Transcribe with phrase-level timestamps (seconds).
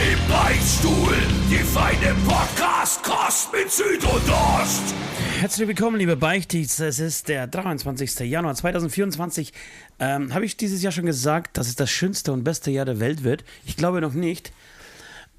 [0.00, 1.14] Im Beichtstuhl,
[1.50, 4.94] die feine Podcast-Kost mit Süd und Ost.
[5.40, 6.80] Herzlich willkommen, liebe Beichtis.
[6.80, 8.20] Es ist der 23.
[8.20, 9.52] Januar 2024.
[9.98, 12.98] Ähm, Habe ich dieses Jahr schon gesagt, dass es das schönste und beste Jahr der
[12.98, 13.44] Welt wird?
[13.66, 14.54] Ich glaube noch nicht.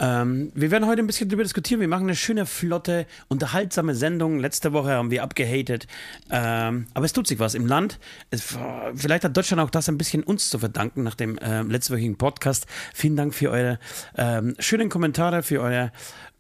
[0.02, 1.80] Ähm, wir werden heute ein bisschen darüber diskutieren.
[1.80, 4.40] Wir machen eine schöne, flotte, unterhaltsame Sendung.
[4.40, 5.86] Letzte Woche haben wir abgehatet.
[6.32, 8.00] Ähm, aber es tut sich was im Land.
[8.32, 8.58] Es,
[8.96, 12.66] vielleicht hat Deutschland auch das ein bisschen uns zu verdanken nach dem äh, letztwöchigen Podcast.
[12.96, 13.78] Vielen Dank für eure
[14.18, 15.92] ähm, schönen Kommentare, für eure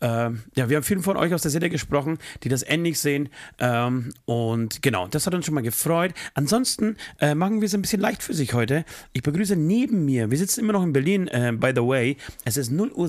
[0.01, 3.29] ähm, ja, wir haben vielen von euch aus der Serie gesprochen, die das ähnlich sehen.
[3.59, 6.13] Ähm, und genau, das hat uns schon mal gefreut.
[6.33, 8.83] Ansonsten äh, machen wir es ein bisschen leicht für sich heute.
[9.13, 12.17] Ich begrüße neben mir, wir sitzen immer noch in Berlin, äh, by the way.
[12.45, 13.07] Es ist 0.17 Uhr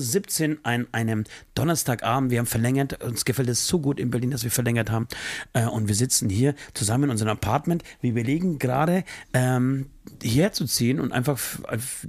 [0.63, 1.23] an einem
[1.55, 2.31] Donnerstagabend.
[2.31, 3.03] Wir haben verlängert.
[3.03, 5.07] Uns gefällt es so gut in Berlin, dass wir verlängert haben.
[5.53, 7.83] Äh, und wir sitzen hier zusammen in unserem Apartment.
[8.01, 9.87] Wir überlegen gerade, ähm,
[10.21, 11.39] herzuziehen und einfach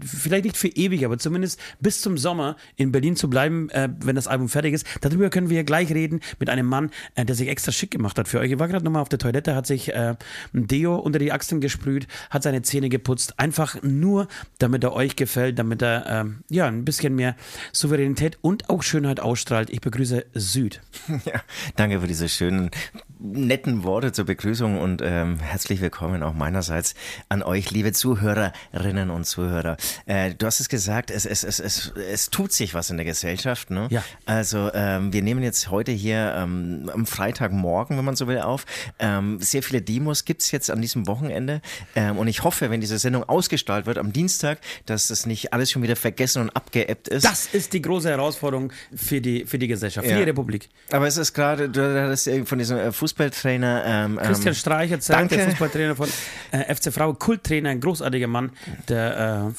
[0.01, 4.17] vielleicht nicht für ewig, aber zumindest bis zum Sommer in Berlin zu bleiben, äh, wenn
[4.17, 4.87] das Album fertig ist.
[5.01, 8.29] Darüber können wir gleich reden mit einem Mann, äh, der sich extra schick gemacht hat
[8.29, 8.53] für euch.
[8.53, 10.17] Ich war gerade nochmal auf der Toilette, hat sich äh,
[10.53, 15.17] ein Deo unter die Achseln gesprüht, hat seine Zähne geputzt, einfach nur, damit er euch
[15.17, 17.37] gefällt, damit er ähm, ja ein bisschen mehr
[17.73, 19.69] Souveränität und auch Schönheit ausstrahlt.
[19.71, 20.81] Ich begrüße Süd.
[21.25, 21.43] Ja,
[21.77, 22.71] danke für diese schönen
[23.19, 26.95] netten Worte zur Begrüßung und ähm, herzlich willkommen auch meinerseits
[27.29, 29.77] an euch, liebe Zuhörerinnen und Zuhörer.
[30.07, 33.07] Äh, du hast es gesagt, es, es, es, es, es tut sich was in der
[33.07, 33.71] Gesellschaft.
[33.71, 33.89] Ne?
[33.91, 34.05] Ja.
[34.27, 38.67] Also ähm, wir nehmen jetzt heute hier ähm, am Freitagmorgen, wenn man so will, auf.
[38.99, 41.63] Ähm, sehr viele Demos gibt's jetzt an diesem Wochenende
[41.95, 45.71] ähm, und ich hoffe, wenn diese Sendung ausgestrahlt wird am Dienstag, dass das nicht alles
[45.71, 47.25] schon wieder vergessen und abgeebbt ist.
[47.25, 50.19] Das ist die große Herausforderung für die, für die Gesellschaft, für Ja.
[50.19, 50.69] die Republik.
[50.91, 55.19] Aber es ist gerade, du hattest von diesem äh, Fußballtrainer ähm, Christian ähm, Streich erzählt,
[55.19, 55.37] danke.
[55.37, 56.09] der Fußballtrainer von
[56.53, 58.51] äh, FC Frau, Kulttrainer, ein großartiger Mann,
[58.89, 59.53] der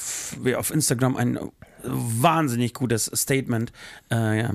[0.46, 1.40] äh, auf Instagram ein
[1.88, 3.72] wahnsinnig gutes Statement
[4.12, 4.52] äh, ja,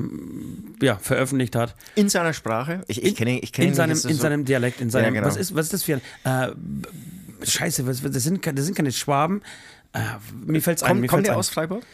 [0.82, 1.76] ja, veröffentlicht hat.
[1.94, 2.82] in seiner Sprache.
[2.88, 5.14] Ich, ich kenne ich kenn In ihn seinem, nicht, in so- seinem Dialekt, in seinem.
[5.14, 5.26] genau.
[5.28, 6.48] was, ist, was ist das für ein.
[6.50, 6.52] Äh,
[7.46, 9.42] Scheiße, was, das, sind, das sind keine Schwaben.
[9.92, 10.00] Äh,
[10.44, 10.88] mir fällt's ein.
[10.88, 11.38] Kommt, Mir kommt fällt's der ein.
[11.38, 11.84] aus Freiburg?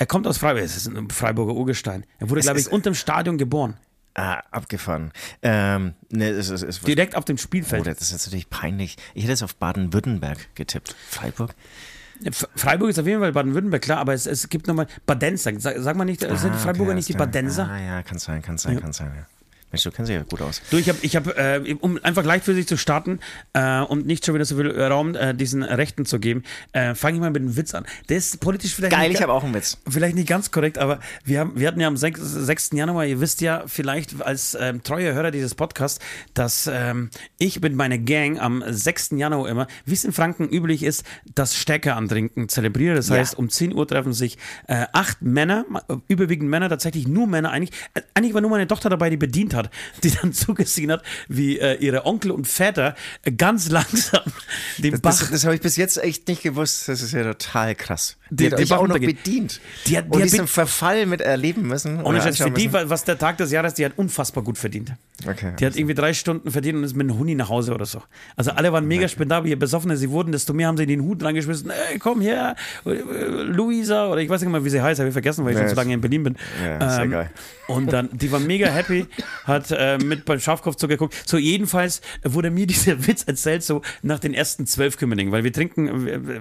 [0.00, 2.06] Er kommt aus Freiburg, es ist ein Freiburger Urgestein.
[2.18, 3.76] Er wurde, Es glaube ich, unterm Stadion geboren.
[4.14, 5.12] Ah, abgefahren.
[5.42, 7.86] Ähm, ne, es es ist Direkt auf dem oh, Spielfeld.
[7.86, 8.96] das ist jetzt natürlich peinlich.
[9.12, 10.96] Ich hätte es auf Baden-Württemberg getippt.
[11.10, 11.54] Freiburg?
[12.56, 15.52] Freiburg ist auf jeden Fall Baden-Württemberg, klar, aber es, es gibt nochmal Badenser.
[15.60, 17.12] Sag, sag mal nicht, sind die Ah, Freiburger okay, nicht die.
[17.12, 17.68] Badenser?
[17.70, 18.80] Ah, ja, kann sein, kann sein, Ja.
[18.80, 19.26] kann sein, ja.
[19.72, 20.62] Mensch, du kennst dich ja gut aus.
[20.70, 23.20] Du, ich habe, ich hab, äh, um einfach leicht für sich zu starten
[23.52, 26.42] äh, und nicht schon wieder so viel Raum äh, diesen Rechten zu geben,
[26.72, 27.84] äh, fange ich mal mit einem Witz an.
[28.08, 29.78] Der ist politisch vielleicht Geil, nicht, ich habe auch einen Witz.
[29.88, 32.20] vielleicht nicht ganz korrekt, aber wir, haben, wir hatten ja am 6.
[32.20, 32.70] 6.
[32.72, 36.00] Januar, ihr wisst ja vielleicht als ähm, treue Hörer dieses Podcasts,
[36.34, 39.10] dass ähm, ich mit meiner Gang am 6.
[39.12, 41.04] Januar immer, wie es in Franken üblich ist,
[41.34, 42.96] das Stärke antrinken zelebriere.
[42.96, 43.16] Das Ja.
[43.16, 47.50] heißt, um 10 Uhr treffen sich äh, acht Männer, äh, überwiegend Männer, tatsächlich nur Männer.
[47.52, 49.59] Eigentlich, äh, eigentlich war nur meine Tochter dabei, die bedient hat,
[50.02, 54.22] die dann zugesehen hat, wie äh, ihre Onkel und Väter äh, ganz langsam
[54.78, 56.88] den Das, Bach das, das habe ich bis jetzt echt nicht gewusst.
[56.88, 58.16] Das ist ja total krass.
[58.30, 59.60] Die- Die, die Bach auch noch bedient.
[59.86, 61.96] Die hat- die und hat diesen Verfall mit erleben müssen.
[61.98, 64.92] Ohne oder Scheiß, für die, was der Tag des Jahres, die hat unfassbar gut verdient.
[65.28, 65.52] Okay.
[65.58, 68.02] Die hat irgendwie drei Stunden verdient und ist mit einem Huni nach Hause oder so.
[68.36, 71.22] Also alle waren mega spendabel, je besoffener sie wurden, desto mehr haben sie den Hut
[71.22, 71.70] reingeschmissen.
[71.70, 72.54] Ey, komm her,
[72.86, 72.90] äh,
[73.42, 75.64] Luisa oder ich weiß nicht mal, wie sie heißt, habe ich vergessen, weil ich Ja,
[75.64, 76.36] schon so lange in Berlin bin.
[76.64, 77.30] Ja, egal.
[77.68, 79.06] Und dann, die war mega happy,
[79.44, 81.14] hat äh, mit beim Schafkopf zugeguckt.
[81.28, 85.52] So, jedenfalls wurde mir dieser Witz erzählt, so nach den ersten zwölf Kümmerlingen, weil wir
[85.52, 86.40] trinken, äh, äh,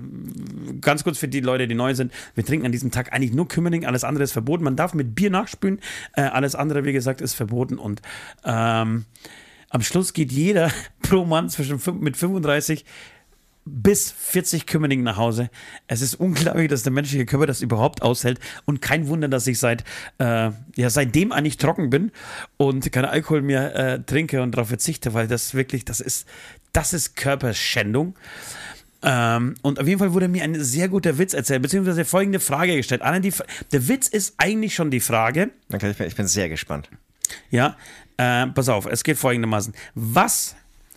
[0.81, 3.47] ganz kurz für die Leute, die neu sind, wir trinken an diesem Tag eigentlich nur
[3.47, 4.63] Kümmerling, alles andere ist verboten.
[4.63, 5.79] Man darf mit Bier nachspülen,
[6.13, 7.79] äh, alles andere, wie gesagt, ist verboten.
[7.79, 8.01] Und
[8.45, 9.05] ähm,
[9.69, 10.71] am Schluss geht jeder
[11.01, 12.85] pro Mann zwischen mit 35
[13.65, 15.49] bis 40 Kümmerlingen nach Hause.
[15.87, 18.39] Es ist unglaublich, dass der menschliche Körper das überhaupt aushält.
[18.65, 19.83] Und kein Wunder, dass ich seit,
[20.17, 22.11] äh, ja, seitdem eigentlich trocken bin
[22.57, 26.27] und keinen Alkohol mehr äh, trinke und darauf verzichte, weil das wirklich, das ist,
[26.73, 28.15] das ist Körperschändung.
[29.01, 32.75] Ähm, und auf jeden Fall wurde mir ein sehr guter Witz erzählt, beziehungsweise folgende Frage
[32.75, 33.01] gestellt.
[33.01, 33.33] Anna, die,
[33.71, 36.89] der Witz ist eigentlich schon die Frage, Okay, ich, bin, ich bin sehr gespannt.
[37.49, 37.77] ja,
[38.17, 39.73] äh, pass auf, es geht folgendermaßen.
[39.95, 40.55] Was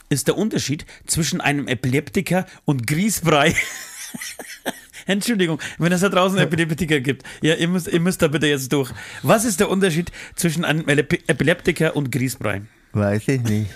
[0.09, 3.55] ist der Unterschied zwischen einem Epileptiker und Grießbrei?
[5.07, 8.73] Entschuldigung, wenn es da draußen Epileptiker gibt, ja, ihr müsst, ihr müsst da bitte jetzt
[8.73, 8.91] durch.
[9.23, 12.63] Was ist der Unterschied zwischen einem Epileptiker und Grießbrei?
[12.93, 13.71] Weiß ich nicht.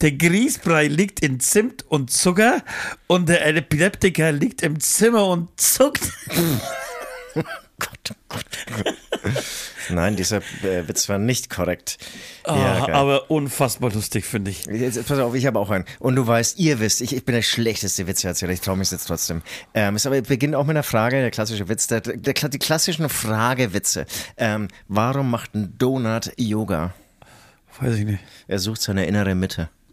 [0.00, 2.62] Der Grießbrei liegt in Zimt und Zucker
[3.06, 6.12] und der Epileptiker liegt im Zimmer und zuckt.
[7.78, 8.44] Gott, oh Gott.
[9.90, 11.98] Nein, dieser äh, Witz war nicht korrekt.
[12.44, 14.64] Oh, ja, aber unfassbar lustig, finde ich.
[14.66, 15.84] Jetzt, pass auf, ich habe auch einen.
[15.98, 18.52] Und du weißt, ihr wisst, ich, ich bin der schlechteste Witzeerzähler.
[18.52, 19.42] Ich traue mich jetzt trotzdem.
[19.74, 23.08] Ähm, es aber beginnt auch mit einer Frage, der klassische Witz, der, der, die klassischen
[23.08, 24.06] Fragewitze.
[24.36, 26.94] Ähm, warum macht ein Donut Yoga?
[27.80, 28.20] Weiß ich nicht.
[28.48, 29.68] Er sucht seine innere Mitte.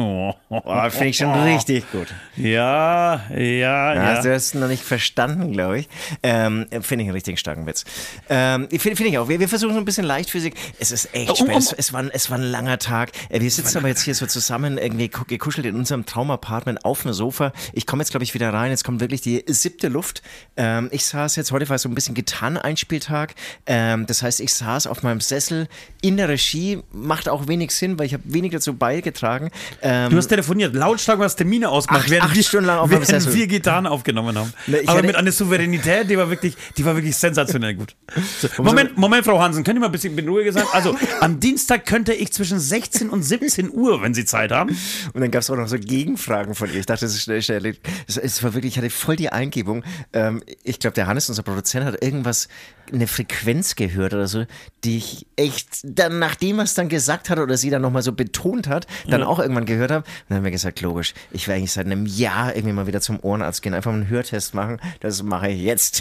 [0.00, 2.06] Oh, oh Finde ich schon richtig gut.
[2.36, 3.94] Ja, ja, ja.
[3.94, 4.22] ja.
[4.22, 5.88] Du hast es noch nicht verstanden, glaube ich.
[6.22, 7.84] Ähm, Finde ich einen richtig starken Witz.
[8.28, 9.28] Ähm, Finde find ich auch.
[9.28, 10.54] Wir, wir, versuchen so ein bisschen Leichtphysik.
[10.78, 11.56] Es ist echt spät.
[11.56, 13.10] Es, es, war, es war ein langer Tag.
[13.28, 17.12] Äh, wir sitzen aber jetzt hier so zusammen irgendwie gekuschelt in unserem Traumapartment auf dem
[17.12, 17.52] Sofa.
[17.72, 18.70] Ich komme jetzt, glaube ich, wieder rein.
[18.70, 20.22] Jetzt kommt wirklich die siebte Luft.
[20.56, 23.34] Ähm, ich saß jetzt, heute war so ein bisschen Gitarren-Einspieltag.
[23.66, 25.66] Ähm, das heißt, ich saß auf meinem Sessel
[26.02, 26.84] in der Regie.
[26.92, 29.50] Macht auch wenig Sinn, weil ich habe wenig dazu beigetragen.
[29.90, 33.34] Ähm, du hast telefoniert, lautstark was Termine ausgemacht, acht, während, acht Stunden lang auf während
[33.34, 34.52] wir Gitarren aufgenommen haben.
[34.66, 37.96] Ne, Aber mit einer Souveränität, die war wirklich, die war wirklich sensationell gut.
[38.38, 40.66] So, Moment, Moment, Frau Hansen, könnt ihr mal ein bisschen in Ruhe gesagt?
[40.74, 44.76] Also, am Dienstag könnte ich zwischen 16 und 17 Uhr, wenn Sie Zeit haben.
[45.14, 46.80] Und dann gab es auch noch so Gegenfragen von ihr.
[46.80, 47.74] Ich dachte, das ist schnell, schnell.
[48.06, 49.84] Es war wirklich, ich hatte voll die Eingebung.
[50.12, 52.48] Ähm, ich glaube, der Hannes, unser Produzent, hat irgendwas
[52.92, 54.44] eine Frequenz gehört oder so,
[54.84, 58.12] die ich echt dann, nachdem er es dann gesagt hat oder sie dann nochmal so
[58.12, 59.26] betont hat, dann ja.
[59.26, 60.04] auch irgendwann gehört habe.
[60.04, 63.00] Und dann haben wir gesagt, logisch, ich werde eigentlich seit einem Jahr irgendwie mal wieder
[63.00, 64.80] zum Ohrenarzt gehen, einfach mal einen Hörtest machen.
[65.00, 66.00] Das mache ich jetzt.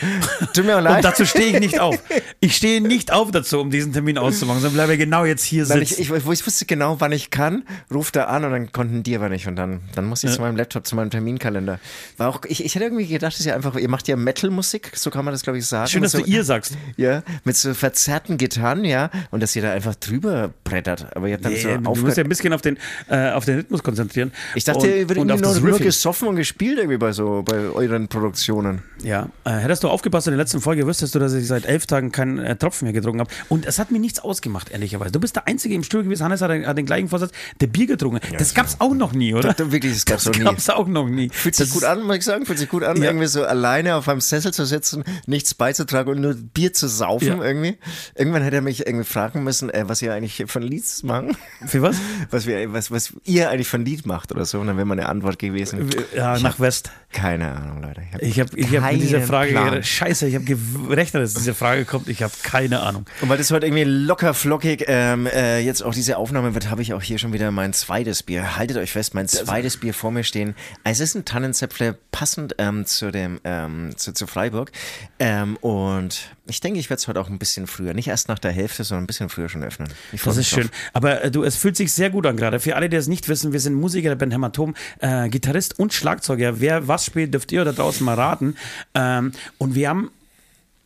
[0.54, 0.96] Tut mir leid.
[0.96, 1.98] Und dazu stehe ich nicht auf.
[2.40, 5.82] Ich stehe nicht auf dazu, um diesen Termin auszumachen, sondern bleibe genau jetzt hier sitzen.
[5.82, 9.16] Ich, ich, ich, wusste genau, wann ich kann, ruft er an und dann konnten die
[9.16, 9.46] aber nicht.
[9.46, 10.36] Und dann, dann musste ich ja.
[10.36, 11.78] zu meinem Laptop, zu meinem Terminkalender.
[12.16, 15.10] War auch, ich, ich hätte irgendwie gedacht, dass ihr einfach, ihr macht ja Metal-Musik, so
[15.10, 15.88] kann man das, glaube ich, sagen.
[15.88, 16.76] Schön, dass so, du ihr sagst.
[16.96, 21.16] Ja, mit so verzerrten Gitarren, ja, und dass ihr da einfach drüber brettert.
[21.16, 22.76] Aber ihr habt dann nee, so Du musst ja ein bisschen auf den,
[23.08, 24.32] äh, auf den Rhythmus konzentrieren.
[24.54, 28.08] Ich dachte, und, ihr würdet nur, nur gesoffen und gespielt irgendwie bei so, bei euren
[28.08, 28.82] Produktionen.
[29.02, 31.86] Ja, äh, hättest du aufgepasst in der letzten Folge, wüsstest du, dass ich seit elf
[31.86, 33.30] Tagen keinen äh, Tropfen mehr getrunken habe.
[33.48, 35.12] Und es hat mir nichts ausgemacht, ehrlicherweise.
[35.12, 37.66] Du bist der Einzige im Stuhl gewesen, Hannes hat, den, hat den gleichen Vorsatz, der
[37.68, 38.20] Bier getrunken.
[38.30, 39.54] Ja, das gab's auch noch nie, oder?
[39.54, 40.44] Das, wirklich, das gab's das auch nie.
[40.44, 41.30] Das gab's auch noch nie.
[41.30, 43.04] Fühlt sich gut an, muss ich sagen, fühlt sich gut an, ja.
[43.04, 47.38] irgendwie so alleine auf einem Sessel zu sitzen, nichts beizutragen und nur Bier zu saufen
[47.38, 47.42] ja.
[47.42, 47.78] irgendwie.
[48.14, 51.36] Irgendwann hätte er mich irgendwie fragen müssen, äh, was ihr eigentlich von Lieds machen.
[51.66, 51.96] Für was?
[52.30, 54.60] Was, wir, was, was ihr eigentlich von Lied macht oder so.
[54.60, 55.90] Und dann wäre meine Antwort gewesen.
[56.14, 56.90] Ja, ich nach West.
[57.10, 58.02] Keine Ahnung, Leute.
[58.20, 59.82] Ich habe ich hab, ich hab mit dieser Frage, Plan.
[59.82, 62.08] scheiße, ich habe gerechnet, dass diese Frage kommt.
[62.08, 63.06] Ich habe keine Ahnung.
[63.22, 66.82] Und weil das heute irgendwie locker flockig ähm, äh, jetzt auch diese Aufnahme wird, habe
[66.82, 68.56] ich auch hier schon wieder mein zweites Bier.
[68.56, 70.54] Haltet euch fest, mein zweites Bier vor mir stehen.
[70.84, 74.70] Es ist ein Tannenzäpfle, passend ähm, zu dem ähm, zu, zu Freiburg.
[75.18, 78.38] Ähm, und ich denke, ich werde es heute auch ein bisschen früher, nicht erst nach
[78.38, 79.88] der Hälfte, sondern ein bisschen früher schon öffnen.
[80.24, 80.68] das ist schön.
[80.92, 82.60] Aber äh, du, es fühlt sich sehr gut an gerade.
[82.60, 85.92] Für alle, die es nicht wissen, wir sind Musiker der Band Hämatom, äh, Gitarrist und
[85.92, 86.60] Schlagzeuger.
[86.60, 88.56] Wer was spielt, dürft ihr da draußen mal raten.
[88.94, 90.10] Ähm, und wir haben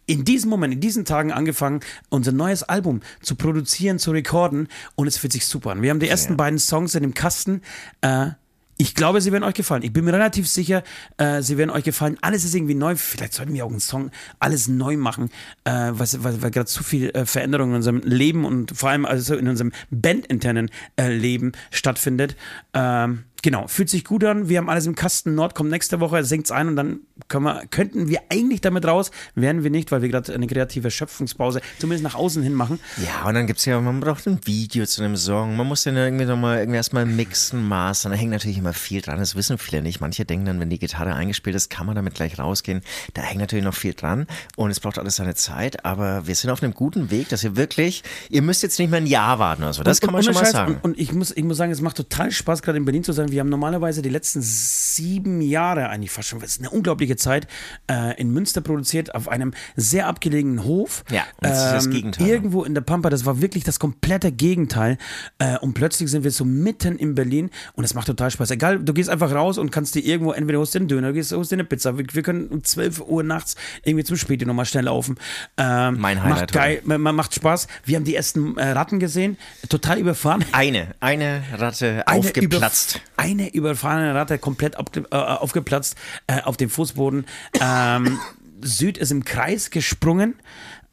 [0.06, 5.06] in diesem Moment, in diesen Tagen angefangen, unser neues Album zu produzieren, zu recorden und
[5.06, 5.82] es fühlt sich super an.
[5.82, 6.37] Wir haben die ersten ja.
[6.37, 7.62] beiden Songs in dem Kasten.
[8.00, 8.31] Äh,
[8.78, 9.82] ich glaube, sie werden euch gefallen.
[9.82, 10.82] Ich bin mir relativ sicher,
[11.16, 12.18] äh, sie werden euch gefallen.
[12.20, 12.97] Alles ist irgendwie neu.
[12.97, 15.30] Vielleicht sollten wir auch einen Song alles neu machen,
[15.64, 19.04] äh, weil, weil, weil gerade zu viel äh, Veränderung in unserem Leben und vor allem
[19.04, 22.37] also in unserem bandinternen äh, Leben stattfindet.
[22.75, 24.49] Ähm, Genau, fühlt sich gut an.
[24.49, 25.34] Wir haben alles im Kasten.
[25.34, 29.11] Nord kommt nächste Woche, sinkt es ein und dann wir, könnten wir eigentlich damit raus.
[29.34, 32.78] Werden wir nicht, weil wir gerade eine kreative Schöpfungspause zumindest nach außen hin machen.
[33.04, 35.56] Ja, und dann gibt es ja, man braucht ein Video zu einem Song.
[35.56, 38.12] Man muss den irgendwie nochmal irgendwie erstmal mixen, mastern.
[38.12, 39.18] Da hängt natürlich immer viel dran.
[39.18, 40.00] Das wissen viele nicht.
[40.00, 42.82] Manche denken dann, wenn die Gitarre eingespielt ist, kann man damit gleich rausgehen.
[43.14, 45.84] Da hängt natürlich noch viel dran und es braucht alles seine Zeit.
[45.84, 49.00] Aber wir sind auf einem guten Weg, dass ihr wirklich, ihr müsst jetzt nicht mehr
[49.00, 49.82] ein Jahr warten oder so.
[49.82, 50.75] Das und, kann man schon mal sagen.
[50.76, 53.12] Und, und, ich, muss, ich muss sagen, es macht total Spaß, gerade in Berlin zu
[53.12, 57.16] sein wir haben normalerweise die letzten sieben Jahre, eigentlich fast schon, das ist eine unglaubliche
[57.16, 57.48] Zeit,
[57.90, 61.04] äh, in Münster produziert, auf einem sehr abgelegenen Hof.
[61.10, 62.28] Ja, das ähm, ist das Gegenteil.
[62.28, 64.98] Irgendwo in der Pampa, das war wirklich das komplette Gegenteil.
[65.38, 68.50] Äh, und plötzlich sind wir so mitten in Berlin und es macht total Spaß.
[68.52, 71.32] Egal, du gehst einfach raus und kannst dir irgendwo, entweder holst du den Döner, gehst,
[71.32, 71.98] holst dir eine Pizza.
[71.98, 75.16] Wir, wir, können um 12 Uhr nachts irgendwie zum Späti nochmal schnell laufen.
[75.56, 76.40] Ähm, mein Highlight.
[76.40, 77.66] Macht geil, man, macht Spaß.
[77.84, 80.44] Wir haben die ersten äh, Ratten gesehen, total überfahren.
[80.52, 82.96] Eine, eine Ratte eine aufgeplatzt.
[82.96, 87.25] Über, eine überfahrene Ratte komplett auf, äh, aufgeplatzt äh, auf dem Fußboden.
[87.61, 88.19] Ähm,
[88.61, 90.35] Süd ist im Kreis gesprungen.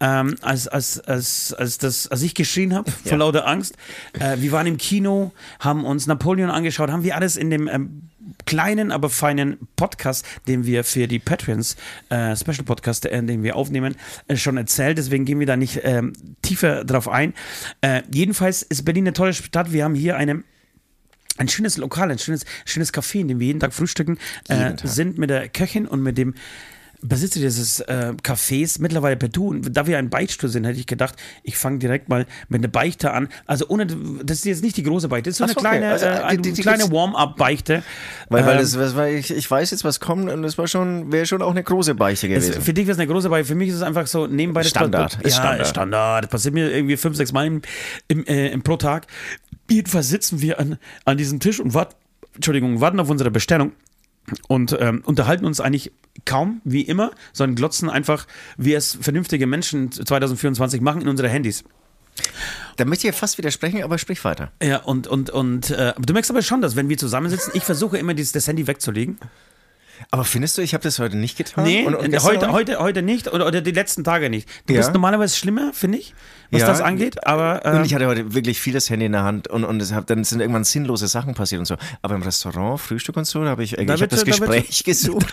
[0.01, 3.17] Ähm, als, als, als, als, das, als ich geschrien habe vor ja.
[3.17, 3.75] lauter Angst.
[4.17, 8.03] Äh, wir waren im Kino, haben uns Napoleon angeschaut, haben wir alles in dem ähm,
[8.45, 11.75] kleinen, aber feinen Podcast, den wir für die Patreons,
[12.09, 13.97] äh, Special Podcast, äh, den wir aufnehmen,
[14.29, 14.97] äh, schon erzählt.
[14.97, 17.33] Deswegen gehen wir da nicht ähm, tiefer drauf ein.
[17.81, 19.73] Äh, jedenfalls ist Berlin eine tolle Stadt.
[19.73, 20.43] Wir haben hier eine
[21.39, 24.17] ein schönes Lokal, ein schönes, schönes Café, in dem wir jeden Tag frühstücken,
[24.47, 24.81] äh, Tag.
[24.83, 26.35] sind mit der Köchin und mit dem
[27.01, 29.47] Besitzer dieses äh, Cafés mittlerweile per Du.
[29.51, 32.67] Und da wir ein Beichtstuhl sind, hätte ich gedacht, ich fange direkt mal mit einer
[32.67, 33.29] Beichte an.
[33.45, 35.79] Also ohne, das ist jetzt nicht die große Beichte, das ist so Ach eine okay.
[35.79, 37.83] kleine, Also, äh, äh, eine die- die kleine Warm-up-Beichte.
[38.27, 41.09] Weil, weil, Ähm, das, weil ich, ich weiß jetzt, was kommt und das war schon,
[41.09, 42.61] wäre schon auch eine große Beichte Es, gewesen.
[42.63, 44.71] für dich wäre es eine große Beichte, für mich ist es einfach so nebenbei das
[44.71, 45.67] Standard, Ja, ist Standard.
[45.67, 46.23] Standard.
[46.25, 47.61] Das passiert mir irgendwie fünf, sechs Mal im,
[48.09, 49.07] im, äh, pro Tag.
[49.69, 51.95] Jedenfalls sitzen wir an, an diesem Tisch und warten,
[52.35, 53.71] Entschuldigung, warten auf unsere Bestellung
[54.47, 55.91] und ähm, unterhalten uns eigentlich
[56.25, 61.63] kaum wie immer, sondern glotzen einfach, wie es vernünftige Menschen 2024 machen in unsere Handys.
[62.75, 64.51] Da möchte ich ja fast widersprechen, aber sprich weiter.
[64.61, 67.97] Ja, und, und, und äh, du merkst aber schon, dass wenn wir zusammensitzen, ich versuche
[67.97, 69.17] immer dieses, das Handy wegzulegen.
[70.11, 71.65] Aber findest du, ich habe das heute nicht getan?
[71.65, 74.47] Nee, und, und äh, heute, heute, heute nicht oder, oder die letzten Tage nicht.
[74.67, 74.79] Du Ja.
[74.79, 76.13] bist normalerweise schlimmer, finde ich,
[76.51, 76.67] was Ja.
[76.67, 79.63] das angeht, aber äh, Und ich hatte heute wirklich vieles Handy in der Hand und,
[79.63, 81.75] und es hab, dann sind irgendwann sinnlose Sachen passiert und so.
[82.01, 84.83] Aber im Restaurant, Frühstück und so, da habe ich, ich Da hab das wird- Gespräch
[84.83, 85.27] gesucht.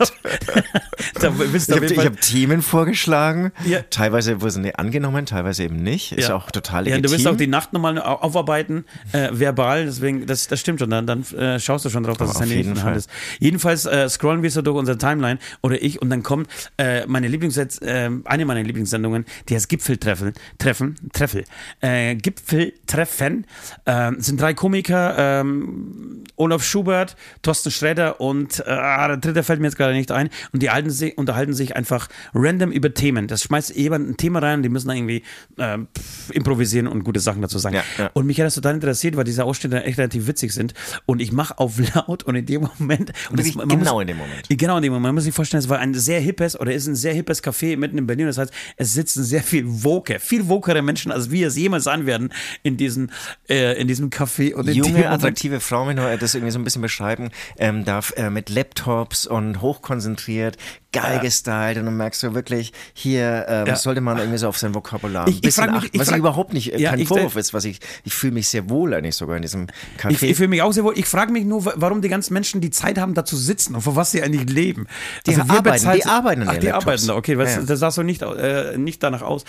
[1.21, 3.53] da Ich habe hab Themen vorgeschlagen.
[3.65, 3.81] Ja.
[3.91, 6.13] Teilweise wurden sie angenommen, teilweise eben nicht.
[6.13, 6.37] Ist Ja.
[6.37, 7.03] auch total ja, legitim.
[7.03, 10.91] du wirst auch die Nacht nochmal au- aufarbeiten, äh, verbal, deswegen, das, das stimmt schon,
[10.91, 13.11] dann, dann äh, schaust du schon drauf, dass Aber das Handy in der Hand ist.
[13.39, 17.29] Jedenfalls äh, scrollen wir so durch unsere Timeline oder ich und dann kommt äh, meine
[17.29, 21.45] Lieblings äh, eine meiner Lieblingssendungen, die heißt Gipfeltreffen, Treffen, Treffel,
[21.81, 23.47] äh, Gipfeltreffen,
[23.85, 29.67] äh, sind drei Komiker, ähm, Olaf Schubert, Thorsten Schredder und äh, der dritte fällt mir
[29.67, 33.27] jetzt gerade nicht ein und die halten sich, unterhalten sich einfach random über Themen.
[33.29, 35.23] Das schmeißt jemand ein Thema rein und die müssen da irgendwie
[35.57, 37.77] äh, pff, improvisieren und gute Sachen dazu sagen.
[37.77, 38.11] Ja, ja.
[38.13, 40.75] Und mich hat das total interessiert, weil diese Ausschnitte echt relativ witzig sind.
[41.07, 43.13] Und ich mache auf laut und in dem Moment.
[43.31, 44.49] Und man genau muss, in dem Moment.
[44.49, 45.05] Genau in dem Moment.
[45.05, 47.77] Man muss sich vorstellen, es war ein sehr hippes oder ist ein sehr hippes Café
[47.77, 48.27] mitten in Berlin.
[48.27, 52.07] Das heißt, es sitzen sehr viel Woke, viel wokere Menschen, als wir es jemals sein
[52.07, 53.11] werden in diesem,
[53.49, 54.55] äh, in diesem Café.
[54.55, 58.31] Und Junge, attraktive Frauen, wenn du das irgendwie so ein bisschen beschreiben ähm, darf, äh,
[58.31, 60.57] mit Laptops und hochkonzentriert,
[61.03, 63.77] geil gestylt und dann merkst du wirklich, hier ähm, Ja.
[63.77, 66.01] sollte man irgendwie so auf sein Vokabular ein Ich- ich bisschen frag mich- achten, ich
[66.01, 68.49] was frag- überhaupt nicht äh, Ja, kein ich- Vorwurf ist, was ich, ich fühle mich
[68.49, 69.67] sehr wohl eigentlich sogar in diesem
[69.99, 70.11] Café.
[70.11, 70.99] Ich, ich fühle mich auch sehr wohl.
[70.99, 73.75] Ich frage mich nur, wa- warum die ganzen Menschen die Zeit haben, da zu sitzen
[73.75, 74.87] und für was sie eigentlich leben.
[75.27, 76.85] Also Die wer arbeiten, bezahlt- die arbeiten an Ach, die Laptops.
[76.87, 77.39] arbeiten da, okay.
[77.39, 77.67] Was, Ja, ja.
[77.67, 79.45] Das sah so nicht, äh, nicht danach aus.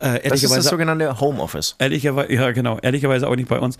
[0.00, 1.76] Äh, das ist das sogenannte Homeoffice.
[1.78, 3.76] Ehrlicherweise, ja genau, ehrlicherweise auch nicht bei uns.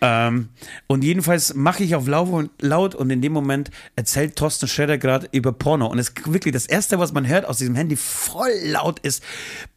[0.00, 0.48] Ähm,
[0.86, 4.98] und jedenfalls mache ich auf laut und, laut und in dem Moment erzählt Thorsten Schredder
[4.98, 5.86] gerade über Porno.
[5.86, 9.22] Und es ist wirklich das Erste, was man hört aus diesem Handy voll laut ist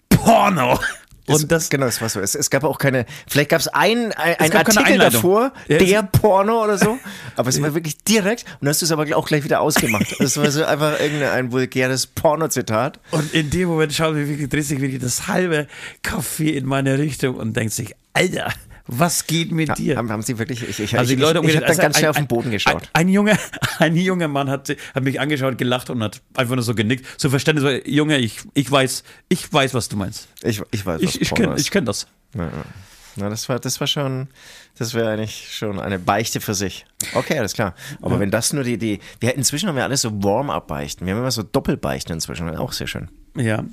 [0.10, 0.80] Porno.
[1.28, 2.22] Und das, genau, das war so.
[2.22, 6.64] Es, es gab auch keine, vielleicht gab es ein, ein, Artikel davor, Ja, der Porno
[6.64, 6.98] oder so,
[7.36, 10.08] aber es war wirklich direkt und dann hast du es aber auch gleich wieder ausgemacht.
[10.20, 13.00] Es war so einfach irgendein ein vulgäres Porno-Zitat.
[13.12, 15.68] und in dem Moment schaut mir wirklich, dreht sich wirklich das halbe
[16.04, 18.52] Café in meine Richtung und denkt sich, Alter,
[18.88, 19.98] was geht mit dir?
[19.98, 21.78] Haben, haben sie wirklich, ich, ich, Also ich, die Leute ich, ich, ich habe dann
[21.78, 22.84] ganz schnell auf den Boden geschaut.
[22.94, 23.38] Ein, ein, junger,
[23.80, 27.06] ein junger Mann hat, hat mich angeschaut, gelacht und hat einfach nur so genickt.
[27.18, 30.28] So Verständnis, so, Junge, ich, ich weiß, ich weiß, was du meinst.
[30.42, 32.08] Ich, ich weiß, was Ich, ich Porno kenne ich kenn das.
[32.36, 32.52] Ja, ja.
[33.18, 34.28] Na, das war, das war schon,
[34.78, 36.86] das wäre eigentlich schon eine Beichte für sich.
[37.16, 37.74] Okay, alles klar.
[38.02, 41.06] Aber wenn das nur die, die, wir inzwischen haben wir alles so Warm-up-Beichten.
[41.06, 43.10] Wir haben immer so Doppelbeichten inzwischen, auch sehr schön.
[43.38, 43.64] Ja.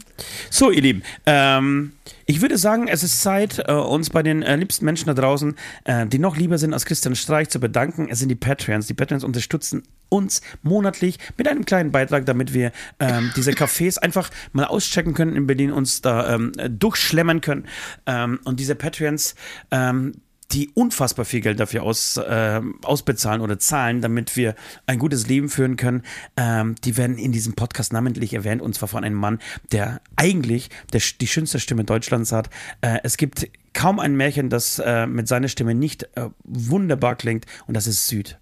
[0.51, 1.93] So, ihr Lieben, ähm,
[2.27, 5.57] ich würde sagen, es ist Zeit, äh, uns bei den äh, liebsten Menschen da draußen,
[5.85, 8.09] äh, die noch lieber sind als Christian Streich, zu bedanken.
[8.11, 8.87] Es sind die Patreons.
[8.87, 14.31] Die Patreons unterstützen uns monatlich mit einem kleinen Beitrag, damit wir ähm, diese Cafés einfach
[14.53, 17.67] mal auschecken können in Berlin, uns da ähm, durchschlemmern können.
[18.07, 19.35] Ähm, und diese Patreons,
[19.71, 20.13] ähm,
[20.53, 24.55] die unfassbar viel Geld dafür aus, ähm, ausbezahlen oder zahlen, damit wir
[24.87, 26.03] ein gutes Leben führen können.
[26.37, 29.39] Ähm, die werden in diesem Podcast namentlich erwähnt und zwar von einem Mann,
[29.73, 32.51] der eigentlich der, die schönste Stimme Deutschlands hat.
[32.81, 37.47] Äh, es gibt kaum ein Märchen, das äh, mit seiner Stimme nicht äh, wunderbar klingt
[37.67, 38.39] und das ist Süd.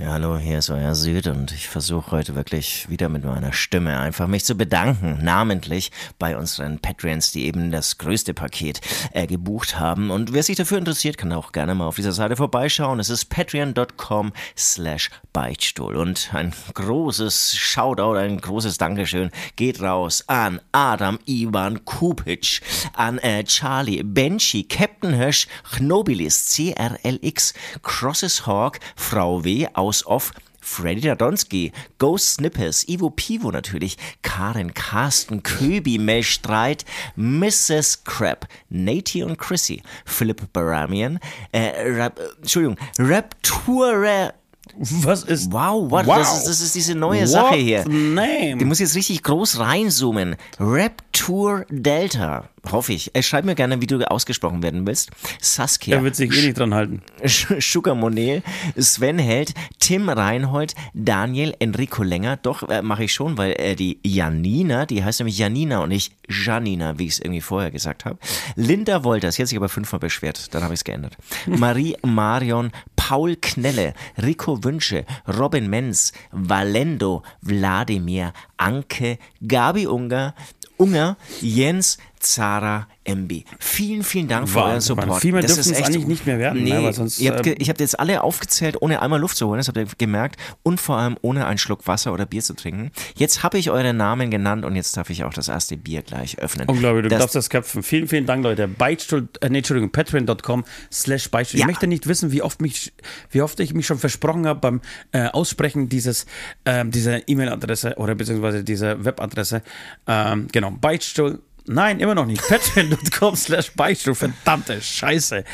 [0.00, 3.98] Ja, hallo, hier ist euer Süd und ich versuche heute wirklich wieder mit meiner Stimme
[3.98, 8.80] einfach mich zu bedanken, namentlich bei unseren Patreons, die eben das größte Paket
[9.12, 10.10] äh, gebucht haben.
[10.10, 13.00] Und wer sich dafür interessiert, kann auch gerne mal auf dieser Seite vorbeischauen.
[13.00, 15.96] Es ist patreon.com slash Beichtstuhl.
[15.96, 22.60] Und ein großes Shoutout, ein großes Dankeschön geht raus an Adam Ivan Kupic,
[22.94, 29.66] an äh, Charlie, Benchi, Captain Hirsch, Chnobilis, CRLX, Crosses Hawk, Frau W.
[29.82, 36.84] aus Off, Freddy Dadonski, Ghost Snippers, Ivo Pivo natürlich, Karen Carsten, Köbi, Mel Streit,
[37.16, 38.04] Mrs.
[38.04, 41.18] Crab, Nati und Chrissy, Philipp Baramian,
[41.50, 44.32] äh, Rap, Entschuldigung, Rapture,
[44.78, 45.52] Was ist.
[45.52, 46.06] Wow, what?
[46.06, 46.18] Wow.
[46.18, 47.84] Das, ist, das ist diese neue Sache hier.
[47.88, 48.56] Name?
[48.56, 50.36] Die muss jetzt richtig groß reinzoomen.
[50.58, 52.48] Raptour Delta.
[52.70, 53.14] Hoffe ich.
[53.14, 55.10] Äh, Schreib mir gerne, wie du ausgesprochen werden willst.
[55.40, 55.96] Saskia.
[55.96, 57.02] Er wird sich eh nicht dran halten.
[57.24, 58.42] Sugar Monel,
[58.78, 62.36] Sven Held, Tim Reinhold, Daniel, Enrico Länger.
[62.36, 66.14] Doch, äh, mache ich schon, weil äh, die Janina, die heißt nämlich Janina und nicht
[66.28, 68.18] Janina, wie ich es irgendwie vorher gesagt habe.
[68.54, 71.16] Linda Wolters, jetzt sich aber fünfmal beschwert, dann habe ich es geändert.
[71.46, 80.34] Marie Marion, Paul Knelle, Rico Wünsche, Robin Menz, Valendo, Wladimir, Anke, Gabi Unger,
[80.76, 83.42] Unger, Jens, Zara, MB.
[83.58, 84.80] Vielen, vielen Dank für euren.
[84.80, 85.20] Support.
[85.20, 87.56] Viel mehr Das ist echt- eigentlich nicht mehr werden, Nee, ne, sonst, ihr habt ähm,
[87.58, 90.80] ich habe jetzt alle aufgezählt, ohne einmal Luft zu holen, das habt ihr gemerkt, und
[90.80, 92.92] vor allem ohne einen Schluck Wasser oder Bier zu trinken.
[93.16, 96.38] Jetzt habe ich eure Namen genannt und jetzt darf ich auch das erste Bier gleich
[96.38, 96.68] öffnen.
[96.68, 97.82] Unglaublich, du das, darfst das köpfen.
[97.82, 98.68] Vielen, vielen Dank, Leute.
[98.68, 101.58] Beichtstuhl, äh, nee, Entschuldigung, patreon.com slash Beichtstuhl.
[101.60, 101.64] Ja.
[101.64, 102.92] Ich möchte nicht wissen, wie oft, mich,
[103.30, 106.26] wie oft ich mich schon versprochen habe beim äh, Aussprechen dieses,
[106.64, 109.62] ähm, dieser E-Mail-Adresse oder beziehungsweise dieser Webadresse.
[110.06, 111.40] Ähm, genau, Beichtstuhl.
[111.66, 112.42] Nein, immer noch nicht.
[112.48, 114.14] Patreon.com slash Beichtstuhl.
[114.14, 115.44] Verdammte Scheiße.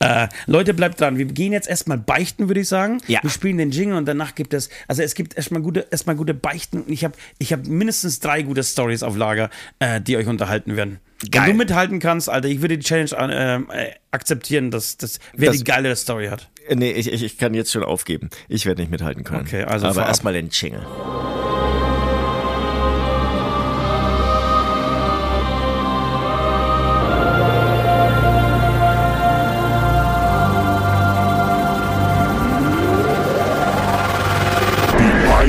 [0.00, 1.16] Äh, Leute, bleibt dran.
[1.16, 3.00] Wir gehen jetzt erstmal beichten, würde ich sagen.
[3.06, 3.22] Ja.
[3.22, 6.34] Wir spielen den Jingle und danach gibt es, also es gibt erstmal gute, erstmal gute
[6.34, 6.82] Beichten.
[6.88, 10.98] Ich habe ich hab mindestens drei gute Stories auf Lager, äh, die euch unterhalten werden.
[11.30, 11.42] Geil.
[11.44, 15.50] Wenn du mithalten kannst, Alter, ich würde die Challenge ähm, äh, akzeptieren, dass, dass wer
[15.50, 16.50] Das- die geilere Story hat.
[16.74, 18.28] nee, ich, ich, ich kann jetzt schon aufgeben.
[18.48, 19.42] Ich werde nicht mithalten können.
[19.46, 20.84] Okay, also Aber erstmal den Jingle.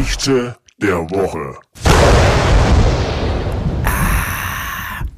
[0.05, 1.57] Die Beichte der Woche.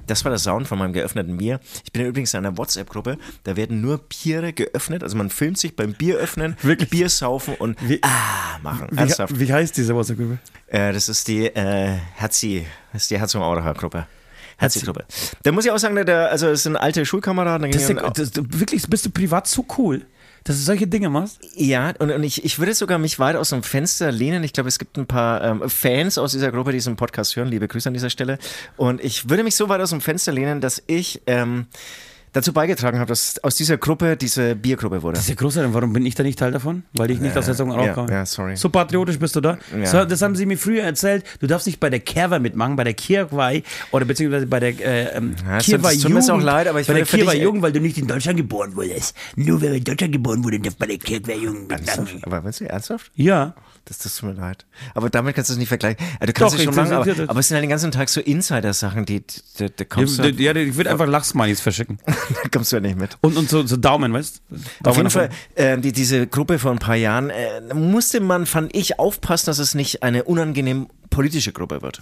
[0.07, 1.59] Das war der Sound von meinem geöffneten Bier.
[1.83, 3.17] Ich bin übrigens in einer WhatsApp-Gruppe.
[3.43, 5.03] Da werden nur Biere geöffnet.
[5.03, 6.89] Also man filmt sich beim Bier öffnen, Wirklich?
[6.89, 8.87] Bier saufen und Wie- ah machen.
[8.91, 9.37] Wie, Ernsthaft.
[9.37, 10.37] wie heißt diese WhatsApp-Gruppe?
[10.67, 14.07] Äh, das ist die äh, Herzi, das ist die Herz- und Auracher-Gruppe.
[14.57, 14.79] Herzi.
[14.79, 15.03] Herzi-Gruppe.
[15.43, 17.69] Da muss ich auch sagen, der- der, also es sind alte Schulkameraden.
[17.69, 20.05] da Das ist das, wirklich, bist du privat so cool,
[20.47, 21.41] dass du solche Dinge machst?
[21.55, 24.43] Ja, und, und ich, ich würde sogar mich weit aus dem Fenster lehnen.
[24.45, 27.49] Ich glaube, es gibt ein paar ähm, Fans aus dieser Gruppe, die diesen Podcast hören.
[27.49, 28.39] Liebe Grüße an dieser Stelle.
[28.77, 31.65] Und ich würde mich so weit aus dem Fenster lehnen, dass ich ähm,
[32.33, 35.15] dazu beigetragen habe, dass aus dieser Gruppe diese Biergruppe wurde.
[35.15, 35.73] Das ist ja großartig.
[35.73, 36.83] Warum bin ich da nicht Teil davon?
[36.93, 38.11] Weil ich nicht aus der Sendung ja, rauskomme.
[38.11, 38.55] ja, sorry.
[38.55, 39.57] So patriotisch bist du da.
[39.77, 39.85] Ja.
[39.85, 41.23] So, das haben sie mir früher erzählt.
[41.39, 45.17] Du darfst nicht bei der Kerwa mitmachen, bei der Kirwei oder beziehungsweise bei der äh,
[45.17, 46.31] ähm, Ja, es Kirwei tut- mir Jugend.
[46.31, 49.15] auch leid, aber ich bei der dich- Jugend, weil du nicht in Deutschland geboren wurdest.
[49.35, 52.21] Nur wer in Deutschland geboren wurde, darf bei der Kirwei Jugend mitmachen.
[52.23, 53.11] Aber meinst du ernsthaft?
[53.15, 53.55] Ja.
[53.85, 54.65] Das, das tut mir leid.
[54.95, 56.05] Aber damit kannst du es nicht vergleichen.
[56.19, 58.19] Du kannst Doch, es schon machen, aber, aber es sind ja den ganzen Tag so
[58.19, 59.23] Insider-Sachen, die,
[59.59, 61.97] da, da kommst, Ja, du, ja, ich würde einfach Lachsmileys verschicken.
[62.29, 63.17] da kommst du ja nicht mit.
[63.21, 64.89] Und, und so, so Daumen, weißt du?
[64.89, 68.75] Auf jeden Fall, äh, die, diese Gruppe vor ein paar Jahren, äh, musste man, fand
[68.75, 72.01] ich, aufpassen, dass es nicht eine unangenehm politische Gruppe wird.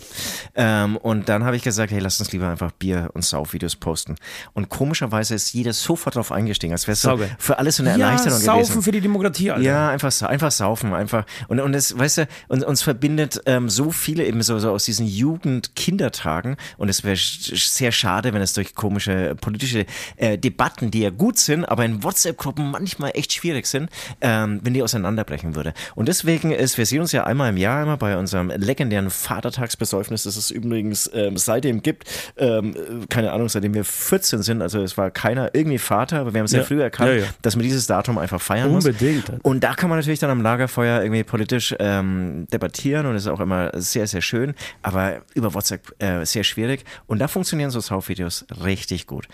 [0.55, 4.15] Ähm, und dann habe ich gesagt, hey, lass uns lieber einfach Bier- und Saufvideos posten.
[4.53, 7.97] Und komischerweise ist jeder sofort drauf eingestiegen, als wäre es so für alles so eine
[7.97, 8.81] Ja, Erleichterung saufen gewesen.
[8.83, 9.63] für die Demokratie, Alter.
[9.63, 11.25] Ja, einfach, einfach saufen, einfach.
[11.47, 15.05] Und, und weißt du, uns, uns verbindet ähm, so viele eben so, so aus diesen
[15.07, 16.57] Jugend-Kindertagen.
[16.77, 19.85] Und es wäre sehr schade, wenn es durch komische politische
[20.17, 23.89] äh, Debatten, die ja gut sind, aber in WhatsApp-Gruppen manchmal echt schwierig sind,
[24.21, 25.73] ähm, wenn die auseinanderbrechen würde.
[25.95, 30.23] Und deswegen ist, wir sehen uns ja einmal im Jahr immer bei unserem legendären Vatertagsbesäufnis,
[30.23, 32.05] das es übrigens ähm, seitdem gibt.
[32.38, 32.75] Ähm,
[33.10, 34.62] keine Ahnung, seitdem wir 14 sind.
[34.62, 36.65] Also es war keiner irgendwie Vater, aber wir haben sehr Ja.
[36.65, 37.25] früh erkannt, Ja, ja.
[37.41, 38.86] dass man dieses Datum einfach feiern muss.
[38.86, 39.31] Unbedingt.
[39.43, 43.29] Und da kann man natürlich dann am Lagerfeuer irgendwie politisch ähm, debattieren und das ist
[43.31, 46.86] auch immer sehr, sehr schön, aber über WhatsApp äh, sehr schwierig.
[47.08, 49.27] Und da funktionieren so Saufvideos richtig gut.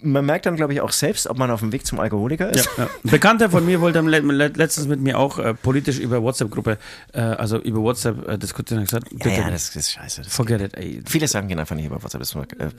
[0.00, 2.68] Man merkt dann, glaube ich, auch selbst, ob man auf dem Weg zum Alkoholiker ist.
[3.02, 6.78] Bekannter von mir wollte letztens mit mir auch äh, politisch über WhatsApp-Gruppe,
[7.12, 8.82] äh, also über WhatsApp äh, diskutieren.
[8.82, 9.54] Ich gesagt, bitte ja, nicht.
[9.54, 10.22] das, ist scheiße.
[10.22, 11.02] Das forget it, ey.
[11.06, 12.70] Viele Sachen gehen einfach nicht über WhatsApp, das muss man äh,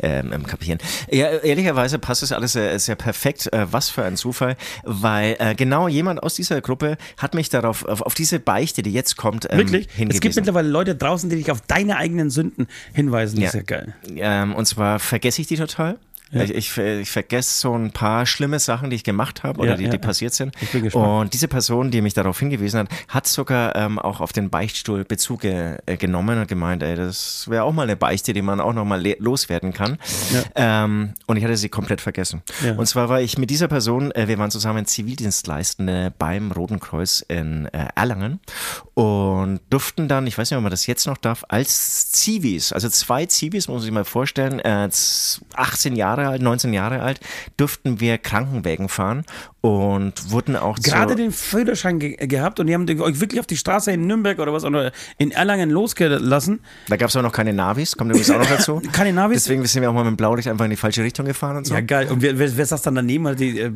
[0.00, 0.78] ähm, ähm, kapieren.
[1.10, 3.52] Ja, ehrlicherweise passt das alles sehr, sehr perfekt.
[3.52, 7.84] Äh, was für ein Zufall, weil äh, genau jemand aus dieser Gruppe hat mich darauf,
[7.84, 9.86] auf, auf diese Beichte, die jetzt kommt, ähm, Wirklich?
[9.88, 10.20] Es hingewiesen.
[10.20, 13.40] gibt mittlerweile Leute draußen, die dich auf deine eigenen Sünden hinweisen.
[13.40, 13.60] Das ist Ja.
[13.60, 13.94] ja geil.
[14.16, 15.98] Ähm, und zwar vergesse ich die total.
[16.42, 19.76] Ich, ich, ich vergesse so ein paar schlimme Sachen, die ich gemacht habe oder Ja,
[19.76, 20.00] die, ja, die ja.
[20.02, 20.54] passiert sind.
[20.60, 21.06] Ich bin gespannt.
[21.06, 25.04] Und diese Person, die mich darauf hingewiesen hat, hat sogar ähm, auch auf den Beichtstuhl
[25.04, 28.72] Bezug äh, genommen und gemeint, ey, das wäre auch mal eine Beichte, die man auch
[28.72, 29.98] noch mal le- loswerden kann.
[30.54, 32.42] Ähm, und ich hatte sie komplett vergessen.
[32.64, 32.74] Ja.
[32.74, 37.24] Und zwar war ich mit dieser Person, äh, wir waren zusammen Zivildienstleistende beim Roten Kreuz
[37.26, 38.40] in äh, Erlangen.
[38.94, 42.88] Und durften dann, ich weiß nicht, ob man das jetzt noch darf, als Zivis, also
[42.88, 44.88] zwei Zivis, muss man sich mal vorstellen, äh,
[45.54, 47.20] 18 Jahre alt, 19 Jahre alt,
[47.56, 49.24] durften wir Krankenwägen fahren
[49.60, 53.56] und wurden auch Gerade den Förderschein ge gehabt und die haben euch wirklich auf die
[53.56, 56.60] Straße in Nürnberg oder was oder in Erlangen losgelassen.
[56.88, 58.82] Da gab es auch noch keine Navis, kommt übrigens auch noch dazu.
[58.92, 59.44] Keine Navis?
[59.44, 61.66] Deswegen sind wir auch mal mit dem Blaulicht einfach in die falsche Richtung gefahren und
[61.66, 61.74] so.
[61.74, 62.08] Ja, geil.
[62.10, 63.26] Und wer, wer, wer saß dann daneben?
[63.26, 63.72] Hat die, äh,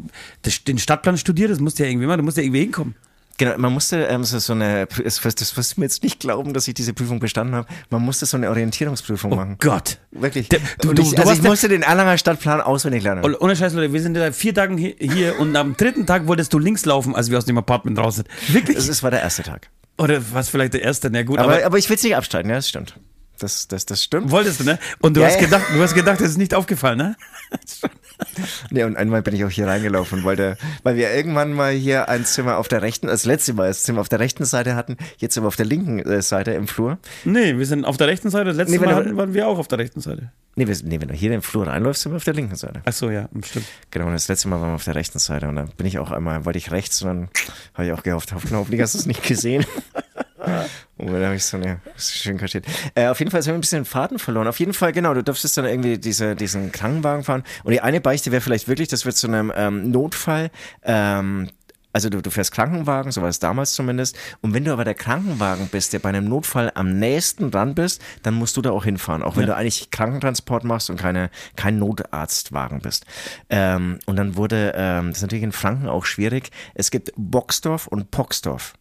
[0.66, 1.50] den Stadtplan studiert?
[1.50, 2.94] Das musste ja irgendwie mal, du musst ja irgendwie hinkommen.
[3.38, 6.68] Genau, man musste ähm, so, so eine, das, wirst du mir jetzt nicht glauben, dass
[6.68, 9.56] ich diese Prüfung bestanden habe, man musste so eine Orientierungsprüfung machen.
[9.60, 9.98] Gott.
[10.10, 10.48] Wirklich.
[10.48, 13.24] Der- du- ich, du also ich musste den Erlanger Stadtplan auswendig lernen.
[13.24, 16.26] Und Ohne Scheiß, Leute, wir sind ja vier Tage hi- hier und am dritten Tag
[16.26, 18.28] wolltest du links laufen, als wir aus dem Apartment raus sind.
[18.48, 18.76] Wirklich?
[18.76, 19.70] Das war der erste Tag.
[19.98, 21.08] Oder was vielleicht der erste?
[21.10, 22.94] Na gut, Aber, aber, aber, ich will es nicht abstreiten, ja, das stimmt.
[23.38, 24.30] Das, das, das stimmt.
[24.30, 24.78] wolltest du, ne?
[25.00, 27.16] Und du Ja, hast gedacht, du hast gedacht, das ist nicht aufgefallen, ne?
[28.70, 32.08] Nee, und einmal bin ich auch hier reingelaufen und wollte, weil wir irgendwann mal hier
[32.08, 34.96] ein Zimmer auf der rechten, das letzte Mal das Zimmer auf der rechten Seite hatten,
[35.18, 36.98] jetzt aber auf der linken äh, Seite im Flur.
[37.24, 38.46] Nee, wir sind auf der rechten Seite.
[38.46, 40.32] Das letzte Nee, Mal hatten, waren wir auch auf der rechten Seite.
[40.56, 42.56] Nee, wir, nee, wenn du hier in den Flur reinläufst, sind wir auf der linken
[42.56, 42.82] Seite.
[42.84, 43.66] Ach so, ja, stimmt.
[43.92, 46.00] Genau, und das letzte Mal waren wir auf der rechten Seite und dann bin ich
[46.00, 47.28] auch einmal, wollte ich rechts und dann
[47.74, 49.64] habe ich auch gehofft, hoffentlich hast du es nicht gesehen.
[50.96, 52.64] Und dann habe ich so eine schön kaschiert.
[52.94, 54.48] Äh, auf jeden Fall haben wir ein bisschen den Faden verloren.
[54.48, 57.44] Auf jeden Fall, genau, du durftest dann irgendwie diese, diesen Krankenwagen fahren.
[57.64, 60.50] Und die eine Beichte wäre vielleicht wirklich, das wird zu einem ähm, Notfall.
[60.82, 61.48] Ähm,
[61.92, 64.16] also du, du fährst Krankenwagen, so war es damals zumindest.
[64.40, 68.02] Und wenn du aber der Krankenwagen bist, der bei einem Notfall am nächsten dran bist,
[68.22, 69.22] dann musst du da auch hinfahren.
[69.22, 73.06] Auch wenn du eigentlich Krankentransport machst und keine, kein Notarztwagen bist.
[73.50, 77.86] Ähm, und dann wurde, ähm, das ist natürlich in Franken auch schwierig, es gibt Boxdorf
[77.86, 78.74] und Poxdorf.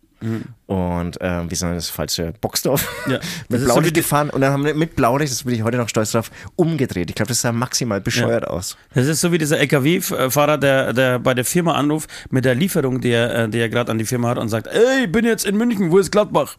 [0.66, 4.66] Und ähm, wie soll das falsche Boxdorf Ja, mit Blaulicht so gefahren und dann haben
[4.66, 7.10] wir mit Blaulicht, das bin ich heute noch stolz drauf, umgedreht.
[7.10, 8.78] Ich glaube, das sah maximal bescheuert aus.
[8.94, 13.00] Das ist so wie dieser LKW-Fahrer, der, der bei der Firma anruft mit der Lieferung,
[13.00, 15.26] die er, äh, die er gerade an die Firma hat und sagt, ey, ich bin
[15.26, 16.58] jetzt in München, wo ist Gladbach?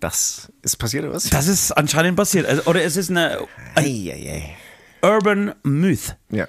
[0.00, 1.24] Das ist passiert oder was?
[1.30, 2.46] Das ist anscheinend passiert.
[2.46, 3.38] Also, oder es ist eine
[3.74, 4.54] Ei, ei,
[5.02, 5.06] ei.
[5.06, 6.16] Urban Myth.
[6.30, 6.46] Ja.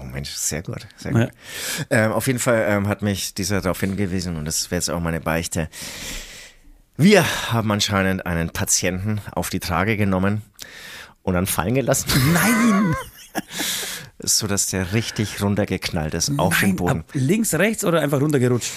[0.00, 0.86] Oh Mensch, sehr gut.
[0.96, 1.24] Sehr Ja.
[1.26, 1.34] gut.
[1.90, 5.00] Ähm, auf jeden Fall ähm, hat mich dieser darauf hingewiesen und das wäre jetzt auch
[5.00, 5.68] meine Beichte.
[6.96, 10.42] Wir haben anscheinend einen Patienten auf die Trage genommen
[11.22, 12.08] und dann fallen gelassen.
[12.32, 12.94] Nein!
[14.18, 17.04] so dass der richtig runtergeknallt ist auf den Nein, Boden.
[17.14, 18.70] links, rechts oder einfach runtergerutscht?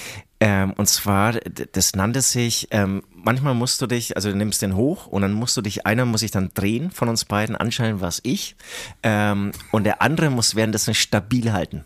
[0.46, 1.34] Ähm, und zwar,
[1.72, 5.32] das nannte sich, ähm, manchmal musst du dich, also du nimmst den hoch und dann
[5.32, 8.58] musst du dich, einer muss sich dann drehen von uns beiden, anscheinend war es ich,
[9.04, 11.86] ähm, und der andere muss währenddessen stabil halten.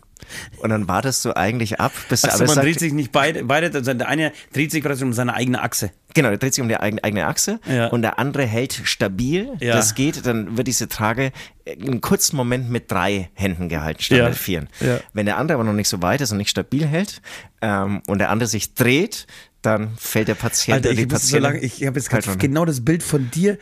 [0.58, 3.44] Und dann wartest du eigentlich ab, bis der andere man sagt, dreht sich nicht beide,
[3.44, 5.92] beide, also der eine dreht sich praktisch um seine eigene Achse.
[6.14, 7.86] Genau, der dreht sich um die eigene, Achse Ja.
[7.86, 9.52] und der andere hält stabil.
[9.60, 9.74] Ja.
[9.76, 11.32] Das geht, dann wird diese Trage
[11.68, 14.28] einen kurzen Moment mit drei Händen gehalten, statt Ja.
[14.28, 14.68] mit vieren.
[14.80, 14.98] Ja.
[15.12, 17.22] Wenn der andere aber noch nicht so weit ist und nicht stabil hält
[17.60, 19.26] ähm, und der andere sich dreht,
[19.62, 22.38] dann fällt der Patient Alter, die ich, muss so lange, ich habe jetzt halt gerade
[22.38, 23.58] genau das Bild von dir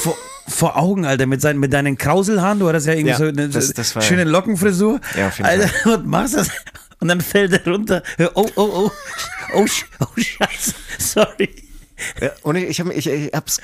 [0.00, 0.16] vor,
[0.48, 2.58] vor Augen, Alter, mit, seinen, mit deinen Krauselhaaren.
[2.58, 5.00] Du hattest ja irgendwie Ja, so eine das- das war- schöne Lockenfrisur.
[5.16, 6.48] Ja, auf jeden Alter, und machst das.
[7.00, 8.02] Und dann fällt er runter.
[8.34, 8.90] Oh, oh, oh.
[9.54, 10.72] Oh, sch- oh Scheiße.
[10.98, 11.50] Sorry.
[12.20, 13.60] Ja, und ich, ich, hab, ich, ich, hab's,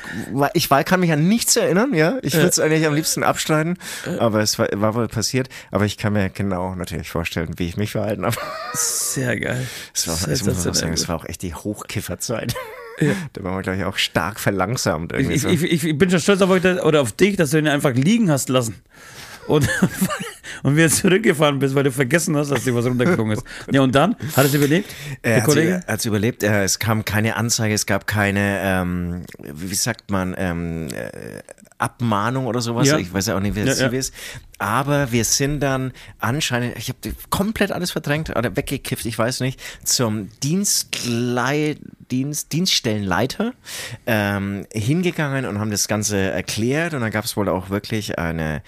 [0.54, 2.18] ich war, kann mich an nichts erinnern, ja.
[2.22, 3.78] Ich würde es eigentlich am liebsten abschneiden,
[4.18, 5.48] aber es war, war wohl passiert.
[5.70, 8.36] Aber ich kann mir genau natürlich vorstellen, wie ich mich verhalten habe.
[8.74, 9.66] Sehr geil.
[9.94, 12.54] Es war, es muss man auch sagen, es war auch echt die Hochkifferzeit.
[13.32, 15.12] Da waren wir, glaube ich, auch stark verlangsamt.
[15.12, 15.48] Irgendwie Ich, so.
[15.48, 18.30] ich, ich, bin schon stolz auf euch oder auf dich, dass du ihn einfach liegen
[18.30, 18.76] hast lassen.
[19.46, 19.68] Und,
[20.62, 23.42] und wir zurückgefahren bist, weil du vergessen hast, dass dir was runtergeflogen ist.
[23.72, 24.16] Ja, und dann?
[24.36, 24.94] Hat es überlebt?
[25.22, 25.80] Er Der hat Kollege?
[25.86, 26.42] es überlebt.
[26.42, 31.40] Es kam keine Anzeige, es gab keine, ähm, wie sagt man, ähm, äh,
[31.78, 32.86] Abmahnung oder sowas.
[32.88, 32.98] Ja.
[32.98, 33.98] Ich weiß ja auch nicht, wie das Ja, ja.
[33.98, 34.14] ist.
[34.62, 36.98] Aber wir sind dann anscheinend, ich habe
[37.30, 41.78] komplett alles verdrängt oder weggekifft, ich weiß nicht, zum Dienstlei
[42.12, 43.54] Dienst, Dienststellenleiter
[44.06, 48.62] ähm, hingegangen und haben das Ganze erklärt und dann gab es wohl auch wirklich eine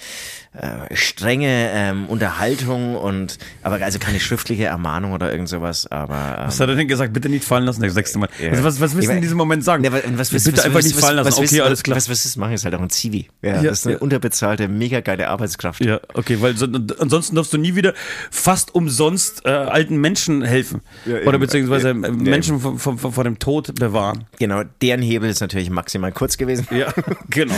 [0.55, 6.47] äh, strenge ähm, Unterhaltung und aber also keine schriftliche Ermahnung oder irgend sowas, aber ähm,
[6.47, 7.13] Was hat er denn gesagt?
[7.13, 8.31] Bitte nicht fallen lassen, das sechste Mal.
[8.41, 8.51] Ja.
[8.51, 9.85] Also was, was willst du in diesem Moment sagen?
[9.85, 11.27] Ja, was, was, was, Bitte was, einfach was, nicht was, fallen lassen.
[11.29, 11.97] Was, okay, was, alles klar.
[11.97, 13.29] Was, was ist machen, ist halt auch ein Zivi.
[13.43, 15.84] Ja, Ja, das ist eine unterbezahlte, mega geile Arbeitskraft.
[15.85, 17.95] Ja, okay, weil so, ansonsten darfst du nie wieder
[18.31, 20.81] fast umsonst äh, alten Menschen helfen.
[21.05, 21.29] Ja, eben.
[21.29, 24.25] Oder beziehungsweise äh, Menschen vor, vor, vor dem Tod bewahren.
[24.39, 26.67] Genau, deren Hebel ist natürlich maximal kurz gewesen.
[26.71, 26.93] Ja,
[27.31, 27.55] genau.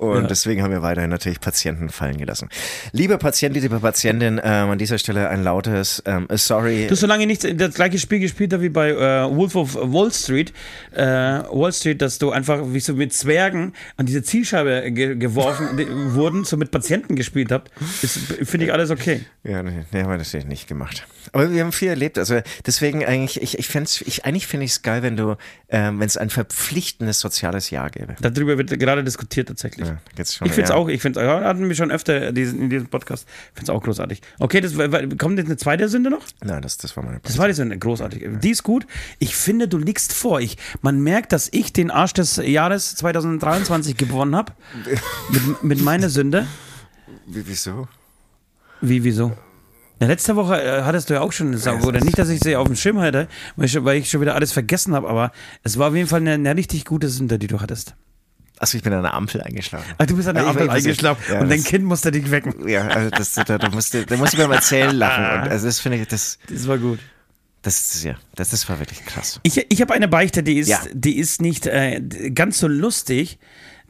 [0.00, 0.28] Und Ja.
[0.28, 2.48] deswegen haben wir weiterhin natürlich Patienten fallen gelassen.
[2.92, 6.86] Lieber Patient, liebe Patientin, ähm, an dieser Stelle ein lautes ähm, Sorry.
[6.86, 8.96] Du hast so lange nicht das gleiche Spiel gespielt hast wie bei äh,
[9.36, 10.54] Wolf of Wall Street,
[10.92, 15.68] äh, Wall Street, dass du einfach wie so mit Zwergen an diese Zielscheibe ge geworfen
[16.14, 19.20] wurden, so mit Patienten gespielt habt, finde ich alles okay.
[19.44, 21.06] Ja, nee, nee, haben wir natürlich nicht gemacht.
[21.32, 22.18] Aber wir haben viel erlebt.
[22.18, 25.36] Also deswegen eigentlich, ich, ich fänd's, ich, eigentlich finde ich es geil, wenn du,
[25.68, 28.16] ähm, wenn es ein verpflichtendes soziales Jahr gäbe.
[28.20, 29.88] Darüber wird gerade diskutiert tatsächlich.
[29.88, 30.76] Ja, geht's schon, ich finde es ja.
[30.76, 33.72] auch, ich finde es, ja, hatten wir schon öfter diesen, in diesem Podcast, ich finde
[33.72, 34.20] es auch großartig.
[34.38, 34.74] Okay, das,
[35.18, 36.24] kommt jetzt eine zweite Sünde noch?
[36.42, 38.26] Nein, das, das war meine Das war die Sünde, großartig.
[38.42, 38.86] Die ist gut.
[39.18, 40.40] Ich finde, du liegst vor.
[40.40, 44.52] Ich, man merkt, dass ich den Arsch des Jahres 2023 gewonnen habe.
[45.30, 46.46] mit, mit meiner Sünde.
[47.26, 47.88] Wie, wieso?
[48.80, 49.36] Wie, wieso?
[50.00, 52.40] Ja, letzte Woche äh, hattest du ja auch schon eine Sau, oder nicht, dass ich
[52.40, 55.08] sie auf dem Schirm hatte, weil ich, schon- weil ich schon wieder alles vergessen habe,
[55.08, 55.30] aber
[55.62, 57.94] es war auf jeden Fall eine, eine richtig gute Sünde, die du hattest.
[58.58, 59.86] Achso, ich bin an der Ampel eingeschlafen.
[59.98, 62.68] Ah, du bist an der Ampel eingeschlafen ja, und dein Kind musste dich wecken.
[62.68, 65.24] Ja, also das, da, da, musste, da musste ich beim Erzählen lachen.
[65.42, 66.98] Und also das finde ich, das, Das war gut.
[67.62, 69.40] das, ist ja, das, das war wirklich krass.
[69.44, 70.80] Ich, ich habe eine Beichte, die ist, Ja.
[70.92, 72.02] die ist nicht äh,
[72.34, 73.38] ganz so lustig.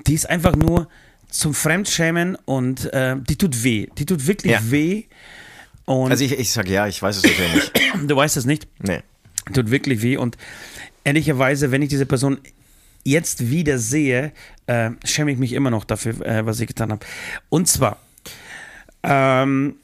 [0.07, 0.89] Die ist einfach nur
[1.29, 3.89] zum Fremdschämen und äh, die tut weh.
[3.99, 4.61] Die tut wirklich Ja.
[4.71, 5.05] weh.
[5.91, 7.73] Und Also ich, ich sage ja, ich weiß es natürlich nicht.
[8.09, 8.69] du weißt es nicht.
[8.79, 9.01] Nee.
[9.53, 10.17] Tut wirklich weh.
[10.17, 10.39] Und
[11.03, 12.39] ehrlicherweise, wenn ich diese Person
[13.03, 14.31] jetzt wieder sehe,
[14.67, 17.05] äh, schäme ich mich immer noch dafür, äh, was ich getan habe.
[17.49, 17.99] Und zwar,
[19.03, 19.75] ähm,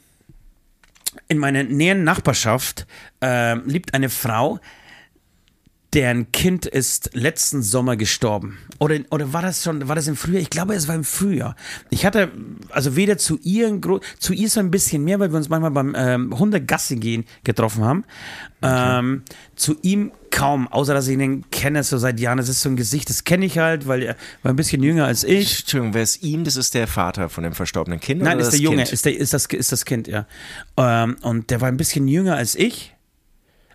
[1.27, 2.87] in meiner näheren Nachbarschaft
[3.19, 4.61] ähm, lebt eine Frau,
[5.93, 8.57] deren Kind ist letzten Sommer gestorben.
[8.79, 10.41] Oder, oder war das schon, war das im Frühjahr?
[10.41, 11.55] Ich glaube, es war im Frühjahr.
[11.89, 12.31] Ich hatte,
[12.69, 13.79] also weder zu ihr,
[14.19, 17.83] zu ihr so ein bisschen mehr, weil wir uns manchmal beim ähm, Hundegassi gehen getroffen
[17.83, 18.03] haben.
[18.61, 19.23] Ähm,
[19.55, 22.37] zu ihm kaum, außer dass ich ihn kenne so seit Jahren.
[22.37, 25.05] Das ist so ein Gesicht, das kenne ich halt, weil er war ein bisschen jünger
[25.05, 25.61] als ich.
[25.61, 26.43] Entschuldigung, wer ist ihm?
[26.43, 28.21] Das ist der Vater von dem verstorbenen Kind?
[28.21, 28.93] Nein, ist der Junge, Kind?
[28.93, 30.27] ist, der, ist, das, ist das Kind, ja.
[30.75, 32.93] Ähm, und der war ein bisschen jünger als ich.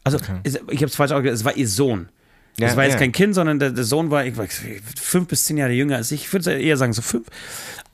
[0.05, 2.09] Also, ist, ich habe es falsch ausgedrückt, es war ihr Sohn.
[2.57, 2.99] Das Ja, war jetzt ja.
[2.99, 4.61] kein Kind, sondern der, der Sohn war ich, weiß,
[5.01, 6.25] fünf bis zehn Jahre jünger als ich.
[6.25, 7.27] Ich würde eher sagen so fünf.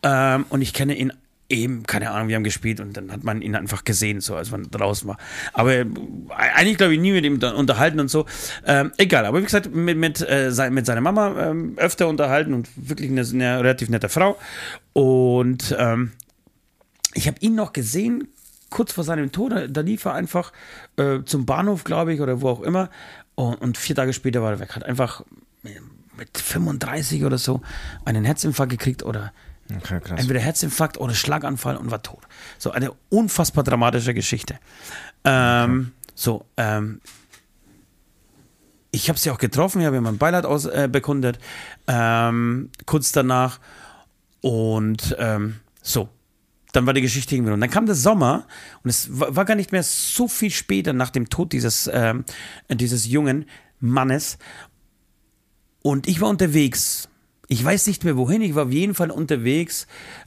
[0.03, 1.13] Ähm, und ich kenne ihn
[1.49, 4.51] eben, keine Ahnung, wir haben gespielt und dann hat man ihn einfach gesehen, so als
[4.51, 5.17] man draußen war.
[5.53, 5.87] Aber äh,
[6.37, 8.27] eigentlich glaube ich nie mit ihm unterhalten und so.
[8.67, 12.53] Ähm, egal, aber wie gesagt, mit, mit, äh, sein, mit seiner Mama ähm, öfter unterhalten
[12.53, 14.37] und wirklich eine, eine relativ nette Frau.
[14.93, 16.13] Und ähm,
[17.15, 18.29] ich habe ihn noch gesehen,
[18.71, 19.53] kurz vor seinem Tod.
[19.71, 20.53] Da lief er einfach
[20.99, 22.91] äh, zum Bahnhof, glaube ich, oder wo auch immer.
[23.35, 24.75] Und, und vier Tage später war er weg.
[24.75, 25.23] Hat einfach
[26.17, 27.61] mit 35 oder so
[28.05, 29.33] einen Herzinfarkt gekriegt oder
[29.77, 32.21] Okay, entweder Herzinfarkt oder Schlaganfall und war tot.
[32.57, 34.59] So eine unfassbar dramatische Geschichte.
[35.25, 37.01] Ähm, So, ähm,
[38.91, 41.39] ich habe sie auch getroffen, ich habe ihr mein Beileid aus, äh, bekundet,
[41.87, 43.61] ähm, kurz danach.
[44.41, 46.09] Und ähm, so,
[46.73, 47.53] dann war die Geschichte irgendwie.
[47.53, 48.47] Und dann kam der Sommer
[48.83, 52.25] und es war, gar nicht mehr so viel später nach dem Tod dieses, ähm,
[52.71, 53.47] dieses jungen
[53.81, 54.39] Mannes.
[55.83, 57.09] Und ich war unterwegs.
[57.49, 59.87] Ich weiß nicht mehr wohin, ich war auf jeden Fall unterwegs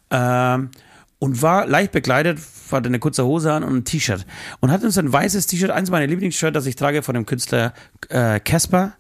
[0.10, 0.72] ähm,
[1.20, 2.40] und war leicht bekleidet,
[2.72, 4.26] hatte eine kurze Hose an und ein T-Shirt.
[4.60, 7.74] Und hatte uns ein weißes T-Shirt, eins meiner Lieblingsshirt, das ich trage von dem Künstler
[8.10, 8.94] äh, Casper.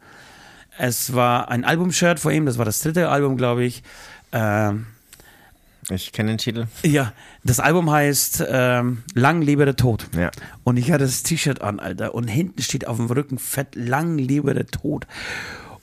[0.77, 3.81] Es war ein Albumshirt vor ihm, das war das dritte Album, glaube ich.
[4.31, 4.85] Ähm,
[5.91, 6.67] Ich kenne den Titel.
[6.83, 10.07] ja, das Album heißt ähm, Lang lebe der Tod.
[10.17, 10.31] Ja.
[10.63, 12.15] Und ich hatte das T-Shirt an, Alter.
[12.15, 15.07] Und hinten steht auf dem Rücken fett Lang lebe der Tod.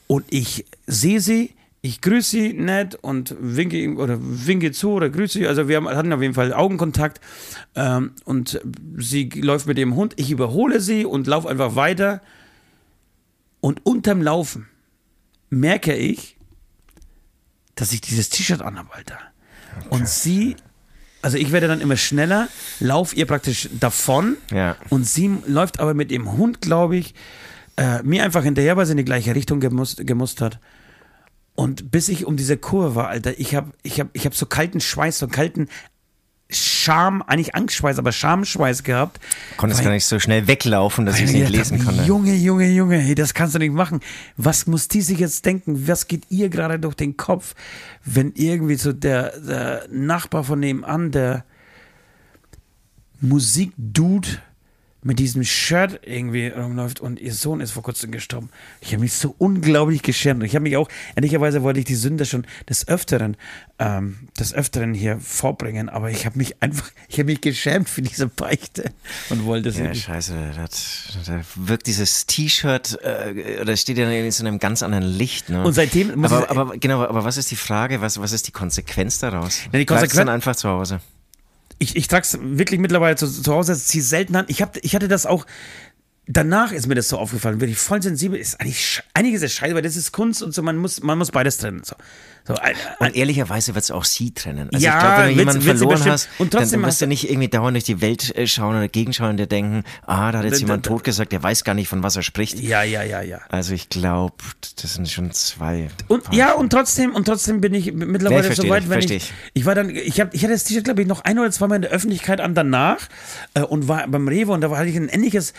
[0.06, 5.10] Und ich sehe sie, ich grüße sie nett und winke ihm oder winke zu oder
[5.10, 5.46] grüße sie.
[5.46, 7.20] Also wir haben, hatten auf jeden Fall Augenkontakt.
[7.74, 8.60] Ähm, und
[8.96, 10.14] sie läuft mit dem Hund.
[10.16, 12.22] Ich überhole sie und laufe einfach weiter.
[13.60, 14.66] Und unterm Laufen
[15.50, 16.36] merke ich,
[17.74, 19.18] dass ich dieses T-Shirt anhabe, Alter.
[19.90, 20.56] Und sie,
[21.22, 22.48] also ich werde dann immer schneller,
[22.80, 24.76] lauf ihr praktisch davon Ja.
[24.90, 27.14] und sie läuft aber mit dem Hund, glaube ich,
[27.76, 30.58] äh, mir einfach hinterher, weil sie in die gleiche Richtung gemusst hat.
[31.54, 34.46] Und bis ich um diese Kurve war, Alter, ich habe ich hab, ich hab so
[34.46, 35.68] kalten Schweiß, so kalten
[36.50, 39.20] Scham, eigentlich Angstschweiß, aber Schamschweiß gehabt.
[39.58, 42.04] Konntest Weil- gar nicht so schnell weglaufen, dass ich es nicht ich lesen konnte.
[42.04, 44.00] Junge, Junge, Junge, hey, das kannst du nicht machen.
[44.38, 45.86] Was muss die sich jetzt denken?
[45.86, 47.54] Was geht ihr gerade durch den Kopf,
[48.04, 51.44] wenn irgendwie so der, der Nachbar von nebenan, der
[53.20, 54.28] Musikdude
[55.02, 58.50] mit diesem Shirt irgendwie rumläuft und ihr Sohn ist vor kurzem gestorben.
[58.80, 60.42] Ich habe mich so unglaublich geschämt.
[60.42, 63.36] Ich habe mich auch, ehrlicherweise wollte ich die Sünde schon des Öfteren,
[63.78, 68.02] ähm, des Öfteren hier vorbringen, aber ich habe mich einfach, ich habe mich geschämt für
[68.02, 68.90] diese Beichte
[69.30, 74.10] und wollte es Ja, wirklich scheiße, das, da wirkt dieses T-Shirt, äh, oder steht ja
[74.10, 75.48] in so einem ganz anderen Licht.
[75.48, 75.62] Ne?
[75.62, 78.00] Und seitdem muss aber, ich- aber genau, aber was ist die Frage?
[78.00, 79.60] Was, was ist die Konsequenz daraus?
[79.72, 81.00] Ja, die Bleibst Konsequen- dann einfach zu Hause.
[81.78, 84.46] Ich, ich trage es wirklich mittlerweile zu, zu Hause, ziehe selten an.
[84.48, 85.46] Ich, hab, ich hatte das auch
[86.28, 89.82] danach ist mir das so aufgefallen, wirklich voll sensibel ist eigentlich einiges ist scheiße, weil
[89.82, 91.82] das ist Kunst und so, man muss, man muss beides trennen.
[91.82, 91.96] So.
[92.48, 94.70] So, ein, ein, und ehrlicherweise wird es auch sie trennen.
[94.72, 97.06] Also ja, ich glaube, wenn du jemanden wird, verloren hast, und trotzdem dann wirst du
[97.06, 100.38] nicht irgendwie dauernd durch die Welt äh, schauen oder gegenschauen und dir denken, ah, da
[100.38, 102.58] hat jetzt jemand tot gesagt, der weiß gar nicht, von was er spricht.
[102.58, 103.40] Ja, ja, ja, ja.
[103.50, 104.36] Also ich glaube,
[104.80, 105.90] das sind schon zwei.
[106.08, 109.32] Und ja, und trotzdem, und trotzdem bin ich mittlerweile versteh so weit, wenn ich, ich.
[109.52, 111.76] ich war dann, ich habe, ich hatte das T-Shirt, glaube ich, noch ein oder zweimal
[111.76, 113.10] in der Öffentlichkeit an danach
[113.52, 115.52] äh, und war beim Rewe und da hatte ich ein ähnliches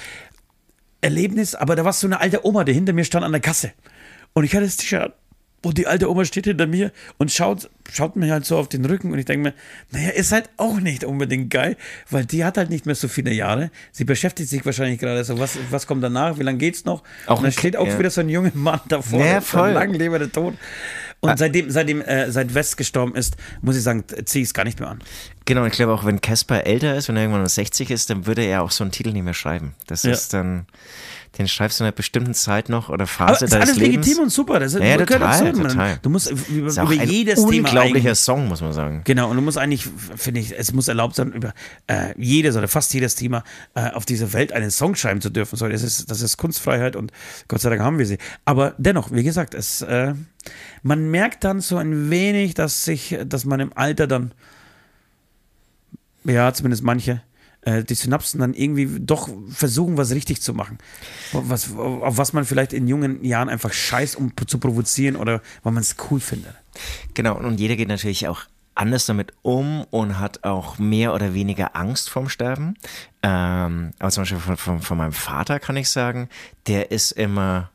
[1.02, 3.74] Erlebnis, aber da war so eine alte Oma, die hinter mir stand an der Kasse
[4.34, 5.14] und ich hatte das T-Shirt
[5.62, 8.86] und die alte Oma steht hinter mir und schaut, schaut mir halt so auf den
[8.86, 9.54] Rücken und ich denke mir,
[9.92, 11.76] naja, ist halt auch nicht unbedingt geil,
[12.10, 13.72] weil die hat halt nicht mehr so viele Jahre.
[13.92, 17.04] Sie beschäftigt sich wahrscheinlich gerade so, was, was kommt danach, wie lange geht's noch?
[17.28, 18.00] Auch und dann steht auch ja.
[18.00, 19.70] wieder so ein junger Mann davor, Ja, voll.
[19.70, 19.84] Ah.
[19.84, 20.56] lang lebe der Tod.
[21.22, 24.64] Und seitdem, seitdem, äh, seit West gestorben ist, muss ich sagen, ziehe ich es gar
[24.64, 25.00] nicht mehr an.
[25.44, 28.44] Genau, ich glaube auch, wenn Casper älter ist, wenn er irgendwann 60 ist, dann würde
[28.46, 29.76] er auch so einen Titel nicht mehr schreiben.
[29.88, 30.12] Das Ja.
[30.12, 30.66] ist dann,
[31.40, 34.06] den schreibst du in einer bestimmten Zeit noch oder Aber Phase ist deines alles Lebens.
[34.06, 34.60] legitim und super.
[34.60, 36.00] Das ist, Ja, total, total.
[36.02, 39.02] Du musst über, ist auch über ein jedes Thema unglaublicher Song, muss man sagen.
[39.06, 41.54] Genau, und du musst eigentlich, finde ich, es muss erlaubt sein, über
[41.88, 45.56] äh, jedes oder fast jedes Thema äh, auf dieser Welt einen Song schreiben zu dürfen.
[45.56, 47.14] So, das, ist, das ist Kunstfreiheit und
[47.48, 48.18] Gott sei Dank haben wir sie.
[48.44, 50.16] Aber dennoch, wie gesagt, es, äh,
[50.84, 54.34] man merkt dann so ein wenig, dass sich, dass man im Alter dann,
[56.26, 57.22] ja, zumindest manche,
[57.62, 60.78] äh, die Synapsen dann irgendwie doch versuchen, was richtig zu machen.
[61.32, 65.74] Was, auf was man vielleicht in jungen Jahren einfach scheißt, um zu provozieren oder weil
[65.74, 66.54] man es cool findet.
[67.14, 68.44] Genau, und jeder geht natürlich auch
[68.76, 72.76] anders damit um und hat auch mehr oder weniger Angst vorm Sterben.
[73.22, 76.30] Ähm, aber zum Beispiel von, von, von meinem Vater kann ich sagen,
[76.68, 77.72] der ist immer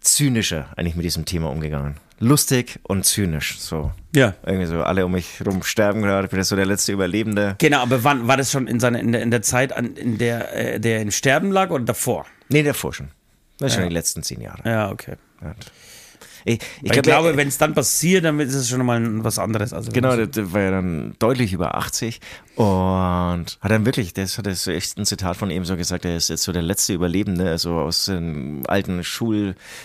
[0.00, 1.96] zynischer eigentlich mit diesem Thema umgegangen.
[2.22, 3.90] Lustig und zynisch, so.
[4.14, 4.34] Ja.
[4.46, 7.56] Irgendwie so, alle um mich rum sterben gerade, ich bin jetzt so der letzte Überlebende.
[7.58, 10.18] Genau, aber wann war das schon in seiner in der, in der Zeit, an, in
[10.18, 12.24] der äh, der im Sterben lag oder davor?
[12.48, 13.08] Nee, davor schon.
[13.58, 14.62] Das ist schon die letzten zehn Jahre.
[14.64, 15.16] Ja, okay.
[15.42, 15.54] Ja.
[16.44, 19.00] Ich, ich, Ich, glaub, glaube, er- wenn es dann passiert, dann ist es schon mal
[19.24, 19.72] was anderes.
[19.72, 22.20] Also Genau, der, war ja dann deutlich über 80
[22.56, 22.66] und
[23.60, 26.28] hat dann wirklich, das hat so echt ein Zitat von ihm so gesagt, er ist
[26.28, 29.02] jetzt so der letzte Überlebende, also aus den alten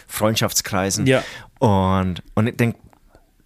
[0.07, 1.05] Schulfreundschaftskreisen.
[1.07, 1.23] Ja.
[1.59, 2.75] Und, und dann,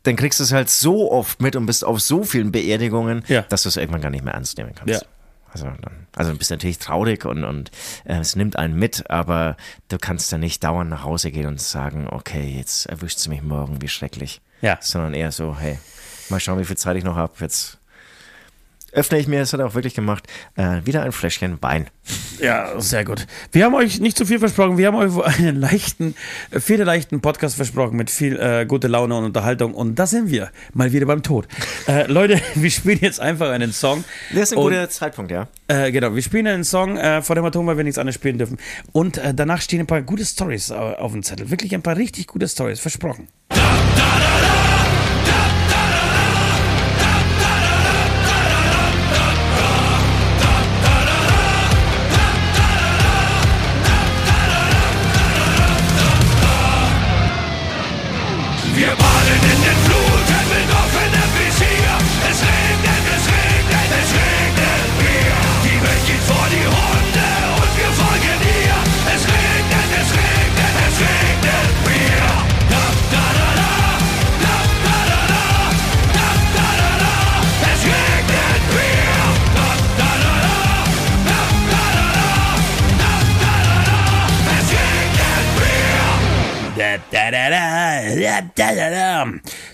[0.04, 3.42] dann kriegst du es halt so oft mit und bist auf so vielen Beerdigungen, Ja.
[3.44, 5.02] dass du es irgendwann gar nicht mehr ernst nehmen kannst.
[5.02, 5.08] Ja.
[5.52, 7.72] Also, dann, also du bist natürlich traurig und, und
[8.06, 9.58] äh, es nimmt einen mit, aber
[9.90, 13.42] du kannst dann nicht dauernd nach Hause gehen und sagen, okay, jetzt erwischt es mich
[13.42, 14.42] morgen, wie schrecklich.
[14.62, 14.78] Ja.
[14.80, 15.78] Sondern eher so, hey,
[16.30, 17.34] mal schauen, wie viel Zeit ich noch habe.
[17.40, 17.81] Jetzt
[18.92, 21.88] öffne ich mir, das hat er auch wirklich gemacht, äh, wieder ein Fläschchen Wein.
[22.40, 23.28] Ja, sehr gut.
[23.52, 24.78] Wir haben euch nicht zu viel versprochen.
[24.78, 26.16] Wir haben euch einen leichten,
[26.52, 29.74] äh, federleichten Podcast versprochen mit viel äh, gute Laune und Unterhaltung.
[29.74, 30.50] Und da sind wir.
[30.74, 31.48] Mal wieder beim Tod.
[31.88, 34.04] Äh, Leute, wir spielen jetzt einfach einen Song.
[34.34, 35.48] Das ist ein Und- guter Zeitpunkt, ja.
[35.68, 38.38] Äh, genau, wir spielen einen Song äh, vor dem Atom, weil wir nichts anderes spielen
[38.38, 38.58] dürfen.
[38.92, 41.50] Und äh, danach stehen ein paar gute Stories auf dem Zettel.
[41.50, 43.28] Wirklich ein paar richtig gute Stories, versprochen.
[43.50, 44.41] Wir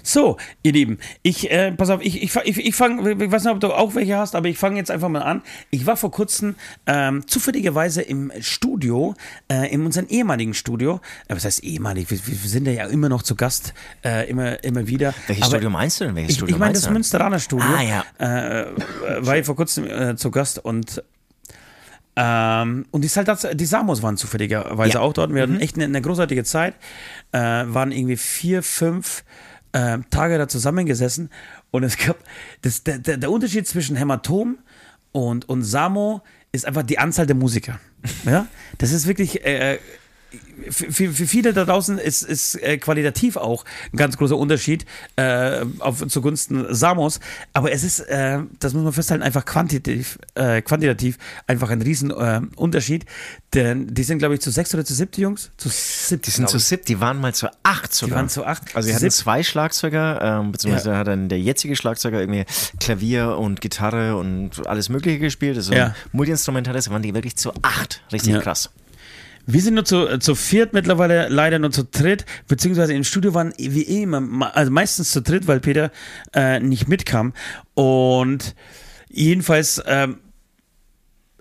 [0.04, 3.54] So, ihr Lieben, ich, äh, pass auf, ich, ich, ich, ich fange, ich weiß nicht,
[3.54, 5.41] ob du auch welche hast, aber ich fange jetzt einfach mal an.
[5.70, 9.15] Ich war vor kurzem ähm, zufälligerweise im Studio,
[9.52, 11.00] äh, in unserem ehemaligen Studio.
[11.28, 12.10] Äh, was heißt ehemalig?
[12.10, 15.13] Wir, wir sind ja immer noch zu Gast, äh, immer, immer wieder.
[15.28, 16.15] Welches Aber- Studio meinst du denn?
[16.15, 16.89] Welches Ich, Studio ich meine das?
[16.89, 17.67] Münsteraner Studio.
[17.78, 18.04] Ah, ja.
[18.20, 18.67] Äh, äh,
[19.26, 21.04] war ich vor kurzem äh, zu Gast und
[22.18, 25.00] ähm, und die, Saltats, die Samos waren zufälligerweise Ja.
[25.02, 25.34] auch dort.
[25.34, 26.74] Wir hatten echt eine, eine großartige Zeit.
[27.32, 29.24] Äh, waren irgendwie vier, fünf
[29.72, 31.30] äh, Tage da zusammengesessen.
[31.72, 32.18] Und es gab,
[32.64, 34.58] das, der, der, der Unterschied zwischen Hämatom
[35.12, 37.80] und, und Samo ist einfach die Anzahl der Musiker.
[38.26, 38.48] Ja?
[38.80, 39.46] Das ist wirklich.
[39.46, 39.78] Äh,
[40.70, 43.63] für, für viele da draußen ist, ist äh, qualitativ auch
[43.94, 44.86] ein ganz großer Unterschied
[45.16, 47.20] äh, auf, zugunsten Samos.
[47.54, 52.12] Aber es ist, äh, das muss man festhalten, einfach quantitativ, äh, quantitativ einfach ein riesen
[52.12, 53.06] äh, Unterschied.
[53.54, 55.52] Denn die sind, glaube ich, zu sechs oder zu siebte Jungs?
[55.58, 56.25] Zu siebte.
[56.25, 58.17] Die sind zu siebte, die waren mal zu acht sogar.
[58.17, 58.75] waren zu acht.
[58.75, 60.98] Also wir hatten zwei Schlagzeuger, ähm, beziehungsweise Ja.
[60.98, 62.46] hat dann der jetzige Schlagzeuger irgendwie
[62.80, 65.56] Klavier und Gitarre und alles Mögliche gespielt.
[65.56, 65.96] Also Ja.
[66.12, 68.02] Multiinstrumentalist, waren die wirklich zu acht.
[68.12, 68.42] Richtig Ja.
[68.42, 68.69] krass.
[69.50, 73.54] Wir sind nur zu, zu viert mittlerweile, leider nur zu dritt, beziehungsweise im Studio waren
[73.58, 75.89] wie immer, also meistens zu dritt, weil Peter
[76.33, 77.33] äh, nicht mitkam.
[77.73, 78.56] Und
[79.10, 80.17] jedenfalls ähm,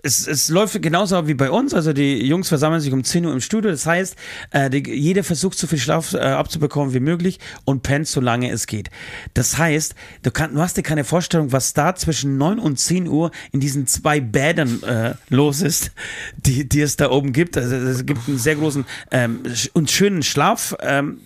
[0.07, 1.73] es, es läuft genauso wie bei uns.
[1.73, 3.69] Also die Jungs versammeln sich um 10 Uhr im Studio.
[3.69, 4.15] Das heißt,
[4.51, 8.49] äh, die, jeder versucht so viel Schlaf äh, abzubekommen wie möglich und pennt so lange
[8.49, 8.89] es geht.
[9.33, 13.07] Das heißt, du, kann, du hast dir keine Vorstellung, was da zwischen 9 und 10
[13.07, 15.91] Uhr in diesen zwei Bädern äh, los ist,
[16.37, 17.57] die, die es da oben gibt.
[17.57, 19.41] Also es gibt einen sehr großen ähm,
[19.73, 20.75] und schönen Schlaf.
[20.79, 21.19] Ähm,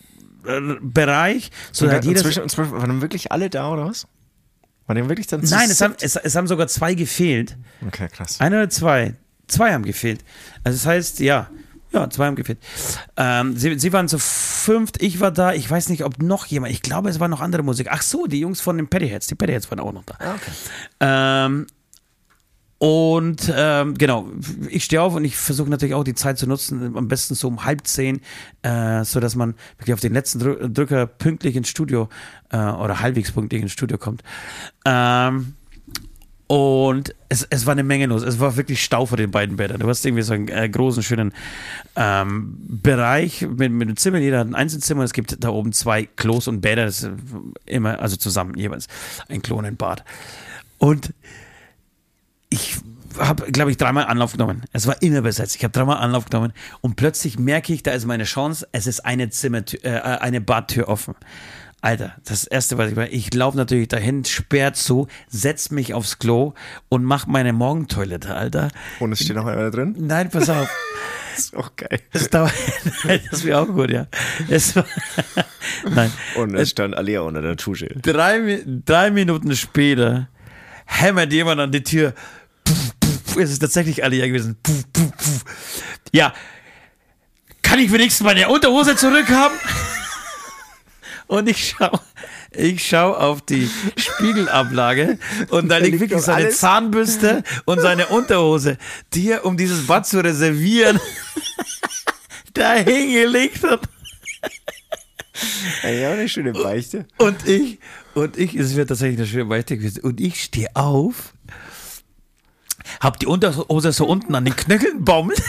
[0.81, 4.07] Bereich, so und, jeder inzwischen, inzwischen waren wirklich alle da oder was?
[4.87, 7.57] War dem wirklich dann Nein, es haben, es, es haben sogar zwei gefehlt.
[7.85, 8.39] Okay, krass.
[8.39, 9.15] Einer oder zwei?
[9.47, 10.23] Zwei haben gefehlt.
[10.63, 11.49] Also das heißt, ja,
[11.91, 12.59] ja, zwei haben gefehlt.
[13.17, 16.71] Ähm, sie, sie waren zu fünft, ich war da, ich weiß nicht, ob noch jemand,
[16.71, 17.87] ich glaube, es war noch andere Musik.
[17.89, 20.15] Ach so, die Jungs von den Paddyheads, die Paddyheads waren auch noch da.
[20.19, 20.51] Ah, okay.
[21.01, 21.67] Ähm,
[22.81, 24.27] und ähm, genau,
[24.67, 27.47] ich stehe auf und ich versuche natürlich auch die Zeit zu nutzen, am besten so
[27.47, 28.21] um halb zehn,
[28.63, 32.09] äh, dass man wirklich auf den letzten Drücker pünktlich ins Studio
[32.49, 34.23] äh, oder halbwegs pünktlich ins Studio kommt.
[34.83, 35.53] Ähm,
[36.47, 38.23] und es, es war eine Menge los.
[38.23, 39.79] Es war wirklich Stau vor den beiden Bädern.
[39.79, 41.33] Du hast irgendwie so einen äh, großen, schönen
[41.95, 44.17] ähm, Bereich mit, mit einem Zimmer.
[44.17, 45.03] Jeder hat ein Einzelzimmer.
[45.03, 46.85] Es gibt da oben zwei Klos und Bäder.
[46.85, 47.11] Das ist
[47.67, 48.87] immer, also zusammen jeweils
[49.29, 50.03] ein Klo und Bad.
[50.79, 51.13] Und
[52.51, 52.77] ich
[53.17, 54.61] habe, glaube ich, dreimal Anlauf genommen.
[54.71, 55.55] Es war immer besetzt.
[55.55, 58.67] Ich habe dreimal Anlauf genommen und plötzlich merke ich, da ist meine Chance.
[58.71, 61.15] Es ist eine Zimmertür, äh, eine Badtür offen.
[61.81, 66.19] Alter, das erste, was ich mache, ich laufe natürlich dahin, sperrt zu, setz mich aufs
[66.19, 66.53] Klo
[66.89, 68.69] und mach meine Morgentoilette, Alter.
[68.99, 69.95] Und es steht noch einer drin?
[69.97, 70.69] Nein, pass auf.
[71.35, 71.99] das ist auch geil.
[72.11, 72.53] Das, dauert,
[73.31, 74.07] das wäre auch gut, ja.
[74.49, 74.85] Es war,
[75.89, 76.11] nein.
[76.35, 77.87] Und es stand Alia unter der Dusche.
[78.01, 80.27] Drei, drei Minuten später
[80.85, 82.13] hämmert jemand an die Tür
[83.37, 84.57] es ist tatsächlich Alia gewesen.
[84.61, 85.39] Puh, puh, puh.
[86.11, 86.33] Ja,
[87.61, 89.57] kann ich wenigstens meine Unterhose zurückhaben?
[91.27, 91.99] und ich schaue
[92.53, 95.17] ich schau auf die Spiegelablage
[95.49, 96.59] und da liegt wirklich seine alles.
[96.59, 98.77] Zahnbürste und seine Unterhose,
[99.13, 100.99] die er, um dieses Bad zu reservieren,
[102.53, 103.81] da hingelegt hat.
[105.83, 107.05] Ja, eine schöne Beichte.
[107.17, 107.79] Und ich,
[108.13, 111.33] und ich, es wird tatsächlich eine schöne Beichte gewesen, und ich stehe auf
[113.01, 115.41] hab die Unterhose so unten an den Knöcheln baumelt.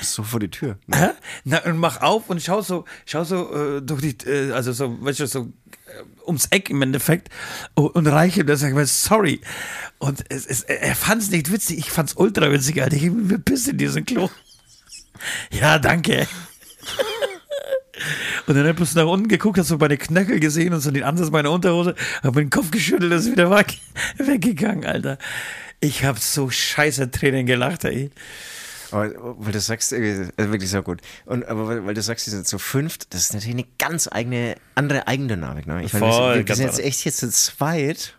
[0.00, 0.78] So vor die Tür.
[0.86, 1.14] Ne?
[1.44, 5.02] Na, und mach auf und schau so, schau so äh, durch die, äh, also so,
[5.04, 7.28] weißt du, so äh, ums Eck im Endeffekt
[7.74, 9.40] und, und reiche ihm das, sag ich sorry.
[9.98, 12.96] Und es, es, er fand es nicht witzig, ich fand es ultra witzig, Alter.
[12.96, 14.30] Ich bin verpisst in diesem Klo.
[15.50, 16.26] ja, danke.
[18.46, 21.04] Und dann hab ich nach unten geguckt, hast so meine Knöchel gesehen und so den
[21.04, 23.78] Ansatz meiner Unterhose, hab den Kopf geschüttelt, ist wieder weg,
[24.16, 25.18] weggegangen, Alter.
[25.82, 28.10] Ich habe so scheiße Tränen gelacht, ey.
[28.92, 31.00] Aber weil du sagst, also wirklich so gut.
[31.24, 34.08] Und aber weil, weil du sagst, die sind zu fünft, das ist natürlich eine ganz
[34.10, 35.66] eigene, andere Eigendynamik.
[35.66, 35.82] Ne?
[35.82, 38.14] Ich meine, Voll, wir, wir sind jetzt echt jetzt zu zweit.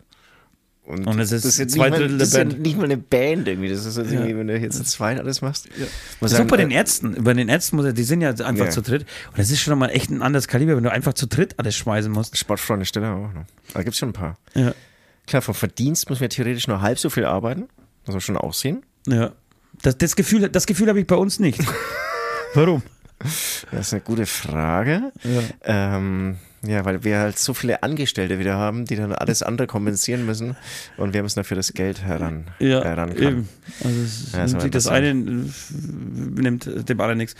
[0.84, 2.54] Und, und es ist, das ist jetzt zwei Drittel der Band.
[2.54, 3.70] Ja nicht mal eine Band irgendwie.
[3.70, 4.38] Das ist irgendwie, ja.
[4.38, 5.68] wenn du jetzt zu zweit alles machst.
[5.78, 5.86] Ja.
[6.20, 7.24] Muss sagen, bei den äh, Ärzten.
[7.24, 8.72] Bei den Ärzten, muss, die sind ja einfach ja.
[8.72, 9.06] zu dritt.
[9.30, 11.78] Und das ist schon mal echt ein anderes Kaliber, wenn du einfach zu dritt alles
[11.78, 12.38] schmeißen musst.
[12.38, 13.46] Sportfreunde Stelle auch noch.
[13.74, 14.38] Da gibt es schon ein paar.
[14.54, 14.74] Ja.
[15.28, 17.70] Klar, vom Verdienst müssen wir theoretisch nur halb so viel arbeiten.
[18.06, 18.84] Muss man schon auch sehen.
[19.08, 19.32] Ja.
[19.82, 21.60] Das, das Gefühl, das Gefühl habe ich bei uns nicht.
[22.54, 22.84] Warum?
[23.20, 25.12] Das ist eine gute Frage.
[25.24, 25.96] Ja.
[25.96, 30.26] Ähm, ja, weil wir halt so viele Angestellte wieder haben, die dann alles andere kompensieren
[30.26, 30.56] müssen
[30.98, 33.50] und wir müssen dafür das Geld heran, ja, herankommen.
[33.84, 37.36] Also es ja, nimmt sich das eine nimmt dem anderen nichts.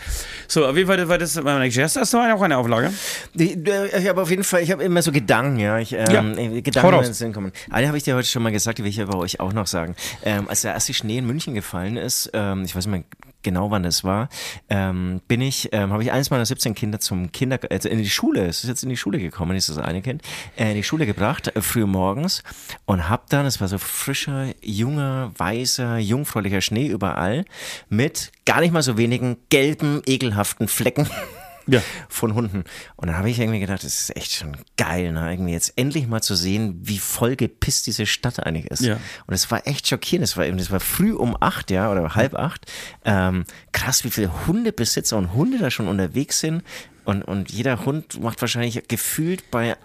[0.46, 1.96] So, auf jeden Fall war das mein nächstes.
[1.96, 2.92] Hast du auch eine Auflage?
[3.34, 5.78] ich habe auf jeden Fall, ich habe immer so Gedanken, ja.
[5.78, 6.60] Ich, ähm, ja.
[6.60, 7.52] Gedanken in den Sinn kommen.
[7.70, 9.66] Eine habe ich dir heute schon mal gesagt, die will ich aber euch auch noch
[9.66, 9.96] sagen.
[10.22, 13.04] Ähm, als der erste Schnee in München gefallen ist, ähm, ich weiß nicht mehr
[13.44, 14.28] genau wann das war,
[14.68, 18.10] ähm, bin ich, ähm, habe ich eines meiner 17 Kinder zum Kinder, also in die
[18.10, 20.22] Schule, es ist jetzt in die Schule gekommen, ist das eine Kind,
[20.56, 22.42] äh, in die Schule gebracht, äh, früh morgens
[22.86, 27.44] und hab dann, es war so frischer, junger, weißer, jungfräulicher Schnee überall
[27.88, 31.08] mit gar nicht mal so wenigen gelben, ekelhaften Flecken
[31.66, 31.82] ja.
[32.08, 32.64] von Hunden.
[32.96, 35.32] Und dann habe ich irgendwie gedacht, das ist echt schon geil, ne?
[35.32, 38.82] irgendwie jetzt endlich mal zu sehen, wie voll gepisst diese Stadt eigentlich ist.
[38.82, 38.98] Ja.
[39.26, 40.24] Und es war echt schockierend.
[40.24, 42.70] Es war eben, es war früh um acht, ja, oder halb acht.
[43.04, 46.62] Ähm, krass, wie viele Hundebesitzer und Hunde da schon unterwegs sind.
[47.04, 49.76] Und, und jeder Hund macht wahrscheinlich gefühlt bei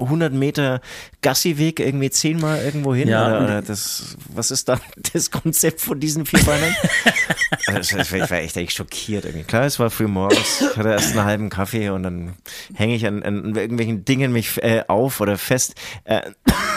[0.00, 0.80] 100 Meter
[1.22, 3.08] Gassiweg irgendwie zehnmal irgendwo hin?
[3.08, 4.80] Ja, oder, oder das, was ist da
[5.12, 6.74] das Konzept von diesen Vierbeinern?
[7.66, 9.24] also ich war echt, echt schockiert.
[9.24, 9.44] Irgendwie.
[9.44, 12.34] Klar, es war früh morgens, ich hatte erst einen halben Kaffee und dann
[12.74, 15.74] hänge ich an, an, irgendwelchen Dingen mich äh, auf oder fest.
[16.04, 16.22] Äh,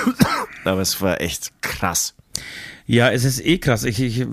[0.64, 2.16] aber es war echt krass.
[2.86, 3.84] Ja, es ist eh krass.
[3.84, 4.26] Ich, ich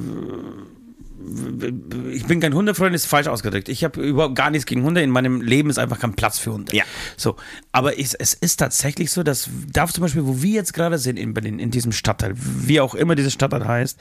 [2.11, 3.69] ich bin kein Hundefreund, ist falsch ausgedrückt.
[3.69, 5.03] Ich habe überhaupt gar nichts gegen Hunde.
[5.03, 6.75] In meinem Leben ist einfach kein Platz für Hunde.
[6.75, 6.85] Ja.
[7.17, 7.37] So,
[7.73, 11.19] aber es, es ist tatsächlich so, dass da zum Beispiel, wo wir jetzt gerade sind
[11.19, 13.99] in Berlin, in diesem Stadtteil, wie auch immer dieser Stadtteil heißt,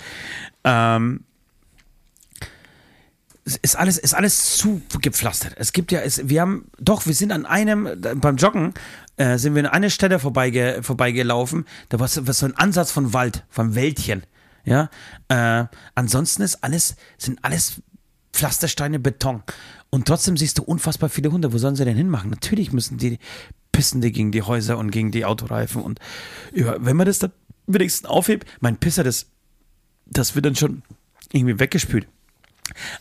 [0.64, 1.22] ähm,
[3.62, 5.54] ist alles, ist alles zu gepflastert.
[5.58, 8.74] Es gibt ja, es, wir haben, doch, wir sind an einem, beim Joggen,
[9.16, 13.46] äh, sind wir an einer Stelle vorbeige, vorbeigelaufen, da war so ein Ansatz von Wald,
[13.50, 14.24] von Wäldchen.
[14.68, 14.90] Ja,
[15.30, 15.66] äh,
[15.96, 17.82] ansonsten ist alles, sind alles
[18.34, 19.42] Pflastersteine, Beton.
[19.90, 21.54] Und trotzdem siehst du unfassbar viele Hunde.
[21.54, 22.30] Wo sollen sie denn hinmachen?
[22.30, 23.18] Natürlich müssen die
[23.72, 25.82] pissen die gegen die Häuser und gegen die Autoreifen.
[25.82, 26.00] Und
[26.54, 27.32] ja, wenn man das dann
[27.66, 29.28] wenigstens aufhebt, mein Pisser, das,
[30.06, 30.84] das wird dann schon
[31.32, 32.06] irgendwie weggespült.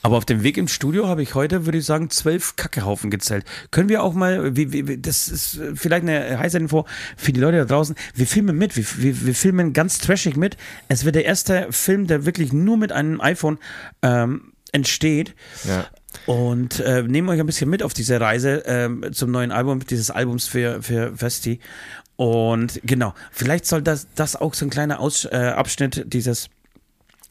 [0.02, 3.44] Aber auf dem Weg im Studio habe ich heute, würde ich sagen, zwölf Kackehaufen gezählt.
[3.70, 6.86] Können wir auch mal, wie, wie, das ist vielleicht eine heiße Info
[7.16, 10.56] für die Leute da draußen, wir filmen mit, wir, wir, wir filmen ganz trashig mit.
[10.88, 13.58] Es wird der erste Film, der wirklich nur mit einem iPhone
[14.02, 15.34] ähm, entsteht.
[15.64, 15.86] Ja.
[16.26, 20.10] Und äh, nehmen euch ein bisschen mit auf diese Reise ähm, zum neuen Album, dieses
[20.10, 21.60] Albums für, für Festi.
[22.16, 26.48] Und genau, vielleicht soll das, das auch so ein kleiner Aus, äh, Abschnitt dieses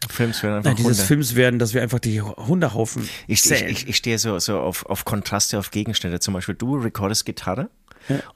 [0.09, 1.07] Films werden einfach Nein, dieses Hunde.
[1.07, 4.85] Films werden, dass wir einfach die Hundehaufen Ich, ich, ich, ich stehe so, so auf,
[4.85, 6.19] auf Kontraste, auf Gegenstände.
[6.19, 7.69] Zum Beispiel, du recordest Gitarre.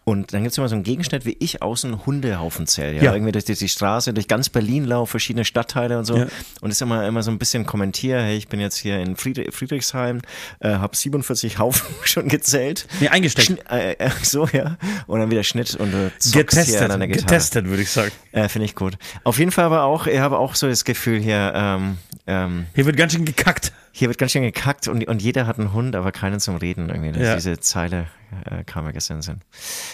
[0.04, 2.98] Und dann gibt es immer so einen Gegenstand, wie ich außen Hundehaufen zähle.
[2.98, 3.04] Ja?
[3.04, 3.14] Ja.
[3.14, 6.18] Irgendwie durch die, die Straße, durch ganz Berlin laufe, verschiedene Stadtteile und so.
[6.18, 6.28] Ja.
[6.62, 9.54] Und ist immer, immer so ein bisschen kommentiere, hey, ich bin jetzt hier in Friedrich,
[9.54, 10.22] Friedrichshain,
[10.60, 12.88] äh, habe 47 Haufen schon gezählt.
[13.00, 13.48] Nee, eingesteckt.
[13.48, 14.78] Schn äh, äh, so, ja.
[15.08, 17.26] Und dann wieder Schnitt und du hier getestet, an deiner Gitarre.
[17.26, 18.12] getestet, würde ich sagen.
[18.32, 18.98] Äh, Finde ich gut.
[19.24, 21.98] Auf jeden Fall aber auch, ich habe auch so das Gefühl hier, ähm,
[22.30, 23.74] ähm, Hier wird ganz schön gekackt.
[23.92, 26.90] Hier wird ganz schön gekackt und, und jeder hat einen Hund, aber keinen zum Reden
[26.90, 27.20] irgendwie.
[27.20, 27.36] Ja.
[27.36, 28.08] Diese Zeile
[28.46, 29.42] äh, kam mir gestern Sinn.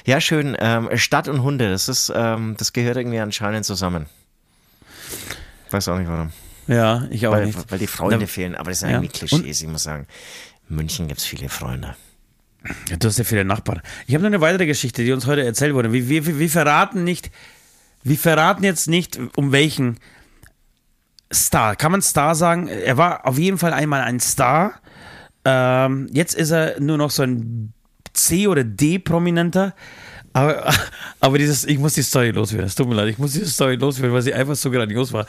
[0.06, 0.56] Ja, schön.
[0.60, 4.08] Ähm, Stadt und Hunde, das ist, ähm, das gehört irgendwie anscheinend zusammen.
[5.72, 6.32] Weiß auch nicht warum.
[6.68, 7.72] Ja, ich auch Weil, nicht.
[7.72, 8.96] weil die Freunde Na, fehlen, aber das sind ja.
[8.98, 10.08] irgendwie Klischees, ich muss sagen.
[10.70, 11.96] In München gibt es viele Freunde.
[12.90, 13.82] Ja, du hast ja viele Nachbarn.
[14.08, 15.94] Ich habe noch eine weitere Geschichte, die uns heute erzählt wurde.
[15.94, 17.30] Wir, wir, wir verraten nicht,
[18.04, 20.00] wir verraten jetzt nicht, um welchen
[21.36, 21.76] Star.
[21.76, 22.68] Kann man Star sagen?
[22.68, 24.74] Er war auf jeden Fall einmal ein Star.
[25.44, 27.74] Ähm, jetzt ist er nur noch so ein
[28.14, 29.74] C- oder D-Prominenter.
[30.34, 30.74] Aber,
[31.20, 32.66] aber dieses, ich muss die Story loswerden.
[32.68, 35.28] Es tut mir leid, ich muss diese Story loswerden, weil sie einfach so grandios war.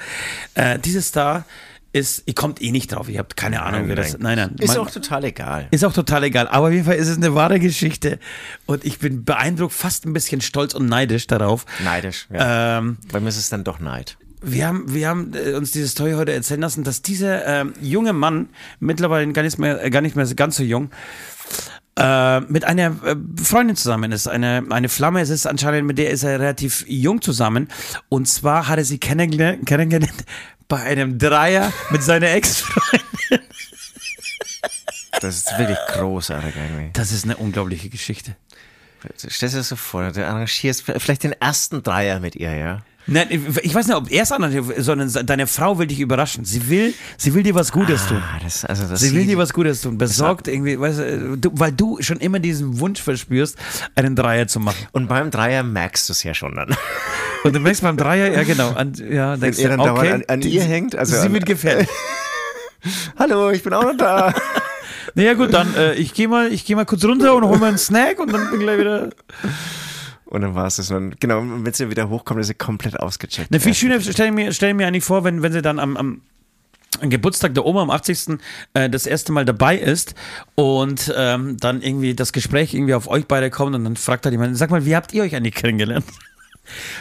[0.54, 1.44] Äh, dieser Star
[1.92, 4.18] ist, ihr kommt eh nicht drauf, ihr habt keine Ahnung, wer das.
[4.18, 4.56] Nein, nein.
[4.58, 5.66] Ist man- auch total egal.
[5.70, 6.46] ist auch total egal.
[6.48, 8.18] Aber auf jeden Fall ist es eine wahre Geschichte.
[8.66, 11.64] Und ich bin beeindruckt, fast ein bisschen stolz und neidisch darauf.
[11.84, 12.26] Neidisch.
[12.32, 12.78] Ja.
[12.78, 14.16] Ähm, Bei mir ist es dann doch Neid.
[14.42, 18.12] Wir haben, wir haben äh, uns diese Story heute erzählen lassen, dass dieser ähm, junge
[18.12, 18.48] Mann,
[18.80, 20.90] mittlerweile gar nicht mehr, äh, gar nicht mehr ganz so jung,
[21.98, 22.96] äh, mit einer
[23.42, 24.26] Freundin zusammen ist.
[24.28, 27.68] Eine, eine Flamme, es ist anscheinend, mit der ist er relativ jung zusammen.
[28.08, 30.24] Und zwar hat er sie kennengelernt, kennengelernt
[30.68, 33.46] bei einem Dreier mit seiner Ex-Freundin.
[35.20, 36.90] Das ist wirklich großartig irgendwie.
[36.92, 38.36] Das ist eine unglaubliche Geschichte.
[39.16, 42.82] Stell dir das so vor, du arrangierst vielleicht den ersten Dreier mit ihr, ja?
[43.08, 43.28] Nein,
[43.62, 46.44] ich weiß nicht, ob er es anhat, sondern deine Frau will dich überraschen.
[46.44, 48.20] Sie will, sie will dir was Gutes tun.
[48.20, 49.96] Ah, das, also das Sie will dir was Gutes tun.
[49.96, 53.56] Besorgt irgendwie, weißt du, weil du schon immer diesen Wunsch verspürst,
[53.94, 54.88] einen Dreier zu machen.
[54.90, 56.74] Und beim Dreier merkst du es ja schon dann.
[57.44, 60.24] Und du merkst beim Dreier, ja genau, an, ja, denkst ihr du, dann okay, an-
[60.26, 61.88] an die- ihr hängt, also sie wird gefällt.
[63.18, 64.34] Hallo, ich bin auch noch da.
[65.14, 67.66] naja gut, dann äh, ich gehe mal, ich gehe mal kurz runter und hol mir
[67.66, 69.10] einen Snack und dann bin ich gleich wieder.
[70.26, 70.90] Und dann war es das.
[70.90, 73.50] Und genau, wenn sie wieder hochkommt, ist sie komplett ausgecheckt.
[73.50, 75.96] Ne, viel schöner stelle ich mir, stell mir eigentlich vor, wenn, wenn sie dann am,
[75.96, 76.20] am
[77.00, 78.38] Geburtstag der Oma am 80.
[78.74, 80.14] Äh, das erste Mal dabei ist
[80.54, 84.32] und ähm, dann irgendwie das Gespräch irgendwie auf euch beide kommt und dann fragt er
[84.32, 86.06] jemand, sag mal, wie habt ihr euch eigentlich kennengelernt?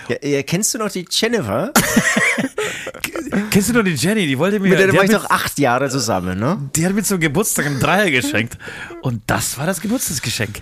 [0.07, 1.73] Ja, ja, kennst du noch die Jennifer?
[3.49, 4.27] Kennst du noch die Jenny?
[4.27, 6.69] Die wollte mir, Mit der die, war ich doch acht Jahre zusammen, ne?
[6.75, 8.59] die hat mir zum Geburtstag einen Dreier geschenkt
[9.01, 10.61] und das war das Geburtstagsgeschenk.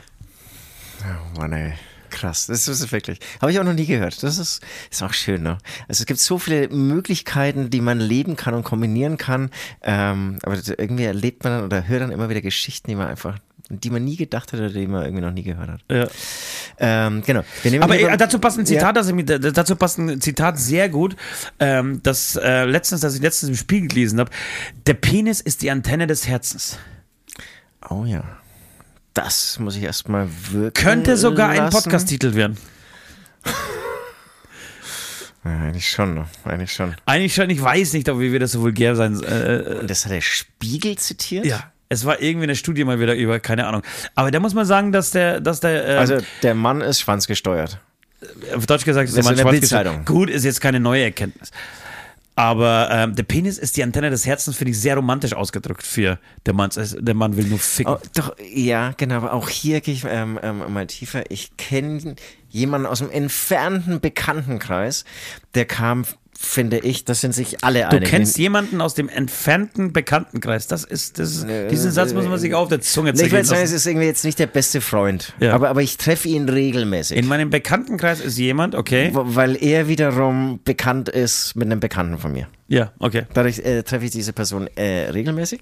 [1.01, 1.73] Oh Mann, ey.
[2.13, 3.19] Krass, das ist wirklich.
[3.41, 4.21] Habe ich auch noch nie gehört.
[4.21, 4.61] Das ist,
[4.91, 5.57] ist auch schön, ne?
[5.87, 9.49] Also es gibt so viele Möglichkeiten, die man leben kann und kombinieren kann.
[9.81, 13.39] Ähm, aber irgendwie erlebt man dann oder hört dann immer wieder Geschichten, die man einfach,
[13.69, 15.81] die man nie gedacht hat oder die man irgendwie noch nie gehört hat.
[15.89, 16.07] Ja.
[16.77, 17.41] Ähm, genau.
[17.81, 19.01] Aber äh, dazu passt ein Zitat, Ja.
[19.01, 21.15] das ich, dazu passt ein Zitat sehr gut,
[21.59, 24.29] ähm, das äh, letztens, das ich letztens im Spiegel gelesen habe.
[24.85, 26.77] Der Penis ist die Antenne des Herzens.
[27.89, 28.23] Oh ja.
[29.13, 30.73] Das muss ich erstmal wirken.
[30.73, 31.75] Könnte sogar ein lassen.
[31.83, 32.57] Podcast-Titel werden.
[35.45, 36.25] Ja, eigentlich schon, ne?
[36.45, 36.95] Eigentlich schon.
[37.05, 39.21] Eigentlich schon, ich weiß nicht, ob wir wieder so vulgär sein.
[39.23, 41.45] Äh, äh, Und das hat der Spiegel zitiert?
[41.45, 43.83] ja, es war irgendwie eine Studie mal wieder über, keine Ahnung.
[44.15, 47.77] Aber da muss man sagen, dass der, dass der, äh, Also der Mann ist schwanzgesteuert.
[48.55, 49.99] auf Deutsch gesagt, ist Das der Bildzeitung.
[49.99, 50.05] geschrieben.
[50.05, 51.51] Gut, ist jetzt keine neue Erkenntnis.
[52.35, 56.19] Aber ähm, der Penis ist die Antenne des Herzens, finde ich, sehr romantisch ausgedrückt für
[56.45, 56.71] der Mann.
[56.75, 57.93] Der Mann will nur ficken.
[57.93, 59.17] Oh, doch, ja, genau.
[59.17, 61.29] Aber auch hier gehe ich ähm, ähm, mal tiefer.
[61.29, 62.15] Ich kenne
[62.49, 65.05] jemanden aus dem entfernten Bekanntenkreis,
[65.53, 66.05] der kam
[66.45, 68.03] finde ich, das sind sich alle einig.
[68.03, 70.67] Du kennst jemanden aus dem entfernten Bekanntenkreis.
[70.67, 73.27] Das ist, das ist äh, diesen Satz muss man sich auf der Zunge ziehen.
[73.27, 75.53] Ich würde sagen, es ist irgendwie jetzt nicht der beste Freund, ja.
[75.53, 77.17] aber, aber ich treffe ihn regelmäßig.
[77.17, 79.11] In meinem Bekanntenkreis ist jemand, okay.
[79.13, 82.47] Weil er wiederum bekannt ist mit einem Bekannten von mir.
[82.67, 83.23] Ja, okay.
[83.33, 85.61] Dadurch äh, treffe ich diese Person äh, regelmäßig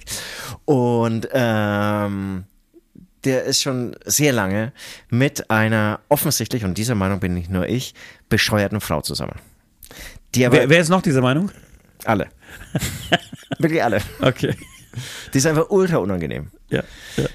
[0.65, 2.45] und ähm,
[3.23, 4.71] der ist schon sehr lange
[5.09, 7.93] mit einer offensichtlich, und dieser Meinung bin nicht nur ich,
[8.29, 9.35] bescheuerten Frau zusammen.
[10.33, 11.51] Wer, wer ist noch dieser Meinung?
[12.05, 12.27] Alle.
[13.59, 14.01] Wirklich alle.
[14.19, 14.55] Okay.
[15.33, 16.51] Die ist einfach ultra unangenehm.
[16.69, 16.83] Ja.
[17.17, 17.27] ja.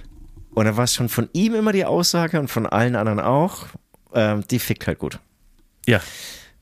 [0.55, 3.67] Und da war es schon von ihm immer die Aussage und von allen anderen auch,
[4.15, 5.19] ähm, die fickt halt gut.
[5.87, 6.01] Ja.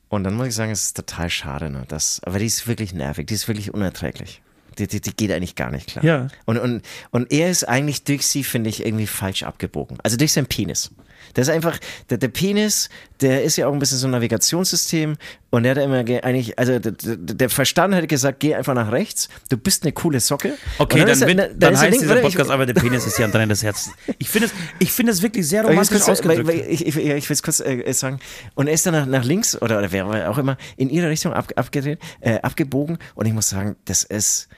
[0.09, 1.83] Und dann muss ich sagen, es ist total schade, ne?
[1.87, 4.41] Das, aber die ist wirklich nervig, die ist wirklich unerträglich.
[4.77, 6.03] Die, die, die geht eigentlich gar nicht klar.
[6.03, 6.27] Ja.
[6.45, 6.81] Und, und,
[7.11, 9.97] und er ist eigentlich durch sie, finde ich, irgendwie falsch abgebogen.
[10.03, 10.91] Also durch seinen Penis.
[11.35, 12.89] Der ist einfach, der, der Penis,
[13.21, 15.17] der ist ja auch ein bisschen so ein Navigationssystem
[15.49, 19.29] und der hat immer eigentlich, also der, der Verstand hätte gesagt, geh einfach nach rechts,
[19.49, 20.53] du bist eine coole Socke.
[20.77, 23.47] Okay, dann, dann, er, dann, dann heißt dieser Podcast aber, der Penis ist ja Antenne
[23.47, 23.95] des Herzens.
[24.17, 26.49] Ich finde es, ich finde es wirklich sehr romantisch kurz, ausgedrückt.
[26.49, 28.19] Ich, ich, ich, ich will es kurz äh, sagen.
[28.55, 31.33] Und er ist dann nach, nach links oder, oder wer auch immer in ihre Richtung
[31.33, 34.49] ab, abgedreht, äh, abgebogen und ich muss sagen, das ist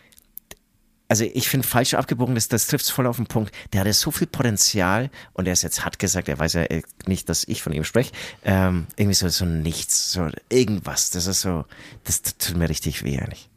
[1.09, 3.53] also ich finde falsch abgebogen, das, das trifft es voll auf den Punkt.
[3.71, 6.81] Der hatte so viel Potenzial und er ist jetzt hat gesagt, er weiß ja äh,
[7.05, 8.11] nicht, dass ich von ihm spreche.
[8.43, 11.09] Ähm, irgendwie so, so nichts, so irgendwas.
[11.11, 11.65] Das ist so,
[12.03, 13.49] das, tut mir richtig weh eigentlich.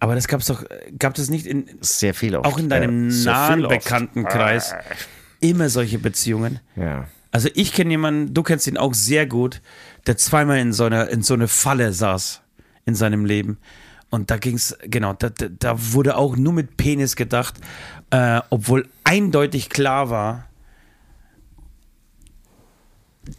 [0.00, 0.64] Aber das gab es doch,
[0.98, 2.46] gab es nicht in sehr viel oft.
[2.46, 4.82] auch in deinem ja, nahen Bekanntenkreis ah.
[5.40, 6.58] immer solche Beziehungen.
[6.74, 7.06] Ja.
[7.30, 9.60] Also ich kenne jemanden, du kennst ihn auch sehr gut,
[10.06, 12.42] der zweimal in so einer in so eine Falle saß
[12.84, 13.58] in seinem Leben
[14.10, 17.54] und da ging es, genau, da, da, wurde auch nur mit Penis gedacht,
[18.10, 20.48] äh, obwohl eindeutig klar war,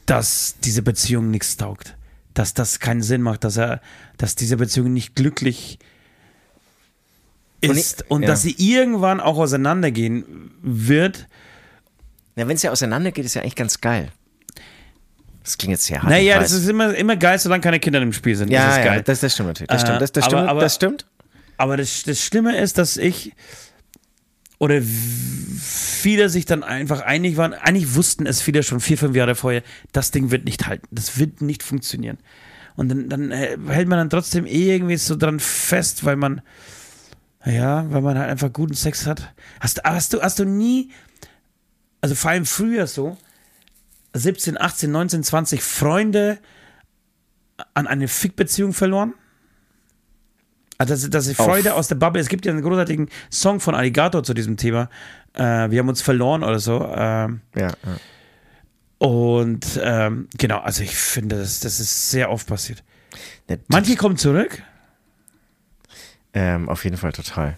[0.05, 1.95] dass diese Beziehung nichts taugt.
[2.33, 3.81] Dass das keinen Sinn macht, dass er,
[4.17, 5.79] dass diese Beziehung nicht glücklich
[7.61, 8.27] ist und, ich, und ja.
[8.27, 11.27] dass sie irgendwann auch auseinandergehen wird.
[12.35, 14.11] Ja, wenn es ja auseinandergeht, ist ja eigentlich ganz geil.
[15.45, 16.09] Das klingt jetzt sehr hart.
[16.09, 18.49] Naja, das ist immer, immer geil, solange keine Kinder im Spiel sind.
[18.51, 18.97] Ja, das ist geil.
[18.97, 19.69] Ja, das, das stimmt natürlich.
[19.69, 20.01] Das stimmt.
[20.01, 21.05] Das, das aber, stimmt, aber, das stimmt.
[21.57, 23.31] Aber das, das Schlimme ist, dass ich
[24.57, 29.35] oder viele sich dann einfach einig waren, eigentlich wussten es viele schon vier, fünf Jahre
[29.35, 32.17] vorher, das Ding wird nicht halten, das wird nicht funktionieren.
[32.75, 36.41] Und dann, dann äh, hält man dann trotzdem irgendwie so dran fest, weil man,
[37.45, 39.33] ja, weil man halt einfach guten Sex hat.
[39.59, 40.89] Hast, hast, du, hast du nie,
[42.01, 43.17] also vor allem früher so,
[44.15, 46.39] 17, 18, 19, 20 Freunde
[47.73, 49.13] an eine Fickbeziehung verloren?
[50.77, 51.79] Also, dass, dass die Freude Auf.
[51.79, 54.89] aus der Bubble, es gibt ja einen großartigen Song von Alligator zu diesem Thema.
[55.33, 56.83] Äh, wir haben uns verloren oder so.
[56.93, 57.75] Ähm, ja, ja.
[58.97, 62.83] Und ähm, genau, also ich finde, das, das ist sehr oft passiert.
[63.49, 64.63] Ja, Manche kommen zurück.
[66.33, 67.57] Ähm, auf jeden Fall total.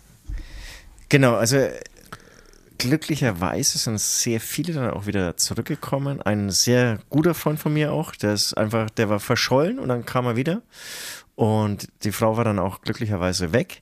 [1.09, 1.57] Genau, also
[2.77, 6.21] glücklicherweise sind sehr viele dann auch wieder zurückgekommen.
[6.21, 10.05] Ein sehr guter Freund von mir auch, der ist einfach, der war verschollen und dann
[10.05, 10.61] kam er wieder.
[11.35, 13.81] Und die Frau war dann auch glücklicherweise weg.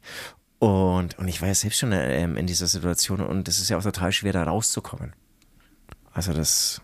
[0.59, 3.77] Und, und ich war ja selbst schon ähm, in dieser Situation und es ist ja
[3.77, 5.13] auch total schwer, da rauszukommen.
[6.13, 6.81] Also das,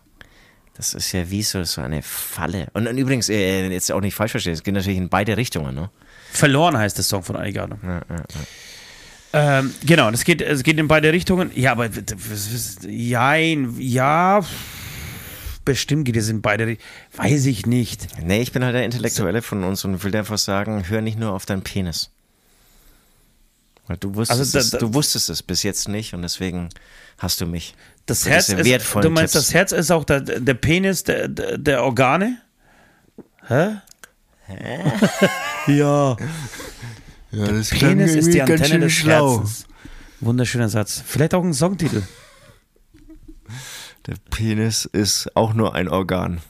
[0.76, 2.68] das ist ja wie so, so eine Falle.
[2.74, 5.74] Und, und übrigens, äh, jetzt auch nicht falsch verstehen, es geht natürlich in beide Richtungen,
[5.74, 5.90] ne?
[6.32, 7.78] Verloren heißt der Song von Alligator.
[7.84, 8.42] Ja, ja, ja.
[9.34, 11.52] Ähm, genau, das geht, es geht in beide Richtungen.
[11.56, 11.90] Ja, aber
[12.88, 14.42] jein, ja,
[15.64, 16.90] bestimmt geht es in beide Richtungen.
[17.16, 18.08] Weiß ich nicht.
[18.22, 21.32] Nee, ich bin halt der Intellektuelle von uns und will einfach sagen, hör nicht nur
[21.32, 22.10] auf deinen Penis.
[23.88, 26.70] Weil du wusstest, also da, da, es, du wusstest es bis jetzt nicht und deswegen
[27.18, 27.76] hast du mich.
[28.06, 29.46] Das Herz ist, du meinst, Tipps.
[29.46, 32.42] das Herz ist auch der, der Penis der, der Organe?
[33.48, 33.78] Hä?
[34.48, 34.80] Hä?
[35.68, 36.18] ja.
[37.32, 39.40] Ja, das der Penis ist die Antenne des schlau.
[39.40, 39.66] Herzens.
[40.20, 41.02] Wunderschöner Satz.
[41.06, 42.04] Vielleicht auch ein Songtitel.
[44.08, 46.42] Der Penis ist auch nur ein Organ.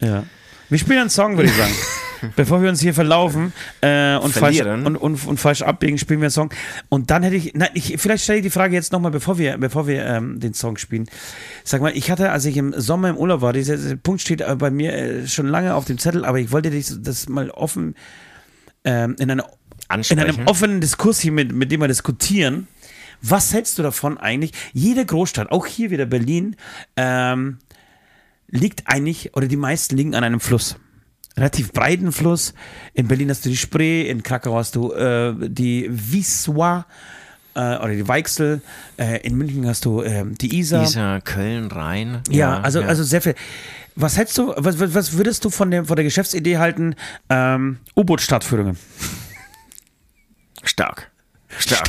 [0.00, 0.24] Ja.
[0.68, 1.74] Wir spielen einen Song, würde ich sagen.
[2.36, 6.26] Bevor wir uns hier verlaufen äh, und, falsch, und, und, und, falsch abbiegen, spielen wir
[6.26, 6.50] einen Song.
[6.88, 9.56] Und dann hätte ich, nein, ich vielleicht stelle ich die Frage jetzt nochmal, bevor wir,
[9.58, 11.06] bevor wir ähm, den Song spielen.
[11.62, 14.56] Sag mal, ich hatte, als ich im Sommer im Urlaub war, dieser, Punkt steht äh,
[14.56, 17.94] bei mir äh, schon lange auf dem Zettel, aber ich wollte das mal offen
[18.84, 19.44] ähm, in einer
[19.88, 20.20] ansprechen.
[20.28, 22.68] In einem offenen Diskurs hier, mit, mit dem wir diskutieren.
[23.20, 24.52] Was hältst du davon eigentlich?
[24.72, 26.54] Jede Großstadt, auch hier wieder Berlin,
[26.96, 27.58] ähm,
[28.48, 30.76] liegt eigentlich, oder die meisten liegen an einem Fluss.
[31.36, 32.54] relativ breiten Fluss.
[32.94, 36.86] In Berlin hast du die Spree, in Krakau hast du äh, die Wisła
[37.54, 38.60] äh, oder die Weichsel,
[38.98, 40.84] äh, in München hast du äh, die Isar.
[40.84, 42.22] Isar, Köln, Rhein.
[42.30, 43.34] Ja, also, also sehr viel.
[43.96, 46.94] Was hältst du, was- was würdest du von, dem, von der Geschäftsidee halten?
[47.28, 48.76] Ähm, U-Boot-Stadtführungen.
[50.78, 51.10] Stark.
[51.58, 51.88] Stark.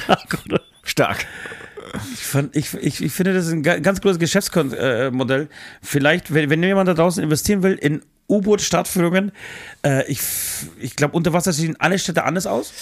[0.83, 1.25] Stark.
[2.13, 5.47] Ich, fand, ich, ich, ich finde, das ist ein ga- ganz großes Geschäftsmodell.
[5.81, 9.31] Vielleicht, wenn, wenn jemand da draußen investieren will in U-Boot-Stadtführungen,
[9.83, 10.19] äh, ich,
[10.79, 12.73] ich glaube, unter Wasser sehen alle Städte anders aus.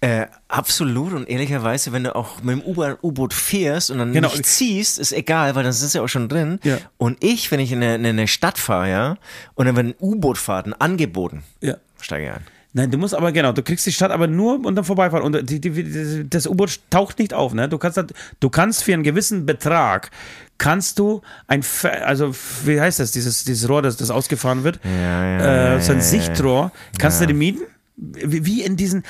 [0.00, 2.62] Äh, absolut und ehrlicherweise, wenn du auch mit dem
[3.02, 4.28] U-Boot fährst und dann Genau.
[4.30, 6.58] nicht ziehst, ist egal, weil dann sind sie auch schon drin.
[6.62, 6.78] Ja.
[6.96, 9.16] Und ich, wenn ich in eine, in eine Stadt fahre, ja,
[9.54, 11.76] und dann werden U-Boot-Fahrten angeboten, Ja.
[12.00, 12.46] steige ich ein.
[12.76, 15.24] Nein, du musst aber, genau, du kriegst die Stadt aber nur unter Vorbeifahren.
[15.24, 17.68] Und die, die, das U-Boot taucht nicht auf, ne?
[17.68, 18.02] Du kannst,
[18.40, 20.10] du kannst für einen gewissen Betrag,
[20.58, 21.64] kannst du ein,
[22.04, 25.98] also, wie heißt das, dieses, dieses Rohr, das, das ausgefahren wird, ja, äh, so ein
[25.98, 27.62] ja, ja, Sichtrohr, kannst du die mieten?
[27.96, 29.04] Wie in diesen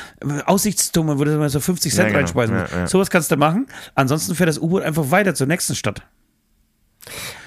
[0.45, 2.19] Aussichtsturmen, wo du so 50 Cent Ja, genau.
[2.19, 2.75] reinspeisen Ja, musst.
[2.75, 2.87] ja.
[2.87, 3.67] Sowas kannst du machen.
[3.95, 6.03] Ansonsten fährt das U-Boot einfach weiter zur nächsten Stadt.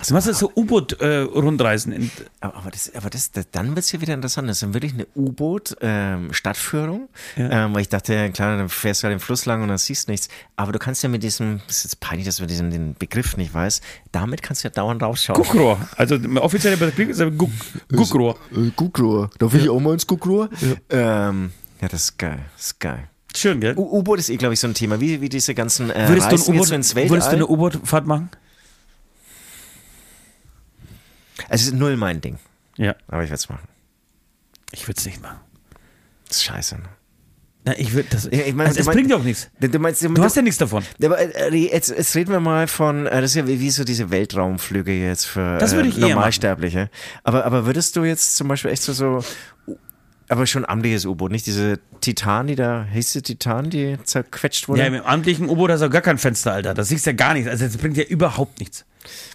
[0.05, 1.91] Du machst jetzt so U-Boot-Rundreisen.
[1.91, 4.49] in Aber, aber, das, aber das, das, dann wird es ja wieder interessant.
[4.49, 7.09] Das ist dann wirklich eine U-Boot-Stadtführung.
[7.35, 7.65] Ja.
[7.65, 9.77] Ähm, weil ich dachte, ja, klar, dann fährst du halt den Fluss lang und dann
[9.77, 10.29] siehst nichts.
[10.55, 13.37] Aber du kannst ja mit diesem, das ist jetzt peinlich, dass man diesen den Begriff
[13.37, 13.81] nicht weiß,
[14.11, 15.41] damit kannst du ja dauernd rausschauen.
[15.41, 15.79] Guckrohr.
[15.95, 17.51] Also der offizielle Begriff ist ein Guck,
[17.89, 18.37] Guckrohr.
[18.55, 19.29] Äh, Guckrohr.
[19.39, 20.49] Darf ich auch mal ins Guckrohr?
[20.89, 21.29] Ja.
[21.29, 22.39] Ähm, ja, das ist geil.
[22.55, 23.07] Das ist geil.
[23.35, 23.75] Schön, gell?
[23.77, 24.99] U-Boot ist eh, glaube ich, so ein Thema.
[24.99, 27.11] Wie, wie diese ganzen äh, Würdest du, Reisen ein jetzt ins Weltall.
[27.11, 28.29] würdest du eine U-Boot-Fahrt machen?
[31.49, 32.37] Es ist null mein Ding.
[32.77, 32.95] Ja.
[33.07, 33.67] Aber ich werde es machen.
[34.71, 35.39] Ich würde es nicht machen.
[36.27, 36.75] Das ist scheiße.
[36.75, 36.83] Ne?
[37.65, 38.25] Na, ich würde das.
[38.25, 39.49] Ja, ich meine, also, es du mein- bringt ja auch nichts.
[39.59, 40.83] Du, du meinst, Du hast ja nichts davon.
[41.03, 43.83] Aber äh, jetzt, jetzt reden wir mal von, äh, das ist ja wie, wie so
[43.83, 46.89] diese Weltraumflüge jetzt für Das würde ich äh, Normalsterbliche.
[47.23, 49.23] Aber, aber würdest du jetzt zum Beispiel echt so, so
[50.29, 54.81] aber schon amtliches U-Boot, nicht diese Titan, die da, hieß die Titan, die zerquetscht wurde?
[54.81, 56.73] Ja, im amtlichen U-Boot hast du gar kein Fenster, Alter.
[56.73, 57.49] Das siehst du ja gar nichts.
[57.49, 58.85] Also, das bringt ja überhaupt nichts.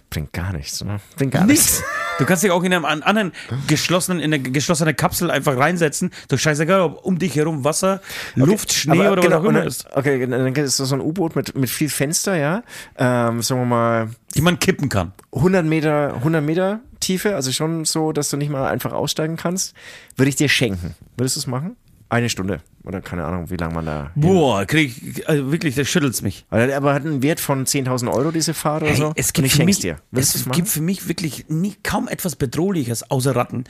[0.09, 0.99] Bringt gar nichts, ne?
[1.15, 1.79] Bringt gar nichts.
[1.79, 1.83] Nichts.
[2.19, 3.31] Du kannst dich auch in einem an- anderen
[3.67, 6.11] geschlossenen, in eine geschlossene Kapsel einfach reinsetzen.
[6.27, 8.01] Du scheißegal, ob um dich herum Wasser,
[8.35, 9.85] Luft, Schnee Aber, oder genau, was auch immer ist.
[9.95, 12.61] Okay, dann ist das so ein U-Boot mit, mit viel Fenster, ja.
[12.97, 15.13] Ähm, sagen wir mal Die man kippen kann.
[15.33, 19.73] 100 Meter, 100 Meter Tiefe, also schon so, dass du nicht mal einfach aussteigen kannst.
[20.15, 20.95] Würde ich dir schenken.
[21.17, 21.75] Würdest du es machen?
[22.13, 22.61] Eine Stunde.
[22.83, 24.11] Oder keine Ahnung, wie lange man da.
[24.13, 26.45] Boah, krieg ich, also wirklich, das schüttelt's mich.
[26.51, 29.13] Er aber hat einen Wert von 10.000 Euro, diese Fahrt oder Hey, so.
[29.15, 29.97] es gibt ich für mich, dir.
[30.11, 33.63] Du es gibt für mich wirklich nie, kaum etwas Bedrohliches außer Ratten.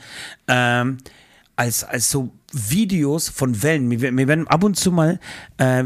[0.46, 0.98] Ähm,
[1.56, 3.88] als, als so Videos von Wellen.
[3.88, 5.20] Mir, mir werden ab und zu mal
[5.56, 5.84] äh,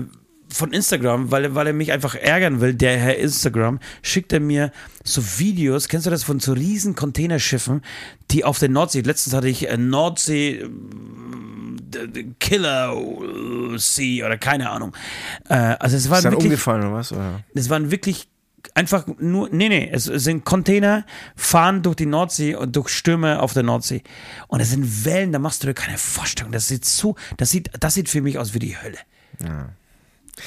[0.50, 4.40] von Instagram, weil, er- weil er mich einfach ärgern will, der Herr Instagram, schickt er
[4.40, 4.72] mir
[5.04, 7.82] so Videos, kennst du das, von so riesen Containerschiffen,
[8.30, 12.94] die auf der Nordsee, letztens hatte ich äh, Nordsee äh, Killer
[13.76, 14.94] Sea oder keine Ahnung.
[15.48, 17.12] Äh, also es war Ist dann wirklich umgefallen oder was?
[17.12, 17.42] Oder?
[17.54, 18.28] es waren wirklich
[18.74, 21.04] einfach nur, nee, nee, es sind Container,
[21.36, 24.02] fahren durch die Nordsee und durch Stürme auf der Nordsee.
[24.48, 26.52] Und es sind Wellen, da machst du dir keine Vorstellung.
[26.52, 28.98] Das sieht so, das sieht, das sieht für mich aus wie die Hölle.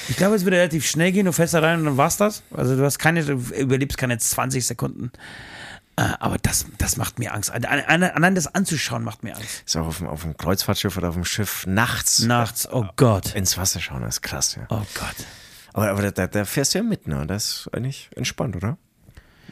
[0.10, 2.44] Ich glaube, es wird relativ schnell gehen, du fährst da rein und dann war's das.
[2.52, 5.12] Also du hast keine, du überlebst keine 20 Sekunden.
[5.98, 7.52] Äh, Aber das, das macht mir Angst.
[7.52, 9.64] Allein das anzuschauen macht mir Angst.
[9.66, 13.36] Ist auch auf dem, auf dem Kreuzfahrtschiff oder auf dem Schiff nachts Nachts, oh Gott.
[13.36, 14.66] ins Wasser schauen, das ist krass, ja.
[14.70, 15.16] Oh Gott.
[15.74, 17.26] Aber, aber da, da fährst du ja mit, ne?
[17.28, 18.78] Das ist eigentlich entspannt, oder?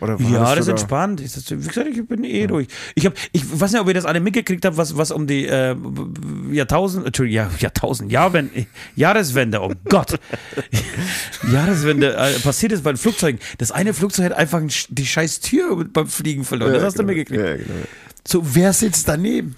[0.02, 1.22] Ja, hattest das ist du entspannt.
[1.22, 2.68] Ich, das, wie gesagt, ich bin eh durch.
[2.95, 5.45] Ich, hab, ich weiß nicht, ob ihr das alle mitgekriegt habt, was, was um die
[5.45, 5.76] äh,
[6.52, 10.20] Jahrtausend, Entschuldigung, Jahr, Jahrtausend, Jahrwende, Jahreswende, oh Gott,
[11.52, 13.39] Jahreswende äh, passiert ist bei den Flugzeugen.
[13.58, 16.74] Das eine Flugzeug hat einfach die scheiß Tür beim Fliegen verloren.
[16.74, 17.14] das Ja, hast du genau.
[17.16, 17.43] mitgekriegt.
[17.43, 17.86] Ja, genau.
[18.28, 19.56] So, wer sitzt daneben?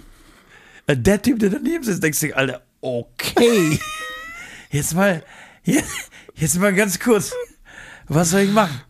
[0.88, 3.80] Äh, Der Typ, der daneben sitzt, denkst du, Alter, okay.
[4.72, 5.22] Jetzt mal,
[5.64, 7.34] jetzt, jetzt mal ganz kurz.
[8.08, 8.82] Was soll ich machen?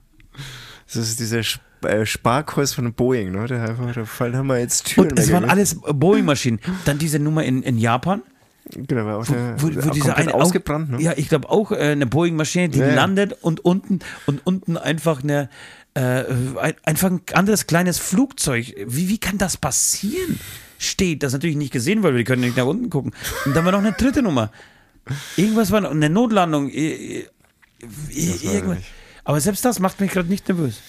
[0.94, 3.48] Das ist dieser Sp- äh, Sparkurs von Boeing, ne?
[3.48, 6.60] Da, fallen haben wir jetzt Türen Und es waren alles Boeing-Maschinen.
[6.86, 8.22] Dann diese Nummer in, in Japan,
[8.76, 11.02] Genau, war auch der, wo, wo dieser eine ausgebrannt, ne?
[11.02, 15.24] Ja, ich glaube auch äh, eine Boeing-Maschine, die Ja, landet und unten und unten einfach
[15.24, 15.50] eine
[15.96, 16.24] äh,
[16.62, 18.74] ein, einfach ein anderes kleines Flugzeug.
[18.86, 20.40] Wie, wie kann das passieren?
[20.78, 23.14] Steht, das natürlich nicht gesehen, weil wir können nicht nach unten gucken.
[23.46, 24.52] Und dann war noch eine dritte Nummer.
[25.36, 26.70] Irgendwas war noch, eine Notlandung.
[26.70, 27.28] irgendwas.
[29.24, 30.82] Aber selbst das macht mich gerade nicht nervös.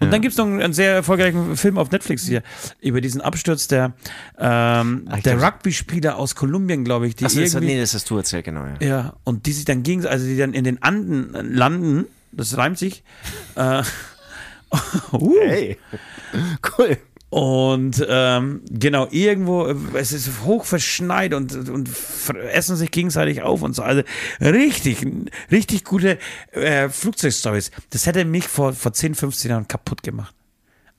[0.00, 2.42] Und dann gibt es noch einen, sehr erfolgreichen Film auf Netflix hier
[2.80, 3.92] über diesen Absturz der,
[4.38, 8.10] ähm, Ah, der Rugby-Spieler aus Kolumbien, glaube ich, die Achso, das, irgendwie, nee, das hast
[8.10, 8.86] du erzählt, genau, ja.
[8.86, 12.76] ja, und die sich dann gegen, also die dann in den Anden landen, das reimt
[12.76, 13.04] sich,
[13.54, 13.82] äh,
[15.12, 15.78] uh, Hey,
[16.78, 16.98] cool.
[17.34, 21.90] Und ähm, genau, irgendwo, es ist hoch verschneit und, und
[22.52, 23.82] essen sich gegenseitig auf und so.
[23.82, 24.02] Also
[24.40, 25.04] richtig,
[25.50, 26.20] richtig gute
[26.52, 27.72] äh, Flugzeugstories.
[27.90, 30.32] Das hätte mich vor, vor 10, 15 Jahren kaputt gemacht.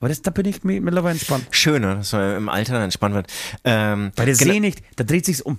[0.01, 1.47] Aber das, da bin ich mittlerweile entspannt.
[1.51, 3.27] Schöner, dass man im Alter entspannt wird.
[3.63, 5.57] Ähm, Bei der See nicht, da dreht sich's um.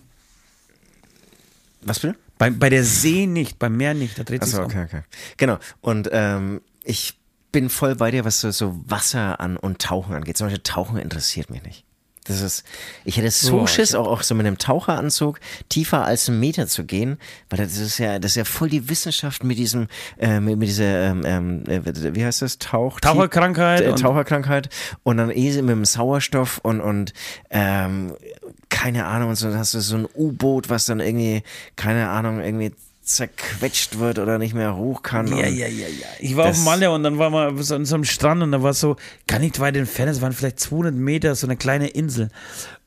[1.80, 2.18] Was bitte?
[2.36, 4.70] Bei, bei der See nicht, beim Meer nicht, da dreht sich's Achso, um.
[4.70, 5.02] okay, okay.
[5.38, 5.58] Genau.
[5.80, 7.18] Und ähm, ich
[7.52, 10.36] bin voll bei dir, was so, so Wasser an und Tauchen angeht.
[10.36, 11.86] Zum Beispiel Tauchen interessiert mich nicht.
[12.28, 12.64] Das ist,
[13.04, 15.38] ich hätte so Boah, Schiss, auch, auch so mit einem Taucheranzug
[15.68, 17.18] tiefer als einen Meter zu gehen,
[17.50, 19.86] weil das ist ja, das ist ja voll die Wissenschaft mit diesem,
[20.18, 24.70] äh, mit, mit dieser, ähm, ähm, äh, wie heißt das, Tauch, Taucherkrankheit äh, Taucherkrankheit
[25.04, 27.12] und dann eh mit dem Sauerstoff und und
[27.50, 28.14] ähm,
[28.68, 31.42] keine Ahnung und so dann hast du so ein U-Boot, was dann irgendwie,
[31.76, 32.72] keine Ahnung, irgendwie
[33.06, 35.28] zerquetscht wird oder nicht mehr hoch kann.
[35.28, 36.06] Ja, ja, ja, ja.
[36.18, 38.62] Ich war auf Malle und dann war man so an so einem Strand und da
[38.62, 38.96] war so,
[39.28, 42.30] gar nicht weit entfernt, es waren vielleicht 200 Meter, so eine kleine Insel.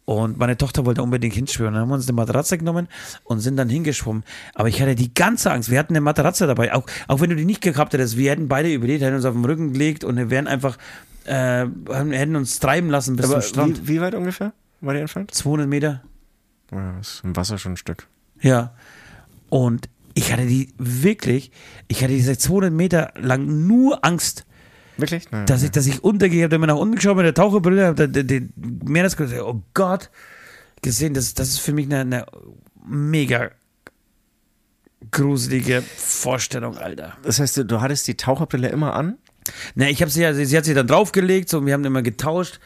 [0.03, 1.73] Und meine Tochter wollte unbedingt hinschwimmen.
[1.73, 2.87] Dann haben wir uns eine Matratze genommen
[3.25, 4.23] und sind dann hingeschwommen.
[4.55, 5.69] Aber ich hatte die ganze Angst.
[5.69, 6.73] Wir hatten eine Matratze dabei.
[6.73, 9.35] Auch, auch wenn du die nicht gehabt hättest, wir hätten beide überlebt, hätten uns auf
[9.35, 10.79] den Rücken gelegt und wir wären einfach,
[11.25, 13.87] äh, hätten uns treiben lassen bis Aber zum Strand.
[13.87, 14.51] wie, wie weit ungefähr
[14.81, 15.31] war die entfernt?
[15.31, 16.01] 200 Meter.
[16.71, 18.07] Ja, das ist im Wasser schon ein Stück.
[18.41, 18.73] Ja.
[19.49, 19.89] Und
[20.19, 21.51] ich hatte die wirklich,
[21.87, 24.45] ich hatte diese 200 Meter lang nur Angst,
[24.97, 25.31] Wirklich?
[25.31, 26.39] Nein, dass ich, dass ich untergehe.
[26.39, 28.53] Ich habe mir nach unten geschaut mit der Taucherbrille, habe den, den
[28.83, 30.09] Meeresgrund, oh Gott,
[30.81, 31.13] gesehen.
[31.13, 32.25] Das, das ist für mich eine, eine
[32.85, 33.51] mega
[35.09, 37.15] gruselige Vorstellung, Alter.
[37.23, 39.17] Das heißt, du, du hattest die Taucherbrille immer an?
[39.75, 42.01] Ne, ich habe sie ja, sie hat sie dann draufgelegt, so, und wir haben immer
[42.01, 42.59] getauscht.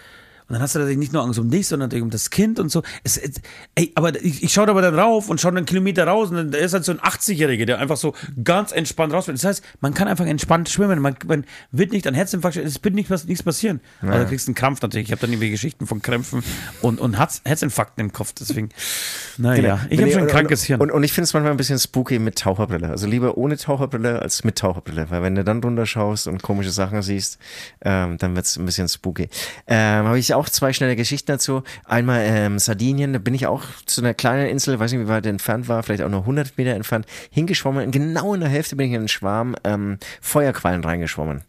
[0.48, 2.60] Und dann hast du natürlich nicht nur Angst um dich, sondern natürlich um das Kind
[2.60, 2.84] und so.
[3.04, 3.42] Es, es,
[3.76, 6.52] ey, aber ich, ich schaue aber dann rauf und schaue einen Kilometer raus und dann
[6.52, 8.14] da ist halt so ein 80-Jähriger, der einfach so
[8.44, 9.38] ganz entspannt rausfällt.
[9.38, 11.00] Das heißt, man kann einfach entspannt schwimmen.
[11.00, 13.80] Man, man wird nicht an Herzinfarkt, es wird nicht, was- nichts passieren.
[14.02, 15.08] Also du kriegst einen Krampf natürlich.
[15.08, 16.44] Ich habe dann irgendwie Geschichten von Krämpfen
[16.82, 18.34] und, und Herz, Herzinfarkten im Kopf.
[18.40, 18.70] Deswegen,
[19.38, 20.82] naja, ich habe schon ein und- krankes und, Hirn.
[20.82, 22.90] Und, und ich finde es manchmal ein bisschen spooky mit Taucherbrille.
[22.90, 25.10] Also lieber ohne Taucherbrille als mit Taucherbrille.
[25.10, 27.38] Weil wenn du dann drunter schaust und komische Sachen siehst,
[27.82, 29.30] ähm, dann wird es ein bisschen spooky.
[29.68, 31.64] Ähm, Habe ich auch zwei schnelle Geschichten dazu.
[31.86, 35.26] Einmal ähm, Sardinien, da bin ich auch zu einer kleinen Insel, weiß nicht, wie weit
[35.26, 37.92] entfernt war, vielleicht auch nur 100 Meter entfernt, hingeschwommen.
[37.92, 41.42] Genau in der Hälfte bin ich in einen Schwarm ähm, Feuerquallen reingeschwommen.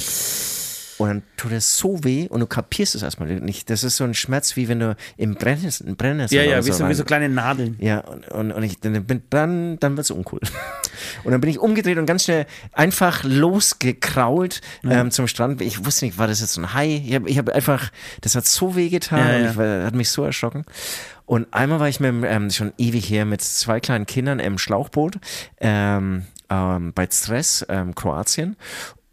[0.99, 3.69] Und dann tut es so weh und du kapierst es erstmal nicht.
[3.71, 6.67] Das ist so ein Schmerz, wie wenn du im Brennnessel, im Brennnessel ja, ja, oder
[6.67, 7.77] wie so, wie so kleine Nadeln.
[7.81, 10.41] ja, und, und, und ich dann, dann, dann wird's uncool.
[11.25, 15.61] Und dann bin ich umgedreht und ganz schnell einfach losgekrault ähm, zum Strand.
[15.61, 17.03] Ich wusste nicht, war das jetzt ein Hai?
[17.05, 17.91] Ich habe ich hab einfach,
[18.21, 19.51] das hat so weh getan Ja, und ja.
[19.51, 20.65] ich war, hat mich so erschrocken.
[21.27, 25.19] Und einmal war ich mit, ähm, schon ewig her mit zwei kleinen Kindern im Schlauchboot
[25.61, 28.57] ähm, ähm, bei Stress, ähm, Kroatien.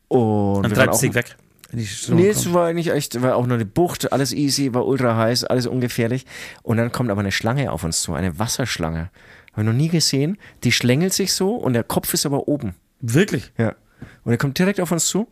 [0.08, 1.38] Und waren treibst dich weg.
[1.74, 5.46] Nee, es war eigentlich echt, war auch nur eine Bucht, alles easy, war ultra heiß,
[5.46, 6.26] alles ungefährlich.
[6.64, 9.10] Und dann kommt aber eine Schlange auf uns zu, eine Wasserschlange.
[9.54, 10.38] Habe ich noch nie gesehen.
[10.64, 12.76] Die schlängelt sich so und der Kopf ist aber oben.
[13.00, 13.52] Wirklich?
[13.58, 13.76] Ja.
[14.24, 15.28] Und er kommt direkt auf uns zu.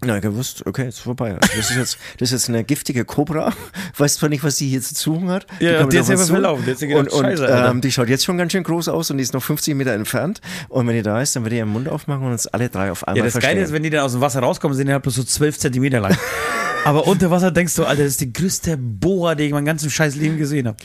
[0.00, 1.36] Na, ich gewusst, okay, ist vorbei.
[1.40, 3.52] Also das ist jetzt, das ist jetzt eine giftige Cobra.
[3.96, 5.46] Weiß zwar nicht, was die hier zu suchen hat.
[5.58, 6.32] Ja, die sich uns aber zu.
[6.32, 6.64] verlaufen.
[6.66, 9.16] Die gedacht, und, und Scheiße, ähm, die schaut jetzt schon ganz schön groß aus und
[9.18, 10.40] die ist noch 50 Meter entfernt.
[10.68, 12.92] Und wenn die da ist, dann wird die ihren Mund aufmachen und uns alle drei
[12.92, 14.92] auf einmal Ja, das Geile ist, wenn die dann aus dem Wasser rauskommen, sind die
[14.92, 16.16] halt bloß so 12 Zentimeter lang.
[16.84, 19.92] Aber unter Wasser denkst du, Alter, das ist die größte Boa, die ich mein ganzes
[19.92, 20.76] scheiß Leben gesehen habe.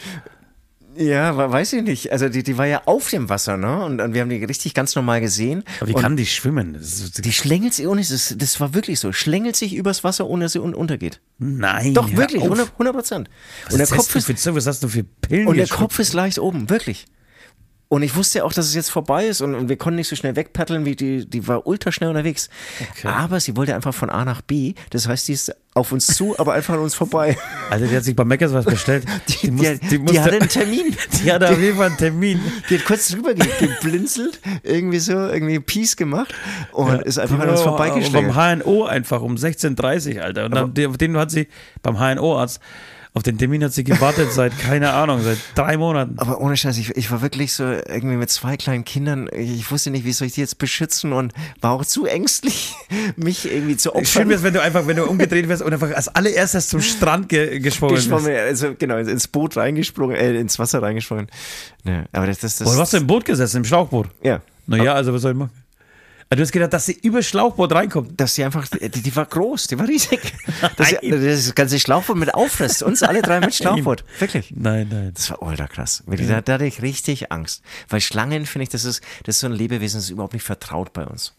[0.95, 2.11] Ja, weiß ich nicht.
[2.11, 3.83] Also die, die war ja auf dem Wasser, ne?
[3.83, 5.63] Und, und wir haben die richtig ganz normal gesehen.
[5.79, 6.77] Aber wie und kann die schwimmen?
[7.17, 10.53] Die schlängelt sich, ohne das, das war wirklich so, schlängelt sich übers Wasser, ohne dass
[10.53, 11.21] sie un untergeht.
[11.39, 11.93] nein.
[11.93, 12.49] Doch, wirklich, auf.
[12.49, 13.29] 100 100 Prozent.
[13.65, 14.55] Was Und der Kopf ist, für?
[14.55, 15.67] Was hast du für Pillen und der?
[15.67, 17.05] Kopf ist leicht oben, wirklich.
[17.93, 20.15] Und ich wusste auch, dass es jetzt vorbei ist und, und wir konnten nicht so
[20.15, 22.49] schnell wegpaddeln, wie die, die war ultra schnell unterwegs.
[23.03, 24.73] Aber sie wollte einfach von A nach B.
[24.89, 27.37] Das heißt, die ist auf uns zu, aber einfach an uns vorbei.
[27.69, 29.05] Alter, die hat sich bei Meckers was bestellt.
[29.27, 30.95] Die, die, die, musste- hatte einen Termin.
[31.23, 32.39] Die hatte auf jeden Fall einen Termin.
[32.67, 36.33] Die hat kurz drüber ge- geblinzelt, irgendwie so, irgendwie Peace gemacht
[36.71, 38.33] und ist einfach an uns Die war vorbeigeschlägt.
[38.33, 40.45] Beim HNO einfach um 16.30 Uhr, Alter.
[40.45, 41.47] Und dann, die- auf den hat sie,
[41.83, 42.59] beim HNO-Arzt,
[43.15, 46.17] auf den Termin hat sie gewartet seit, keine Ahnung, seit drei Monaten.
[46.17, 49.29] Aber ohne Scheiß, ich, ich war wirklich so irgendwie mit zwei kleinen Kindern.
[49.35, 52.73] Ich wusste nicht, wie soll ich die jetzt beschützen und war auch zu ängstlich,
[53.15, 54.29] mich irgendwie zu Schön opfern.
[54.29, 57.59] wäre wenn du einfach, wenn du umgedreht wärst und einfach als allererstes zum Strand ge
[57.59, 58.09] geschwommen bist.
[58.09, 61.27] geschwommen, also genau, ins Boot reingesprungen, äh, ins Wasser reingesprungen.
[61.83, 64.07] Ja, aber das, das, das warst du im Boot gesessen, im Schlauchboot?
[64.23, 65.51] ja, Naja, also was soll ich machen?
[66.33, 68.19] Ah, Du hast gedacht, dass sie über Schlauchboot reinkommt.
[68.19, 70.33] dass die einfach, die, die war groß, die war riesig.
[70.77, 74.51] Dass sie, das ganze Schlauchboot mit auffrisst, uns alle drei mit Schlauchboot, wirklich.
[74.55, 75.11] Nein, nein.
[75.13, 76.03] Das war ultra krass.
[76.07, 77.61] Da, da hatte ich richtig Angst.
[77.87, 80.43] Weil Schlangen, finde ich, das ist, das ist so ein Lebewesen, das ist überhaupt nicht
[80.43, 81.33] vertraut bei uns.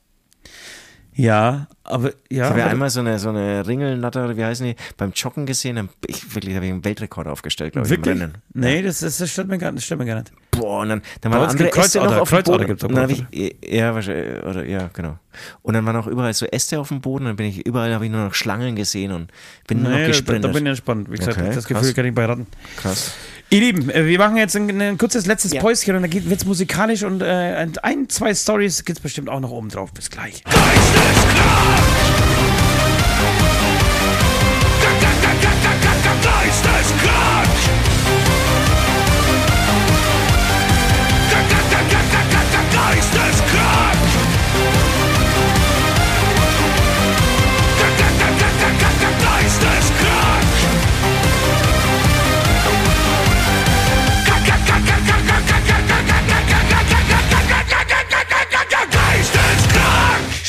[1.16, 2.12] Ja, aber ja.
[2.28, 5.46] Ich habe ja einmal so eine, so eine Ringelnatter, oder wie heißen die, beim Joggen
[5.46, 5.76] gesehen.
[5.76, 8.20] dann- Ich, wirklich, habe ich einen Weltrekord aufgestellt, glaube ich, im Wirklich?
[8.20, 8.38] Rennen.
[8.52, 10.32] Nee, das, das, das stimmt mir gar, das stimmt mir gar nicht.
[10.50, 12.66] Boah, und dann, dann waren andere gibt Äste noch auf dem Kreuzotter Boden.
[12.66, 15.18] gibt's auch dann ich, ja, wahrscheinlich, oder, ja, genau.
[15.62, 18.04] Und dann waren auch überall so Äste auf dem Boden, dann bin ich, überall habe
[18.06, 19.30] ich nur noch Schlangen gesehen und
[19.68, 20.44] bin nur noch Nee, da, gesprintet.
[20.44, 21.10] da bin ich entspannt.
[21.12, 21.94] Wie gesagt, Okay, das Gefühl krass.
[21.94, 22.46] kann ich bei Ratten.
[22.76, 23.12] Krass.
[23.50, 25.60] Ihr Lieben, äh, wir machen jetzt ein, ein kurzes letztes Ja.
[25.60, 29.40] Päuschen und dann wird es musikalisch und äh, ein, zwei Stories gibt es bestimmt auch
[29.40, 29.92] noch oben drauf.
[29.92, 30.42] Bis gleich.
[30.44, 31.84] Geisteskrank!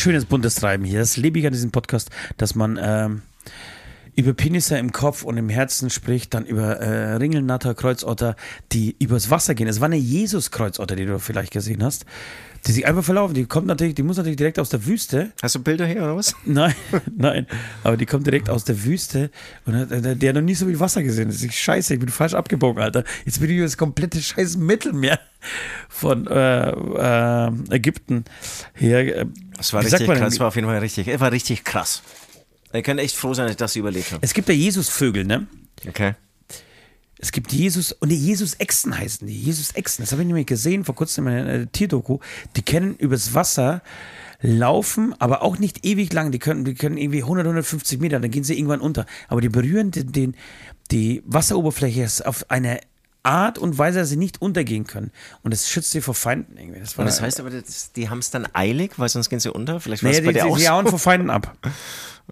[0.05, 0.99] Schönes buntes Treiben hier.
[0.99, 3.23] Das liebe ich an diesem Podcast, dass man ähm,
[4.15, 8.35] über Penisse im Kopf und im Herzen spricht, dann über äh, Ringelnatter, Kreuzotter,
[8.71, 9.67] die übers Wasser gehen.
[9.67, 12.05] Es war eine Jesus-Kreuzotter, die du vielleicht gesehen hast,
[12.67, 13.33] die sich einfach verlaufen.
[13.35, 15.31] Die kommt natürlich, die muss natürlich direkt aus der Wüste.
[15.41, 16.35] Hast du Bilder hier oder was?
[16.45, 16.73] Nein,
[17.15, 17.47] nein,
[17.83, 19.29] aber die kommt direkt aus der Wüste
[19.65, 21.27] und hat, der, der hat noch nie so viel Wasser gesehen.
[21.29, 23.03] Das ist scheiße, ich bin falsch abgebogen, Alter.
[23.25, 25.19] Jetzt bin ich über das komplette scheiß Mittelmeer
[25.89, 28.25] von äh, äh, Ägypten
[28.73, 29.17] her.
[29.21, 29.25] äh,
[29.57, 32.01] Das war wie richtig krass, das war auf jeden Fall richtig, es war richtig krass.
[32.73, 34.19] Ihr könnt echt froh sein, dass ich das überlebt habe.
[34.21, 35.47] Es gibt ja Jesusvögel, ne?
[35.87, 36.15] Okay.
[37.19, 39.33] Es gibt Jesus und die Jesus-Echsen heißen die.
[39.33, 40.03] Jesus-Echsen.
[40.03, 42.19] Das habe ich nämlich gesehen vor kurzem in einer äh, Tierdoku.
[42.55, 43.81] Die können übers Wasser
[44.41, 46.31] laufen, aber auch nicht ewig lang.
[46.31, 49.05] Die können, die können irgendwie 100, 150 Meter, dann gehen sie irgendwann unter.
[49.29, 50.35] Aber die berühren den, den,
[50.91, 52.79] die Wasseroberfläche auf eine
[53.23, 55.11] Art und Weise, dass sie nicht untergehen können.
[55.41, 56.79] Und das schützt sie vor Feinden irgendwie.
[56.79, 59.79] Das das heißt aber, das, die haben es dann eilig, weil sonst gehen sie unter?
[59.79, 60.69] Vielleicht war naja, es bei die, dir die, auch die so?
[60.69, 61.57] hauen vor Feinden ab.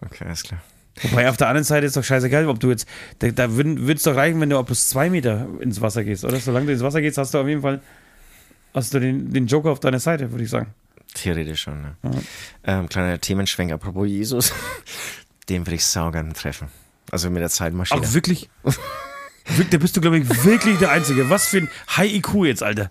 [0.02, 0.60] Okay, alles klar.
[1.02, 2.88] Wobei auf der anderen Seite ist doch scheißegal, ob du jetzt,
[3.20, 6.24] da, da würde es doch reichen, wenn du auch plus zwei Meter ins Wasser gehst,
[6.24, 6.39] oder?
[6.39, 7.82] Solange du ins Wasser gehst, hast du auf jeden Fall,
[8.74, 10.74] hast du den, den Joker auf deiner Seite, würde ich sagen.
[11.14, 11.96] Theoretisch schon, ne?
[12.64, 14.54] Ähm, kleiner Themenschwenk, apropos Jesus.
[15.50, 16.70] Den würde ich saugern treffen.
[17.12, 18.02] Also mit der Zeitmaschine.
[18.02, 18.50] Auch wirklich?
[19.46, 21.30] wirklich da bist du, glaube ich, wirklich der Einzige.
[21.30, 22.89] Was für ein High IQ jetzt, Alter.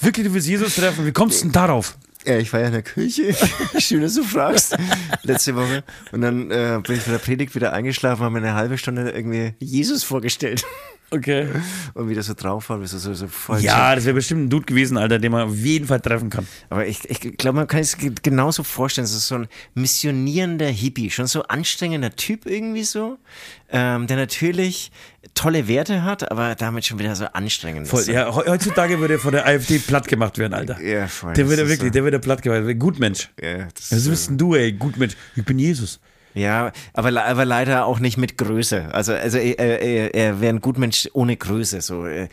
[0.00, 1.04] Wirklich, du willst Jesus treffen.
[1.04, 1.98] Wie kommst du denn darauf?
[2.24, 3.34] Ja, ich war ja in der Kirche.
[3.78, 4.76] Schön, dass du fragst.
[5.22, 5.82] Letzte Woche.
[6.12, 9.10] Und dann äh, bin ich von der Predigt wieder eingeschlafen, habe mir eine halbe Stunde
[9.10, 10.64] irgendwie Jesus vorgestellt.
[11.12, 11.46] Okay.
[11.94, 14.50] Und wie das so drauf war, so, so, so voll Ja, das wäre bestimmt ein
[14.50, 16.46] Dude gewesen, Alter, den man auf jeden Fall treffen kann.
[16.70, 19.04] Aber ich, ich glaube, man kann es ge- genauso vorstellen.
[19.04, 23.18] Es ist so ein missionierender Hippie, schon so anstrengender Typ irgendwie so,
[23.70, 24.90] ähm, der natürlich
[25.34, 28.08] tolle Werte hat, aber damit schon wieder so anstrengend Voll, ist.
[28.08, 30.80] ja, he- heutzutage würde er von der AfD platt gemacht werden, Alter.
[30.80, 31.34] Ja, voll.
[31.34, 32.78] Der das würde wirklich, so, der würde platt gemacht werden.
[32.78, 33.30] Gutmensch.
[33.40, 34.72] ja, das Was ist, bist denn du, ey?
[34.72, 35.14] Gutmensch.
[35.36, 36.00] Ich bin Jesus.
[36.34, 38.88] Ja, aber, aber leider auch nicht mit Größe.
[38.92, 42.28] Also, also er, er, er wäre ein Gutmensch ohne Größe, so, äh,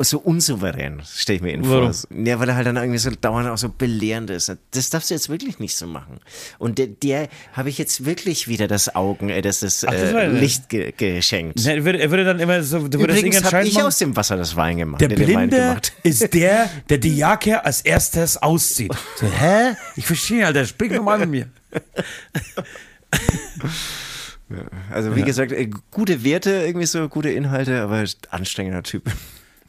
[0.00, 1.92] so unsouverän, stelle ich mir ihn Warum?
[1.92, 2.08] vor.
[2.16, 4.54] Ja, weil er halt dann irgendwie so dauernd auch so belehrend ist.
[4.72, 6.20] Das darfst du jetzt wirklich nicht so machen.
[6.58, 10.12] Und der, der habe ich jetzt wirklich wieder das Augen, äh, das, das, Ach, das
[10.12, 11.64] äh, Licht ge geschenkt.
[11.64, 13.86] Ne, Er würde, er würde dann immer so, du würdest Übrigens habe ich machen.
[13.86, 15.00] aus dem Wasser das Wein gemacht.
[15.00, 18.92] Der Blinde ist der, der die Jacke als erstes auszieht.
[19.16, 19.74] So, hä?
[19.96, 21.48] Ich verstehe, Alter, sprich nochmal mit mir.
[24.90, 29.10] Also wie gesagt, äh, gute Werte, irgendwie so gute Inhalte, aber anstrengender Typ.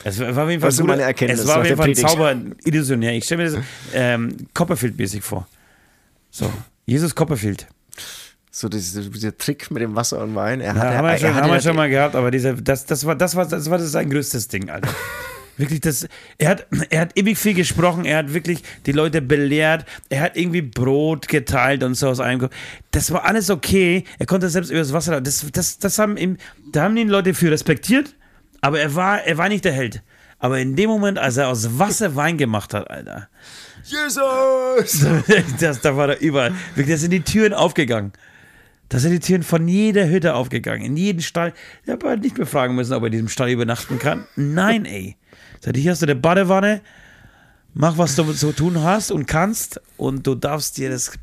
[0.04, 1.96] Es war auf jeden Fall, guter- meine Erkenntnis es war auf jeden Fall?
[1.96, 2.36] Zauber,
[2.66, 3.14] illusionär.
[3.14, 3.64] Ich stelle mir das
[3.94, 5.48] ähm, Copperfield-mäßig vor.
[6.32, 6.52] So,
[6.86, 7.68] Jesus Copperfield.
[8.52, 10.60] So dieser, dieser Trick mit dem Wasser und Wein.
[10.60, 12.54] Er Ja, hatte, haben wir, er schon, hatte haben wir schon mal gehabt, aber dieser,
[12.54, 14.90] das, das, war, das, war, das war sein größtes Ding, Alter.
[15.58, 16.08] Wirklich, das,
[16.40, 20.36] er, hat, er hat ewig viel gesprochen, er hat wirklich die Leute belehrt, er hat
[20.36, 22.50] irgendwie Brot geteilt und so aus einem.
[22.92, 25.22] Das war alles okay, er konnte selbst übers Wasser.
[25.22, 26.38] Das, das, das haben ihm,
[26.72, 28.16] da haben ihn Leute für respektiert,
[28.62, 30.02] aber er war, er war nicht der Held.
[30.40, 33.30] Aber in dem Moment, als er aus Wasser Wein gemacht hat, Alter,
[33.84, 35.06] Jesus!
[35.60, 36.54] das, da war er überall.
[36.76, 38.12] Wirklich, da sind die Türen aufgegangen.
[38.90, 41.54] Da sind die Türen von jeder Hütte aufgegangen, in jeden Stall.
[41.84, 44.26] Ich habe halt nicht mehr fragen müssen, ob er in diesem Stall übernachten kann.
[44.36, 45.16] Nein, ey.
[45.64, 46.82] Seit hier hast du eine Badewanne,
[47.74, 51.14] mach, was du zu tun hast und kannst und du darfst dir das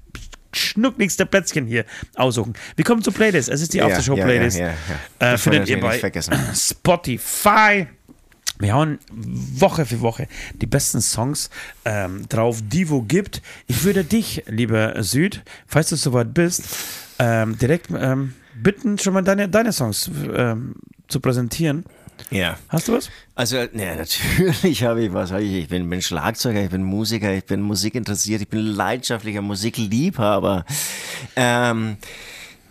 [0.55, 1.85] schnuckligste Plätzchen hier
[2.15, 2.55] aussuchen.
[2.75, 3.51] Wir kommen zur Playlist.
[3.51, 4.59] Es ist die Aftershow-Playlist.
[4.59, 4.75] Ja, ja,
[5.21, 5.33] ja.
[5.35, 6.01] Äh, findet ihr bei.
[6.55, 7.87] Spotify.
[8.59, 11.51] Wir hauen Woche für Woche die besten Songs
[11.85, 13.43] ähm, drauf, die wo gibt.
[13.67, 16.65] Ich würde dich, lieber Süd, falls du soweit bist,
[17.19, 20.77] ähm, direkt ähm, bitten, schon mal deine, deine Songs ähm,
[21.09, 21.85] zu präsentieren.
[22.31, 22.59] Ja.
[22.69, 23.11] Hast du was?
[23.35, 23.67] Also, ja,
[23.97, 25.31] natürlich habe ich was.
[25.33, 30.65] Ich bin, bin Schlagzeuger, ich bin Musiker, ich bin musikinteressiert, ich bin leidenschaftlicher Musikliebhaber.
[31.37, 31.97] Ähm,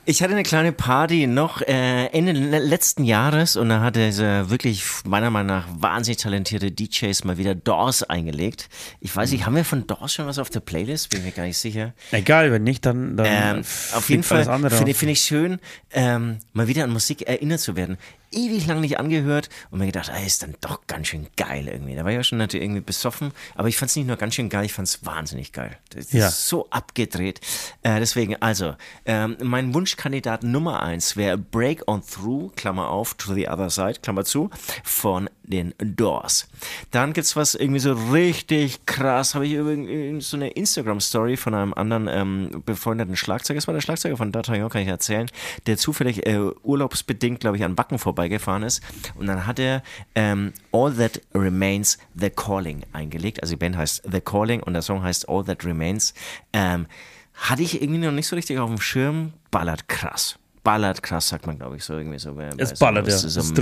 [0.10, 4.84] ich hatte eine kleine Party noch äh, Ende letzten Jahres und da hatte dieser wirklich
[5.06, 8.70] meiner Meinung nach wahnsinnig talentierte DJs mal wieder Doors eingelegt.
[9.02, 11.12] Ich weiß nicht, haben wir von Doors schon was auf der Playlist?
[11.12, 11.94] Bin mir gar nicht sicher.
[12.12, 13.60] Egal, wenn nicht, dann, dann ähm,
[13.94, 15.60] auf jeden Fall finde find ich schön,
[15.92, 18.00] ähm, mal wieder an Musik erinnert zu werden
[18.32, 21.96] ewig lang nicht angehört und mir gedacht, ey, ist dann doch ganz schön geil irgendwie.
[21.96, 24.36] Da war ich ja schon natürlich irgendwie besoffen, aber ich fand es nicht nur ganz
[24.36, 25.78] schön geil, ich fand es wahnsinnig geil.
[25.90, 26.28] Das ja.
[26.28, 27.42] ist so abgedreht.
[27.84, 28.76] Äh, deswegen, also,
[29.06, 34.00] ähm, mein Wunschkandidat Nummer eins wäre Break on Through, Klammer auf, to the other side,
[34.02, 34.50] Klammer zu,
[34.84, 36.48] von den Doors.
[36.92, 41.74] Dann gibt's was irgendwie so richtig krass, habe ich irgendwie so eine Instagram-Story von einem
[41.74, 45.30] anderen ähm, befreundeten Schlagzeuger, das war der Schlagzeuger von D'Artagnan, kann ich erzählen,
[45.66, 48.82] der zufällig äh, urlaubsbedingt, glaube ich, an vorbei vorbeigefahren ist.
[49.16, 49.84] Und dann hat er
[50.16, 53.42] ähm, All That Remains The Calling eingelegt.
[53.42, 56.14] Also die Band heißt The Calling und der Song heißt All That Remains.
[56.54, 56.88] Ähm,
[57.34, 59.34] hatte ich irgendwie noch nicht so richtig auf dem Schirm.
[59.52, 60.39] Ballert krass.
[60.64, 62.38] Ballert krass, sagt man, glaube ich, so irgendwie so.
[62.58, 63.18] Es ballert, so, ja.
[63.18, 63.54] So es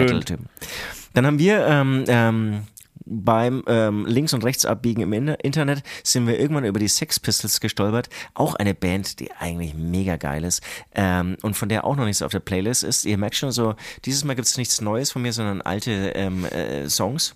[1.14, 2.64] Dann haben wir ähm, ähm,
[3.06, 8.10] beim ähm, Links- und Rechtsabbiegen im Internet sind wir irgendwann über die Sex Pistols gestolpert.
[8.34, 10.62] Auch eine Band, die eigentlich mega geil ist
[10.94, 13.06] ähm, und von der auch noch nichts auf der Playlist ist.
[13.06, 13.76] Ihr merkt schon so,
[14.06, 17.36] dieses Mal gibt es nichts Neues von mir, sondern alte ähm, äh, Songs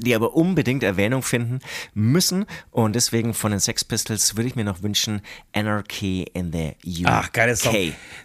[0.00, 1.60] die aber unbedingt Erwähnung finden
[1.94, 2.46] müssen.
[2.70, 5.22] Und deswegen von den Sex Pistols würde ich mir noch wünschen
[5.54, 7.06] Anarchy in the UK.
[7.06, 7.74] Ach, geiler Song.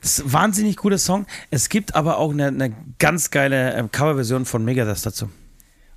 [0.01, 1.25] Das ist wahnsinnig guter Song.
[1.49, 5.29] Es gibt aber auch eine, eine ganz geile ähm, Coverversion von Megadeth dazu.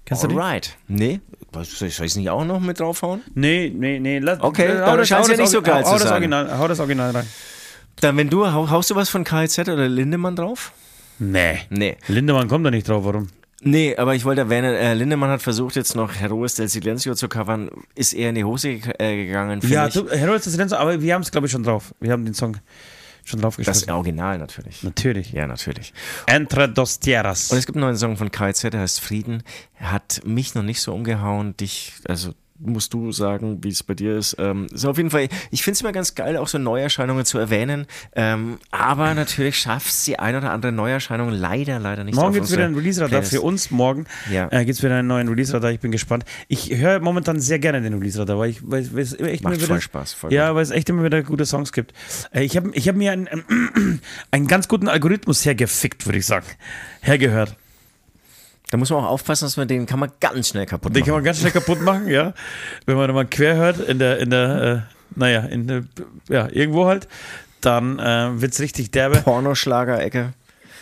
[0.04, 0.76] Kennst Alright.
[0.88, 1.02] du die?
[1.02, 1.20] Nee.
[1.62, 3.22] Soll ich es nicht auch noch mit draufhauen?
[3.34, 4.18] Nee, nee, nee.
[4.18, 6.12] Lass, okay, äh, dann scheint es ja nicht so geil hau, hau zu sein.
[6.12, 7.26] Original, hau das Original rein.
[8.00, 10.72] Dann, wenn du, haust du was von KZ oder Lindemann drauf?
[11.18, 11.60] Nee.
[11.70, 11.96] Nee.
[12.08, 13.28] Lindemann kommt da nicht drauf, warum?
[13.64, 17.28] Nee, aber ich wollte erwähnen, äh, Lindemann hat versucht, jetzt noch Heroes del Silencio zu
[17.28, 19.60] covern, ist eher in die Hose äh, gegangen.
[19.68, 21.94] Ja, du, Heroes del Silencio, aber wir haben es, glaube ich, schon drauf.
[21.98, 22.58] Wir haben den Song
[23.24, 23.80] schon drauf geschrieben.
[23.80, 24.82] Das Original natürlich.
[24.82, 25.32] Natürlich.
[25.32, 25.94] Ja, natürlich.
[26.26, 27.50] Entre dos tierras.
[27.50, 29.42] Und es gibt einen neuen Song von KZ, der heißt Frieden.
[29.78, 33.94] Er hat mich noch nicht so umgehauen, dich, also musst du sagen, wie es bei
[33.94, 34.36] dir ist.
[34.38, 37.38] Ähm, so auf jeden Fall, ich finde es immer ganz geil, auch so Neuerscheinungen zu
[37.38, 37.86] erwähnen.
[38.14, 42.14] Ähm, aber natürlich schafft es die ein oder andere Neuerscheinung leider, leider nicht.
[42.14, 43.70] Morgen gibt es wieder ein Release-Radar für uns.
[43.70, 44.48] Morgen ja.
[44.52, 45.72] äh, gibt es wieder einen neuen Release-Radar.
[45.72, 46.24] Ich bin gespannt.
[46.48, 49.62] Ich höre momentan sehr gerne den Release-Radar, weil, ich, weil, weil es echt Macht immer
[49.62, 50.12] wieder, voll Spaß.
[50.12, 51.92] Voll ja, weil es echt immer wieder gute Songs gibt.
[52.32, 53.36] Äh, ich habe ich hab mir einen, äh,
[54.30, 56.46] einen ganz guten Algorithmus hergefickt, würde ich sagen.
[57.00, 57.56] Hergehört.
[58.70, 60.94] Da muss man auch aufpassen, dass man den kann man ganz schnell kaputt machen.
[60.94, 62.32] Den kann man ganz schnell kaputt machen, ja.
[62.86, 65.84] Wenn man mal quer hört in der, in der, äh, naja, in der,
[66.28, 67.06] ja, irgendwo halt,
[67.60, 69.18] dann äh, wird es richtig derbe.
[69.18, 70.32] Pornoschlager-Ecke.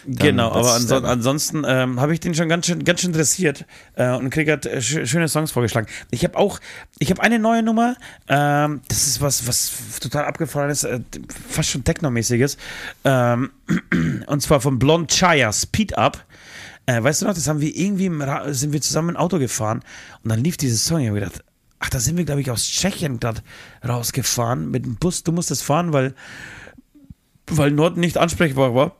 [0.04, 3.64] Genau, aber anso ansonsten ähm, habe ich den schon ganz schön, ganz schön interessiert
[3.94, 5.86] äh, und Krieg hat äh, sch schöne Songs vorgeschlagen.
[6.10, 6.58] Ich habe auch,
[6.98, 7.94] ich habe eine neue Nummer,
[8.28, 11.00] ähm, das ist was, was total abgefahren ist, äh,
[11.48, 12.56] fast schon Techno-mäßiges,
[13.04, 13.52] ähm,
[14.26, 16.24] und zwar von Blond Chaya, Speed Up.
[16.86, 18.10] Äh, weißt du noch, das haben wir irgendwie,
[18.52, 19.82] sind wir zusammen im Auto gefahren
[20.22, 21.00] und dann lief dieses Song.
[21.00, 21.44] Ich habe gedacht,
[21.78, 23.42] ach, da sind wir, glaube ich, aus Tschechien gerade
[23.86, 25.22] rausgefahren mit dem Bus.
[25.22, 26.14] Du musstest fahren, weil,
[27.46, 28.96] weil Norden nicht ansprechbar war.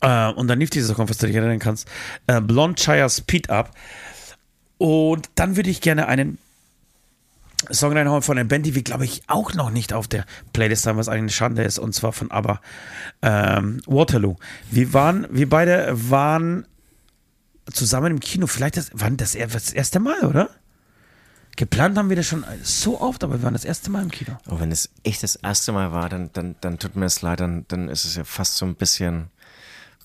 [0.00, 1.88] Äh, und dann lief dieses Song, was du dich erinnern kannst.
[2.26, 3.70] Äh, Blond Chaya Speed Up.
[4.78, 6.38] Und dann würde ich gerne einen
[7.70, 10.86] Song reinhauen von einer Band, die wir, glaube ich, auch noch nicht auf der Playlist
[10.86, 12.60] haben, was eigentlich eine Schande ist, und zwar von ABBA.
[13.22, 14.36] Ähm, Waterloo.
[14.70, 16.66] Wir waren, wir beide waren
[17.70, 18.46] zusammen im Kino.
[18.46, 20.50] Vielleicht das, waren das, das erste Mal, oder?
[21.56, 24.38] Geplant haben wir das schon so oft, aber wir waren das erste Mal im Kino.
[24.48, 27.40] Oh, wenn es echt das erste Mal war, dann, dann, dann tut mir es leid,
[27.40, 29.28] dann, dann ist es ja fast so ein bisschen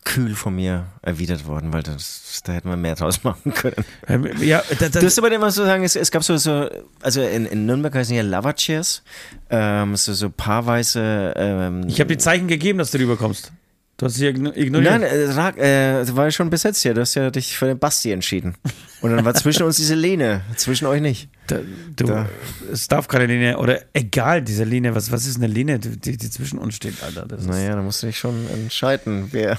[0.05, 3.83] kühl von mir erwidert worden, weil das, da hätten wir mehr draus machen können.
[4.07, 6.69] Ähm, ja, da, da, du hast aber immer so sagen, es, es gab so, so
[7.01, 9.03] also in, in Nürnberg heißen ja Lava Chairs,
[9.49, 11.33] ähm, so, so paarweise.
[11.35, 13.51] Ähm, ich habe die Zeichen gegeben, dass du rüberkommst.
[13.97, 14.71] Du hast sie ignoriert.
[14.71, 16.93] Nein, äh, äh, war ja schon besetzt hier.
[16.93, 18.55] Du hast ja dich für den Basti entschieden.
[19.01, 21.29] Und dann war zwischen uns diese Lehne, zwischen euch nicht.
[21.47, 21.59] Da,
[21.95, 22.29] du, da.
[22.69, 26.29] es darf keine Linie, oder egal, diese Linie, was, was ist eine Linie, die, die
[26.29, 27.25] zwischen uns steht, Alter?
[27.25, 29.57] Das naja, da musst du dich schon entscheiden, wer.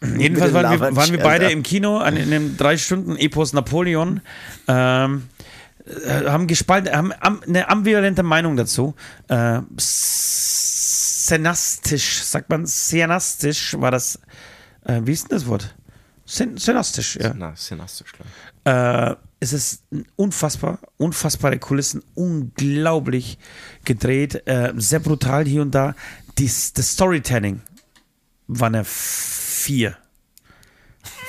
[0.18, 4.20] Jedenfalls waren wir, waren wir, beide im Kino an, in einem drei Stunden Epos Napoleon.
[4.66, 5.28] Ähm,
[5.86, 7.12] äh, haben gespalten, haben
[7.42, 8.94] eine ambivalente Meinung dazu.
[9.28, 9.60] Äh,
[11.30, 14.18] szenastisch, sagt man, szenastisch war das.
[14.84, 15.74] Äh, wie ist denn das Wort?
[16.26, 17.34] Szenastisch, ja.
[17.34, 18.26] Na, szenastisch, klar.
[19.12, 19.82] Äh, es ist
[20.16, 23.38] unfassbar, unfassbare Kulissen, unglaublich
[23.84, 25.94] gedreht, äh, sehr brutal hier und da.
[26.38, 27.62] Dies, das Storytelling
[28.46, 28.84] war eine
[29.60, 29.96] 4.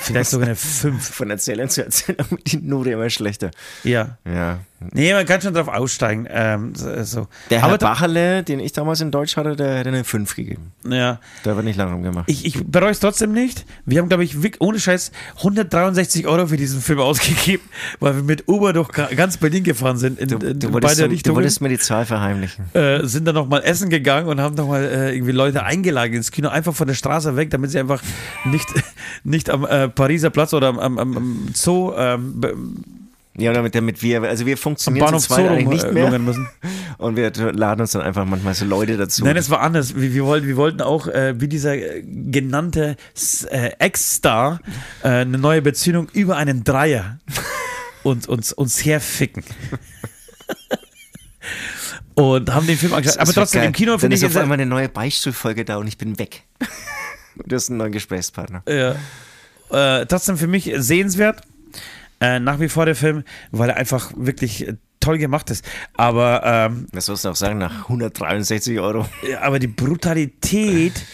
[0.00, 1.10] Vielleicht sogar eine 5.
[1.10, 3.50] Von Erzählern zu Erzählern wird die Note immer schlechter.
[3.84, 4.18] Ja.
[4.24, 4.60] Ja.
[4.92, 6.26] Nee, man kann schon drauf aussteigen.
[6.30, 7.28] Ähm, so, so.
[7.50, 10.72] Der Herr Aber Bacherle, den ich damals in Deutsch hatte, der hätte eine 5 gegeben.
[10.88, 11.20] ja.
[11.44, 12.28] Da wird nicht lange rumgemacht.
[12.30, 13.64] Ich, ich bereue es trotzdem nicht.
[13.86, 17.62] Wir haben, glaube ich, ohne Scheiß 163 Euro für diesen Film ausgegeben,
[18.00, 20.18] weil wir mit Uber durch ga- ganz Berlin gefahren sind.
[20.18, 21.36] In, Du, in du, wolltest, beide du Richtungen.
[21.36, 22.64] wolltest mir die Zahl verheimlichen.
[22.74, 26.48] äh, sind dann nochmal essen gegangen und haben nochmal äh, irgendwie Leute eingeladen ins Kino,
[26.48, 28.02] einfach von der Straße weg, damit sie einfach
[28.44, 28.68] nicht,
[29.24, 32.40] nicht am äh, Pariser Platz oder am, am, am Zoo, ähm,
[33.38, 36.18] Ja, damit, damit wir, also wir funktionieren zu zweit eigentlich rum, nicht äh, mehr.
[36.18, 36.48] müssen.
[36.98, 39.24] Und wir laden uns dann einfach manchmal so Leute dazu.
[39.24, 39.96] Nein, es war anders.
[39.96, 42.96] Wir, wir, wollten, wir wollten auch, äh, wie dieser äh, genannte
[43.50, 44.60] äh, Ex-Star,
[45.02, 47.20] äh, eine neue Beziehung über einen Dreier
[48.02, 49.44] und uns, uns herficken.
[52.14, 53.18] und haben den Film angeschaut.
[53.18, 53.68] Aber Das trotzdem, geil.
[53.68, 54.40] im Kino Dann finde ist ich auf es.
[54.42, 56.42] einmal eine neue Beichtstuhlfolge da und ich bin weg.
[57.46, 58.62] du hast einen neuen Gesprächspartner.
[58.68, 58.94] Ja.
[59.70, 61.40] Äh, trotzdem für mich sehenswert.
[62.22, 65.64] Äh, nach wie vor der Film, weil er einfach wirklich äh, toll gemacht ist.
[65.94, 69.08] Aber, ähm, Was sollst du auch sagen, nach 163 Euro?
[69.40, 71.04] aber die Brutalität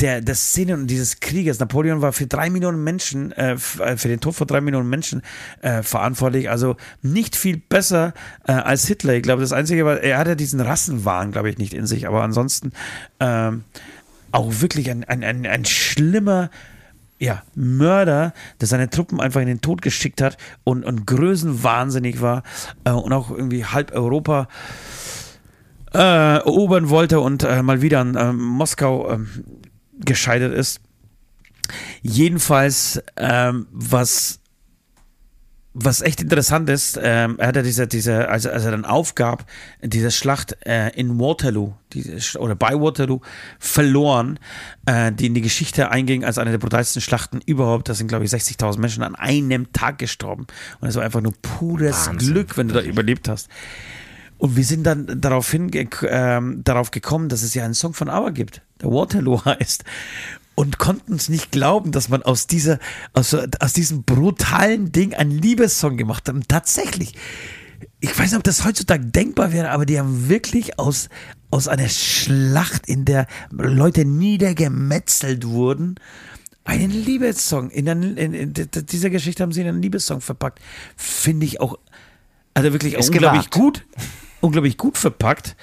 [0.00, 1.60] der, der Szene und dieses Krieges.
[1.60, 5.22] Napoleon war für drei Millionen Menschen, äh, äh, für den Tod von drei Millionen Menschen
[5.62, 6.50] äh, verantwortlich.
[6.50, 8.12] Also nicht viel besser
[8.46, 9.14] äh, als Hitler.
[9.14, 12.08] Ich glaube, das Einzige war, er hatte diesen Rassenwahn, glaube ich, nicht in sich.
[12.08, 12.72] Aber ansonsten
[13.20, 13.62] ähm,
[14.32, 16.50] auch wirklich ein, ein, ein, ein schlimmer
[17.18, 22.42] ja, Mörder, der seine Truppen einfach in den Tod geschickt hat und, und größenwahnsinnig war
[22.84, 24.48] äh, und auch irgendwie halb Europa
[25.94, 29.28] äh, erobern wollte und äh, mal wieder an äh, Moskau ähm,
[29.98, 30.80] gescheitert ist.
[32.02, 34.40] Jedenfalls, ähm, was,
[35.78, 39.44] was echt interessant ist, ähm, er hat ja diese, diese, also als er dann aufgab,
[39.82, 43.20] diese Schlacht äh, in Waterloo, diese, oder bei Waterloo,
[43.58, 44.38] verloren,
[44.86, 47.90] äh, die in die Geschichte einging als eine der brutalsten Schlachten überhaupt.
[47.90, 50.46] Da sind, glaube ich, 60.000 Menschen an einem Tag gestorben.
[50.80, 53.50] Und es war einfach nur pures Wahnsinn, Glück, wenn du da überlebt hast.
[54.38, 58.08] Und wir sind dann darauf, hinge ähm, darauf gekommen, dass es ja einen Song von
[58.08, 59.84] ABBA gibt, der Waterloo heißt.
[60.56, 62.78] Und konnten uns nicht glauben, dass man aus, dieser,
[63.12, 66.34] aus, aus diesem brutalen Ding einen Liebessong gemacht hat.
[66.34, 67.14] Und tatsächlich,
[68.00, 71.10] ich weiß nicht, ob das heutzutage denkbar wäre, aber die haben wirklich aus,
[71.50, 75.96] aus einer Schlacht, in der Leute niedergemetzelt wurden,
[76.64, 77.70] einen Liebessong.
[77.70, 80.60] In, der, in, in dieser Geschichte haben sie einen Liebessong verpackt.
[80.96, 81.78] Finde ich auch,
[82.54, 83.54] also wirklich Ist unglaublich gewagt.
[83.54, 83.86] gut,
[84.40, 85.54] unglaublich gut verpackt.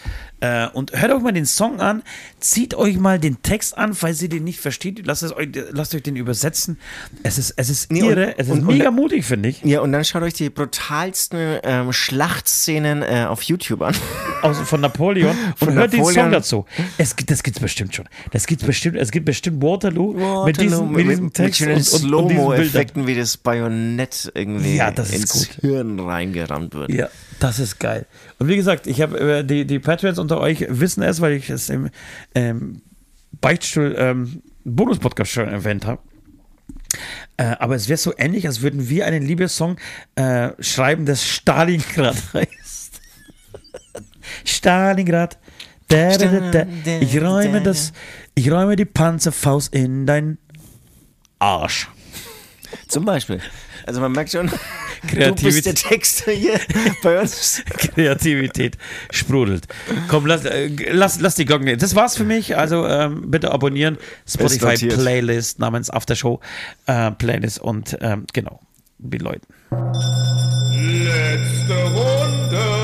[0.43, 2.03] Äh, und hört euch mal den Song an,
[2.41, 5.95] zieht euch mal den Text an, falls ihr den nicht versteht, lasst, es euch, lasst
[5.95, 6.77] euch den übersetzen.
[7.23, 9.63] Es ist, es ist Nee, und- irre, es ist und- und- mega mutig, finde ich.
[9.63, 13.95] Ja, und dann schaut euch die brutalsten ähm, Schlachtszenen äh, auf YouTube an.
[14.41, 16.23] Außer von Napoleon und Von hört den Napoleon.
[16.25, 16.65] Song dazu.
[16.97, 18.05] Es, gibt- das gibt's bestimmt schon.
[18.31, 21.83] Das gibt's bestimmt, es gibt bestimmt Waterloo, mit, diesem, mit, diesem Text schönen und, und,
[21.85, 22.35] und diesen Bildern.
[22.39, 25.49] Slow-Mo-Effekten, wie das Bajonett irgendwie Ja, das ins gut.
[25.61, 26.91] Hirn reingerammt wird.
[26.91, 27.07] Ja,
[27.43, 28.05] das ist geil.
[28.39, 31.49] Und wie gesagt, ich habe äh, die, die Patriots unter euch wissen es, weil ich
[31.49, 31.89] es im
[32.35, 32.81] ähm,
[33.41, 36.01] Beichtstuhl ähm, Bonus-Podcast schon erwähnt habe.
[37.35, 39.77] Äh, aber es wäre so ähnlich, als würden wir einen Liebessong
[40.15, 43.01] äh, schreiben, das Stalingrad heißt.
[44.45, 45.37] Stalingrad.
[45.89, 46.65] Da, da, da.
[47.01, 47.91] Ich räume das,
[48.35, 50.37] ich räume die Panzerfaust in dein
[51.39, 51.89] Arsch.
[52.87, 53.41] Zum Beispiel.
[53.85, 54.49] Also man merkt schon,
[55.03, 55.43] du Kreativität.
[55.43, 56.59] bist der Texter hier
[57.01, 57.63] bei uns.
[57.77, 58.77] Kreativität
[59.11, 59.67] sprudelt.
[60.07, 61.77] Komm, lass, äh, lass, lass die Glocken.
[61.77, 62.57] Das war's für mich.
[62.57, 63.97] Also ähm, bitte abonnieren.
[64.27, 64.88] Spotify.
[64.88, 66.39] Playlist namens Aftershow
[66.88, 68.59] äh, Playlist und ähm, genau,
[68.99, 69.47] wie Leuten.
[70.71, 72.82] Letzte Runde.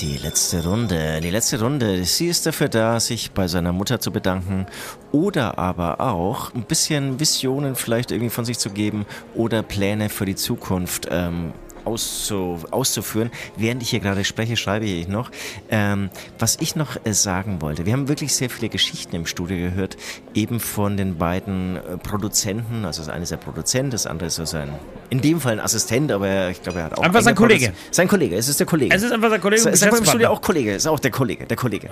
[0.00, 4.10] Die letzte Runde, die letzte Runde, sie ist dafür da, sich bei seiner Mutter zu
[4.10, 4.66] bedanken
[5.10, 10.26] oder aber auch ein bisschen Visionen vielleicht irgendwie von sich zu geben oder Pläne für
[10.26, 11.54] die Zukunft ähm,
[11.86, 13.30] auszu, auszuführen.
[13.56, 15.30] Während ich hier gerade spreche, schreibe ich noch.
[15.70, 19.56] Ähm, was ich noch äh, sagen wollte, wir haben wirklich sehr viele Geschichten im Studio
[19.56, 19.96] gehört,
[20.34, 24.36] eben von den beiden äh, Produzenten, also das eine ist der Produzent, das andere ist
[24.36, 24.70] so sein,
[25.10, 27.72] in dem Fall ein Assistent, aber ich glaube, er hat auch Einfach sein Kollege.
[27.90, 28.94] Sein Kollege, es ist der Kollege.
[28.94, 31.10] Es ist einfach der Kollege und Sag mal im Studio auch Kollege, ist auch der
[31.10, 31.90] Kollege, der Kollege.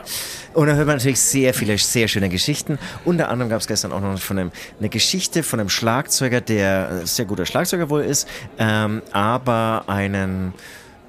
[0.53, 2.79] Und da hört man natürlich sehr viele, sehr schöne Geschichten.
[3.05, 7.03] Unter anderem gab es gestern auch noch von einem, eine Geschichte von einem Schlagzeuger, der
[7.03, 10.55] äh, sehr guter Schlagzeuger wohl ist, ähm, aber einen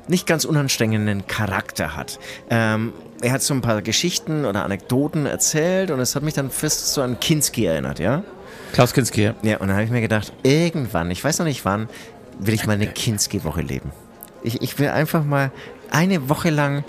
[0.07, 2.19] nicht ganz unanstrengenden Charakter hat.
[2.49, 6.51] Ähm, er hat so ein paar Geschichten oder Anekdoten erzählt und es hat mich dann
[6.51, 8.23] fest so an Kinski erinnert, ja?
[8.73, 9.23] Klaus Kinski.
[9.23, 9.35] ja.
[9.41, 11.89] Ja, und dann habe ich mir gedacht, irgendwann, ich weiß noch nicht wann,
[12.39, 13.91] will ich mal eine Kinski-Woche leben.
[14.43, 15.51] Ich, ich will einfach mal
[15.91, 16.83] eine Woche lang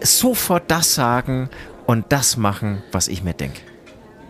[0.00, 1.48] sofort das sagen
[1.86, 3.60] und das machen, was ich mir denke.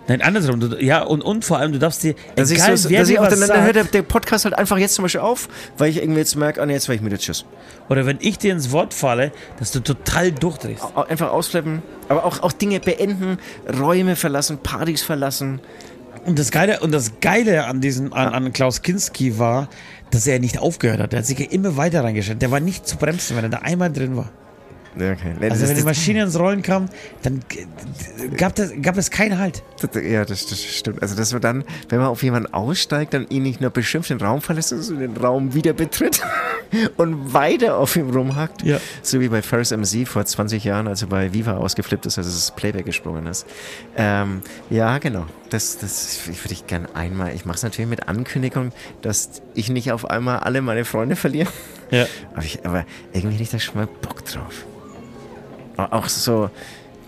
[0.08, 0.58] Nein, andersrum.
[0.58, 2.14] Du, ja, und, und vor allem, du darfst dir.
[2.34, 4.44] Dass ich, egal, so, wer dass ich auch, was dann, dann hört der, der Podcast
[4.44, 5.48] halt einfach jetzt zum Beispiel auf,
[5.78, 7.44] weil ich irgendwie jetzt merke, ah nee, jetzt war ich müde, tschüss.
[7.88, 10.84] Oder wenn ich dir ins Wort falle, dass du total durchdrehst.
[11.08, 13.38] Einfach ausflippen, aber auch, auch Dinge beenden,
[13.78, 15.60] Räume verlassen, Partys verlassen.
[16.24, 19.68] Und das Geile, und das Geile an, diesen, an, an Klaus Kinski war,
[20.10, 21.12] dass er nicht aufgehört hat.
[21.12, 22.42] Der hat sich ja immer weiter reingestellt.
[22.42, 24.30] Der war nicht zu bremsen, wenn er da einmal drin war.
[24.94, 25.35] Okay.
[25.40, 26.89] Also das, wenn die das, Maschine ins Rollen kam,
[27.23, 27.40] dann
[28.36, 29.62] gab es gab es keinen Halt.
[29.81, 31.01] das, ja, das, das stimmt.
[31.01, 34.20] Also, dass man dann, wenn man auf jemanden aussteigt, dann ihn nicht nur beschimpft, den
[34.20, 36.20] Raum verlässt, sondern den Raum wieder betritt
[36.97, 38.62] und weiter auf ihm rumhackt.
[38.62, 38.81] Ja.
[39.02, 42.31] So wie bei Ferris MC vor 20 Jahren, als er bei Viva ausgeflippt ist, also
[42.31, 43.47] das Playback gesprungen ist.
[43.97, 45.27] Ähm, ja, genau.
[45.48, 47.35] Das, das würde ich gern einmal.
[47.35, 51.51] Ich mache es natürlich mit Ankündigung, dass ich nicht auf einmal alle meine Freunde verliere.
[51.90, 52.06] Ja.
[52.35, 54.64] Aber, ich, aber irgendwie hätte ich da schon mal Bock drauf.
[55.84, 56.50] Aber Auch so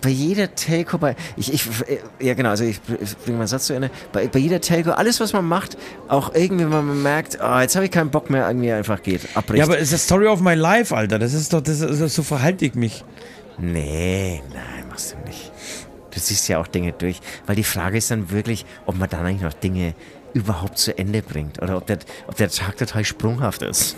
[0.05, 1.67] bei jeder Telco, bei, ich, ich,
[2.19, 3.89] ja genau, also ich, ich bringe meinen Satz zu Ende.
[4.11, 5.77] Bei, bei jeder Telco, alles was man macht,
[6.07, 9.21] auch irgendwie, wenn man merkt, ah, jetzt habe ich keinen Bock mehr, irgendwie einfach geht,
[9.33, 9.57] abbricht.
[9.57, 11.17] Ja, aber es ist das Story of my life, Alter.
[11.17, 13.03] Das ist doch, das ist, so verhalte ich mich.
[13.57, 15.51] Nee, nein, machst du nicht.
[16.11, 17.19] Du siehst ja auch Dinge durch.
[17.47, 19.95] Weil die Frage ist dann wirklich, ob man dann eigentlich noch Dinge
[20.33, 21.61] überhaupt zu Ende bringt.
[21.63, 21.97] Oder ob der,
[22.27, 23.95] ob der Tag total sprunghaft ist.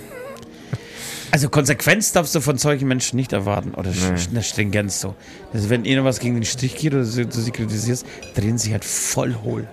[1.32, 3.74] Also Konsequenz darfst du von solchen Menschen nicht erwarten.
[3.74, 4.16] Oder Nee.
[4.32, 5.16] eine Stringenz so.
[5.54, 8.06] Also wenn ihnen was gegen den Strich geht oder du sie kritisierst,
[8.36, 9.68] drehen sie halt voll hohl.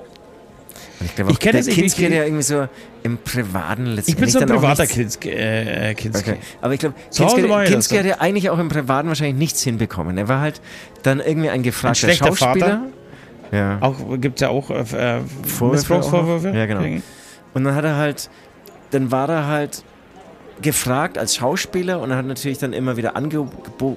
[1.00, 2.68] Und ich glaube Ich auch, der ich- Kinski hat ja irgendwie so
[3.02, 5.28] im Privaten letztendlich Ich bin so ein privater Kinski.
[5.30, 6.30] Äh, äh, Kinski.
[6.30, 6.38] Okay.
[6.60, 7.98] Aber ich glaube, Kinski, das Kinski so.
[8.00, 10.16] hat ja eigentlich auch im Privaten wahrscheinlich nichts hinbekommen.
[10.18, 10.60] Er war halt
[11.02, 12.66] dann irgendwie ein gefragter schlechter Schauspieler.
[12.66, 13.56] Vater.
[13.56, 13.78] Ja.
[13.80, 16.50] Auch gibt es ja auch äh, äh, Vorwürfe Missbrauchsvorwürfe.
[16.50, 16.54] auch?
[16.54, 17.00] Ja, genau.
[17.54, 18.30] Und dann hat er halt,
[18.90, 19.84] dann war er halt
[20.62, 23.50] gefragt als Schauspieler und er hat natürlich dann immer wieder Angebo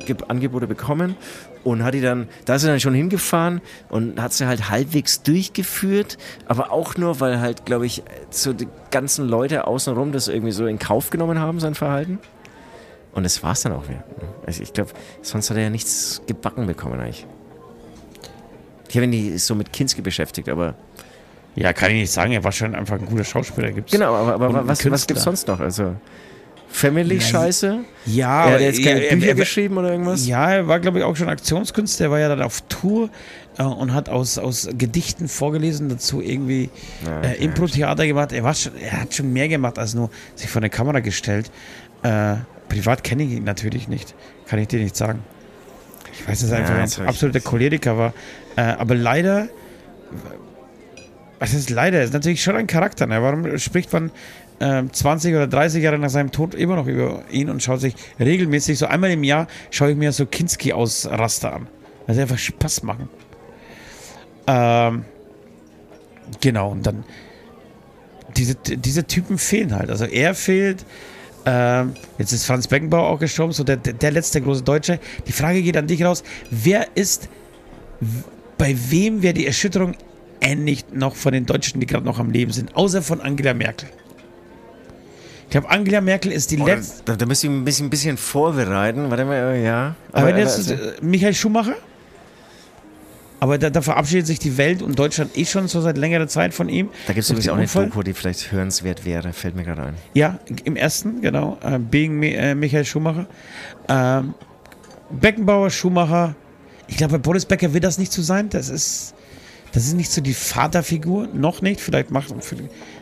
[0.05, 1.15] Ge- Angebote bekommen
[1.63, 5.21] und hat die dann, da ist er dann schon hingefahren und hat sie halt halbwegs
[5.21, 6.17] durchgeführt,
[6.47, 10.65] aber auch nur, weil halt, glaube ich, so die ganzen Leute außenrum das irgendwie so
[10.65, 12.19] in Kauf genommen haben, sein Verhalten.
[13.13, 14.03] Und das war's dann auch wieder.
[14.45, 17.25] Also ich glaube, sonst hat er ja nichts gebacken bekommen eigentlich.
[18.89, 20.75] Ich habe ihn nie so mit Kinski beschäftigt, aber
[21.55, 22.31] Ja, kann ich nicht sagen.
[22.31, 23.71] Er war schon einfach ein guter Schauspieler.
[23.71, 23.91] Gibt's.
[23.91, 25.07] Genau, aber, aber Und ein was, was Künstler.
[25.07, 25.59] gibt's sonst noch?
[25.59, 25.95] Also
[26.69, 27.79] Family-Scheiße?
[28.05, 30.27] Ja, er hat jetzt keine er- Bücher er- geschrieben oder irgendwas?
[30.27, 32.07] Ja, er war, glaube ich, auch schon Aktionskünstler.
[32.07, 33.09] Er war ja dann auf Tour
[33.57, 36.69] äh, und hat aus, aus Gedichten vorgelesen, dazu irgendwie
[37.05, 37.43] Ja, äh.
[37.43, 38.31] Impro-Theater gemacht.
[38.31, 41.49] Er, war schon, er hat schon mehr gemacht, als nur sich vor eine Kamera gestellt.
[42.03, 42.35] Äh,
[42.69, 44.13] privat kenne ich ihn natürlich nicht.
[44.47, 45.23] Kann ich dir nicht sagen.
[46.13, 48.13] Ich weiß, dass er Ja, einfach ein absoluter Choleriker war.
[48.55, 49.47] Äh, aber leider,
[51.39, 51.99] was ist leider?
[51.99, 53.05] Er ist natürlich schon ein Charakter.
[53.05, 53.21] Ne?
[53.21, 54.11] Warum spricht man
[54.59, 57.95] äh, 20 oder 30 Jahre nach seinem Tod immer noch über ihn und schaut sich
[58.19, 61.67] regelmäßig, so einmal im Jahr, schaue ich mir so Kinski-Ausraster an.
[62.05, 63.09] Weil sie einfach Spaß machen.
[64.47, 65.05] Ähm,
[66.41, 67.03] genau, und dann
[68.37, 69.89] diese, diese Typen fehlen halt.
[69.89, 70.85] Also er fehlt.
[71.45, 74.99] Ähm, jetzt ist Franz Beckenbauer auch gestorben, so der, der, letzte große Deutsche.
[75.27, 76.23] Die Frage geht an dich raus.
[76.51, 77.29] Wer ist,
[78.57, 79.95] bei wem wäre die Erschütterung
[80.41, 83.89] ähnlich noch von den Deutschen, die gerade noch am Leben sind, außer von Angela Merkel?
[85.47, 87.03] Ich glaube, Angela Merkel ist die Oh, letzte.
[87.05, 89.09] da, da müsst ihr ein bisschen, ein bisschen vorbereiten.
[89.09, 89.95] Warte mal, äh, ja.
[90.11, 91.75] Aber, wenn jetzt also- Michael Schumacher?
[93.39, 96.53] Aber da, da verabschiedet sich die Welt und Deutschland eh schon so seit längerer Zeit
[96.53, 96.89] von ihm.
[97.05, 97.67] da gibt es übrigens auch eine.
[97.87, 99.31] Doku, die vielleicht hörenswert wäre.
[99.31, 99.93] Fällt mir gerade ein.
[100.15, 101.57] Ja, im ersten, genau.
[101.63, 103.27] Äh, Being äh, Michael Schumacher.
[103.87, 104.33] Ähm,
[105.11, 106.35] Beckenbauer, Schumacher.
[106.87, 108.49] Ich glaube, bei Boris Becker wird das nicht so sein.
[108.49, 109.13] Das ist,
[109.73, 111.27] das ist nicht so die Vaterfigur.
[111.33, 111.81] Noch nicht.
[111.81, 112.33] Vielleicht macht.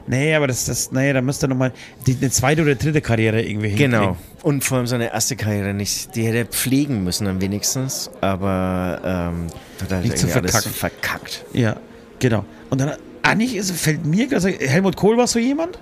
[0.07, 1.71] Nee, aber das, das, nee, da müsste er nochmal
[2.05, 3.91] die, eine zweite oder dritte Karriere irgendwie hinkriegen.
[3.91, 4.17] Genau.
[4.43, 6.15] Und vor allem seine erste Karriere nicht.
[6.15, 8.11] Die hätte er pflegen müssen dann wenigstens.
[8.21, 9.47] Aber ähm,
[9.81, 10.71] hat halt Nicht zu verkacken.
[10.71, 11.45] verkackt.
[11.53, 11.77] Ja,
[12.19, 12.45] genau.
[12.69, 12.93] Und dann,
[13.23, 15.79] eigentlich ist, fällt mir, also Helmut Kohl war so jemand.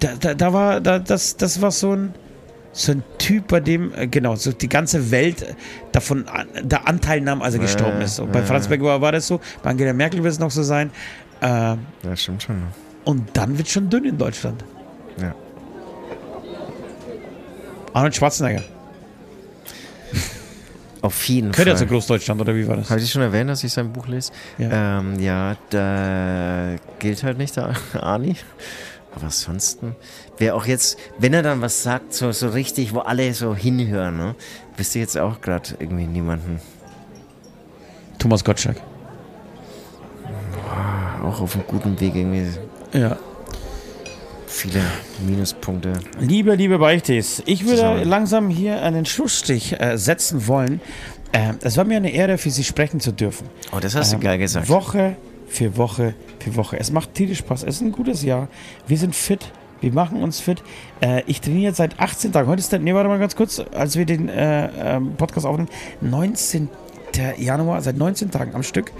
[0.00, 2.14] Da, da, da war, da, das, das war so ein,
[2.76, 5.54] so ein Typ, bei dem, äh, genau, so die ganze Welt
[5.92, 8.18] davon an, der Anteil nahm, als er gestorben ist.
[8.18, 8.66] Und bei ja, Franz.
[8.68, 10.90] Beckenbauer war das so, bei Angela Merkel wird es noch so sein.
[11.40, 11.76] Äh, Ja,
[12.16, 12.62] stimmt schon.
[13.04, 14.64] und dann wird schon dünn in Deutschland.
[15.20, 15.34] Ja.
[17.92, 18.62] Arnold Schwarzenegger.
[21.02, 21.76] Auf jeden ja Fall.
[21.76, 22.90] zu Großdeutschland, oder wie war das?
[22.90, 24.32] Habe ich schon erwähnt, dass ich sein Buch lese?
[24.58, 25.00] Ja.
[25.00, 28.36] Ähm, ja, da gilt halt nicht der Arni.
[29.14, 29.94] Aber ansonsten,
[30.38, 34.16] wer auch jetzt, wenn er dann was sagt, so, so richtig, wo alle so hinhören,
[34.16, 34.34] ne,
[34.76, 36.60] wisst ihr jetzt auch gerade irgendwie niemanden.
[38.18, 38.76] Thomas Gottschalk.
[41.22, 42.46] Auch auf einem guten Weg irgendwie
[42.92, 43.16] Ja.
[44.46, 44.80] viele
[45.26, 45.92] Minuspunkte.
[46.20, 48.04] Liebe, liebe Beichtes, ich würde Zusammen.
[48.08, 50.80] langsam hier einen Schlussstrich äh, setzen wollen.
[51.32, 53.48] Äh, es war mir eine Ehre, für Sie sprechen zu dürfen.
[53.74, 54.68] Oh, das hast du Ähm, geil gesagt.
[54.68, 55.16] Woche
[55.48, 56.78] für Woche für Woche.
[56.78, 57.62] Es macht tierisch Spaß.
[57.64, 58.48] Es ist ein gutes Jahr.
[58.86, 59.50] Wir sind fit.
[59.80, 60.62] Wir machen uns fit.
[61.00, 62.48] Äh, ich trainiere jetzt seit 18 Tagen.
[62.48, 65.68] Heute ist der, nee, warte mal ganz kurz, als wir den äh, ähm, Podcast aufnehmen,
[66.00, 66.68] 19.
[67.38, 68.90] Januar, seit 19 Tagen am Stück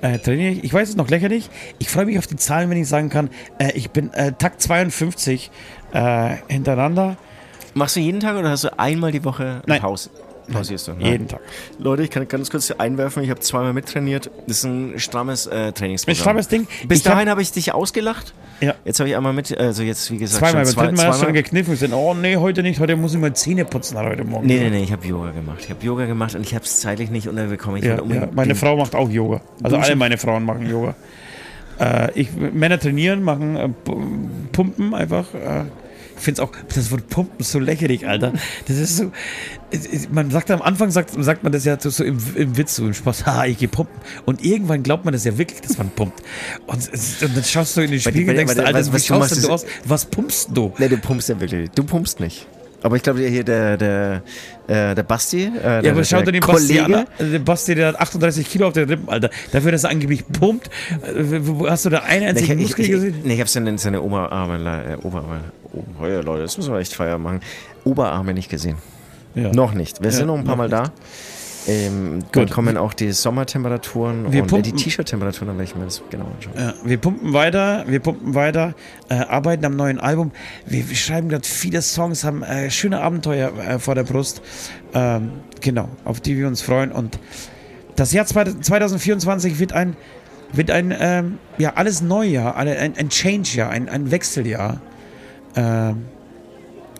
[0.00, 0.62] äh, trainiere ich.
[0.62, 1.50] Ich weiß es noch lächerlich.
[1.80, 4.60] Ich freue mich auf die Zahlen, wenn ich sagen kann, äh, ich bin äh, Tag
[4.60, 5.50] 52
[5.92, 7.16] äh, hintereinander.
[7.74, 9.80] Machst du jeden Tag oder hast du einmal die Woche Nein.
[9.80, 10.10] Pause?
[10.52, 10.92] Pausierst du?
[10.92, 11.06] Nein.
[11.06, 11.40] Jeden Tag.
[11.78, 14.30] Leute, ich kann ganz kurz einwerfen, ich habe zweimal mittrainiert.
[14.46, 16.12] Das ist ein strammes äh, Trainingsprogramm.
[16.12, 16.66] Ein strammes Ding.
[16.86, 18.34] Bis Ich hab- dahin habe ich dich ausgelacht.
[18.60, 18.74] Ja.
[18.84, 21.16] Jetzt habe ich einmal mit, also jetzt wie gesagt, Zweimal, schon beim dritten Mal hast
[21.16, 21.34] du zweimal.
[21.34, 24.46] dann gekniffen gesagt, oh nee, heute nicht, heute muss ich mal Zähne putzen heute Morgen.
[24.46, 25.58] Nee, nee, nee, ich habe Yoga gemacht.
[25.60, 27.78] Ich habe Yoga gemacht und ich habe es zeitlich nicht unterbekommen.
[27.78, 28.28] Ich Ja, ja.
[28.32, 29.40] Meine Frau macht auch Yoga.
[29.62, 30.94] Also alle meine Frauen machen Yoga.
[31.80, 34.06] Äh, ich, Männer trainieren, machen äh, Pu-
[34.52, 35.34] Pumpen einfach.
[35.34, 35.64] Äh,
[36.24, 38.32] finde es auch, das Wort Pumpen so lächerlich, Alter.
[38.66, 39.12] Das ist so,
[40.12, 42.86] man sagt am Anfang, sagt, sagt man das ja so, so im, im Witz, so
[42.86, 43.94] im Spaß, haha, ich gehe pumpen.
[44.24, 46.22] Und irgendwann glaubt man das ja wirklich, dass man pumpt.
[46.66, 46.76] Und,
[47.22, 49.20] und dann schaust du in den Spiegel und denkst, Alter, was- wie was du schaust
[49.20, 49.66] machst, denn du ist- aus?
[49.84, 50.72] Was pumpst du?
[50.78, 51.70] Nee, du pumpst ja wirklich.
[51.70, 52.46] Du pumpst nicht.
[52.84, 54.22] Aber ich glaube, hier der, der,
[54.66, 57.06] äh, der Basti, äh, der, Ja, aber schau dir den Basti Kollege, an.
[57.18, 59.30] Also Der Basti, der hat 38 Kilo auf den Rippen, Alter.
[59.52, 60.68] Dafür, dass er angeblich pumpt.
[61.02, 63.14] Äh, Hast du da einen Nee, ich, einzigen ich, Muskel ich, gesehen?
[63.24, 64.56] nee, ich habe seine, seine Oberarme,
[65.00, 65.40] äh, Oberarme,
[66.02, 67.40] ja, Leute, das müssen wir echt Feier machen.
[67.84, 68.76] Oberarme nicht gesehen.
[69.34, 69.50] Ja.
[69.50, 70.02] Noch nicht.
[70.02, 70.92] Wir sind Ja, noch ein paar Mal da.
[71.66, 75.76] Ähm, dann kommen auch die Sommertemperaturen Wir und äh, die pumpen- T-Shirt-Temperaturen, dann werde ich
[75.76, 76.54] mir das genau anschauen.
[76.58, 78.74] Ja, wir pumpen weiter, wir pumpen weiter,
[79.08, 80.32] äh, arbeiten am neuen Album.
[80.66, 84.42] Wir, wir schreiben gerade viele Songs, haben äh, schöne Abenteuer äh, vor der Brust.
[84.92, 85.30] Ähm,
[85.60, 86.92] genau, auf die wir uns freuen.
[86.92, 87.18] Und
[87.96, 89.96] das Jahr 2024 wird ein,
[90.52, 94.80] wird ein ähm, ja, alles Neujahr, ein, ein Change-Jahr, ein, ein Wechseljahr.
[95.56, 96.04] Ähm,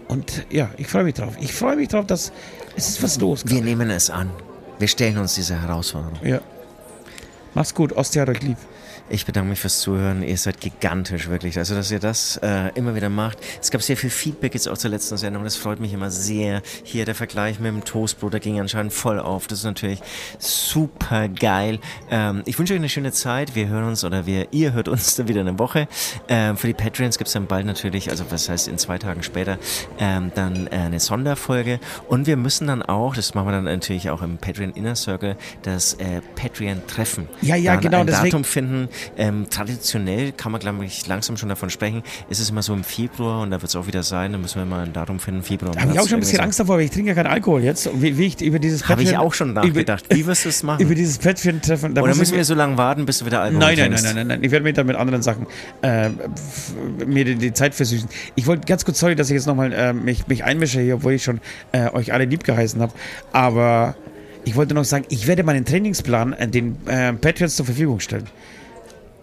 [0.08, 1.34] und ja, ich freue mich drauf.
[1.40, 2.32] Ich freue mich drauf, dass
[2.76, 3.42] es ist was los.
[3.46, 4.30] Wir nehmen es an.
[4.78, 6.18] Wir stellen uns diese Herausforderung.
[6.24, 6.40] Ja.
[7.54, 7.92] Mach's gut,
[8.28, 8.56] euch lieb.
[9.10, 10.22] Ich bedanke mich fürs Zuhören.
[10.22, 11.58] Ihr seid gigantisch, wirklich.
[11.58, 13.38] Also, dass ihr das äh, immer wieder macht.
[13.60, 15.44] Es gab sehr viel Feedback jetzt auch zur letzten Sendung.
[15.44, 16.62] Das freut mich immer sehr.
[16.84, 19.46] Hier der Vergleich mit dem Toastbrot, der ging anscheinend voll auf.
[19.46, 20.00] Das ist natürlich
[20.38, 21.80] super geil.
[22.10, 23.54] Ähm, ich wünsche euch eine schöne Zeit.
[23.54, 25.86] Wir hören uns oder wir, ihr hört uns dann wieder eine Woche.
[26.28, 29.22] Ähm, für die Patreons gibt es dann bald natürlich, also was heißt in zwei Tagen
[29.22, 29.58] später,
[29.98, 31.78] ähm, dann äh, eine Sonderfolge.
[32.08, 35.36] Und wir müssen dann auch, das machen wir dann natürlich auch im Patreon Inner Circle,
[35.62, 37.28] das äh, Patreon-Treffen.
[37.42, 38.88] Ja, ja, Dann genau, Ein deswegen- Datum finden.
[39.16, 42.02] Ähm, traditionell kann man, glaube ich, langsam schon davon sprechen.
[42.30, 44.32] Es ist immer so im Februar und da wird es auch wieder sein.
[44.32, 45.42] Da müssen wir mal ein Datum finden.
[45.42, 45.72] Februar.
[45.74, 47.62] Da habe ich auch schon ein bisschen Angst davor, weil ich trinke ja keinen Alkohol
[47.62, 47.86] jetzt.
[47.86, 50.04] Und wie, wie ich über dieses Habe ich auch schon nachgedacht.
[50.10, 50.80] Wie wirst du es machen?
[50.82, 51.94] Über dieses Patreon-Treffen.
[51.94, 54.02] da Oder müssen mir- wir so lange warten, bis du wieder Alkohol Nein, nein, nein,
[54.02, 54.44] nein, nein, nein.
[54.44, 55.46] Ich werde mich dann mit anderen Sachen
[55.82, 56.10] äh,
[57.06, 58.08] mir die, die Zeit versüßen.
[58.34, 61.12] Ich wollte ganz kurz, sorry, dass ich jetzt nochmal äh, mich, mich einmische hier, obwohl
[61.14, 61.40] ich schon
[61.72, 62.92] äh, euch alle lieb geheißen habe.
[63.32, 63.96] Aber
[64.44, 68.26] ich wollte noch sagen, ich werde meinen Trainingsplan äh, den äh, Patreons zur Verfügung stellen.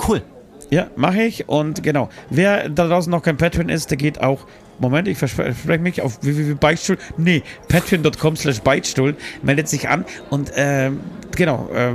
[0.07, 0.21] Cool.
[0.69, 1.49] Ja, mache ich.
[1.49, 4.45] Und genau, wer da draußen noch kein Patreon ist, der geht auch.
[4.79, 6.97] Moment, ich verspre- verspreche mich auf www.beichtstuhl.
[7.17, 9.15] Nee, patreon.com slash Beichtstuhl.
[9.43, 11.01] Meldet sich an und ähm,
[11.35, 11.91] genau, äh,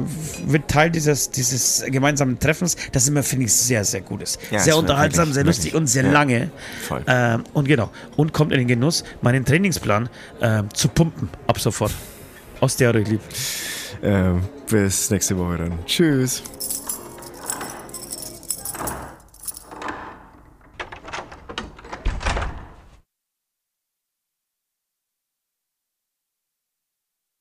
[0.47, 4.39] wird Teil dieses, dieses gemeinsamen Treffens, das immer, finde ich, sehr, sehr gut ist.
[4.53, 5.81] Ja, sehr unterhaltsam, wirklich, sehr lustig wirklich.
[5.81, 6.13] und sehr Ja.
[6.13, 6.51] lange.
[6.87, 7.03] Voll.
[7.09, 10.09] Ähm, und genau, und kommt in den Genuss, meinen Trainingsplan
[10.43, 11.93] ähm, zu pumpen ab sofort.
[12.61, 13.21] Aus der euch lieb.
[14.03, 15.73] Ähm, bis nächste Woche dann.
[15.87, 16.43] Tschüss.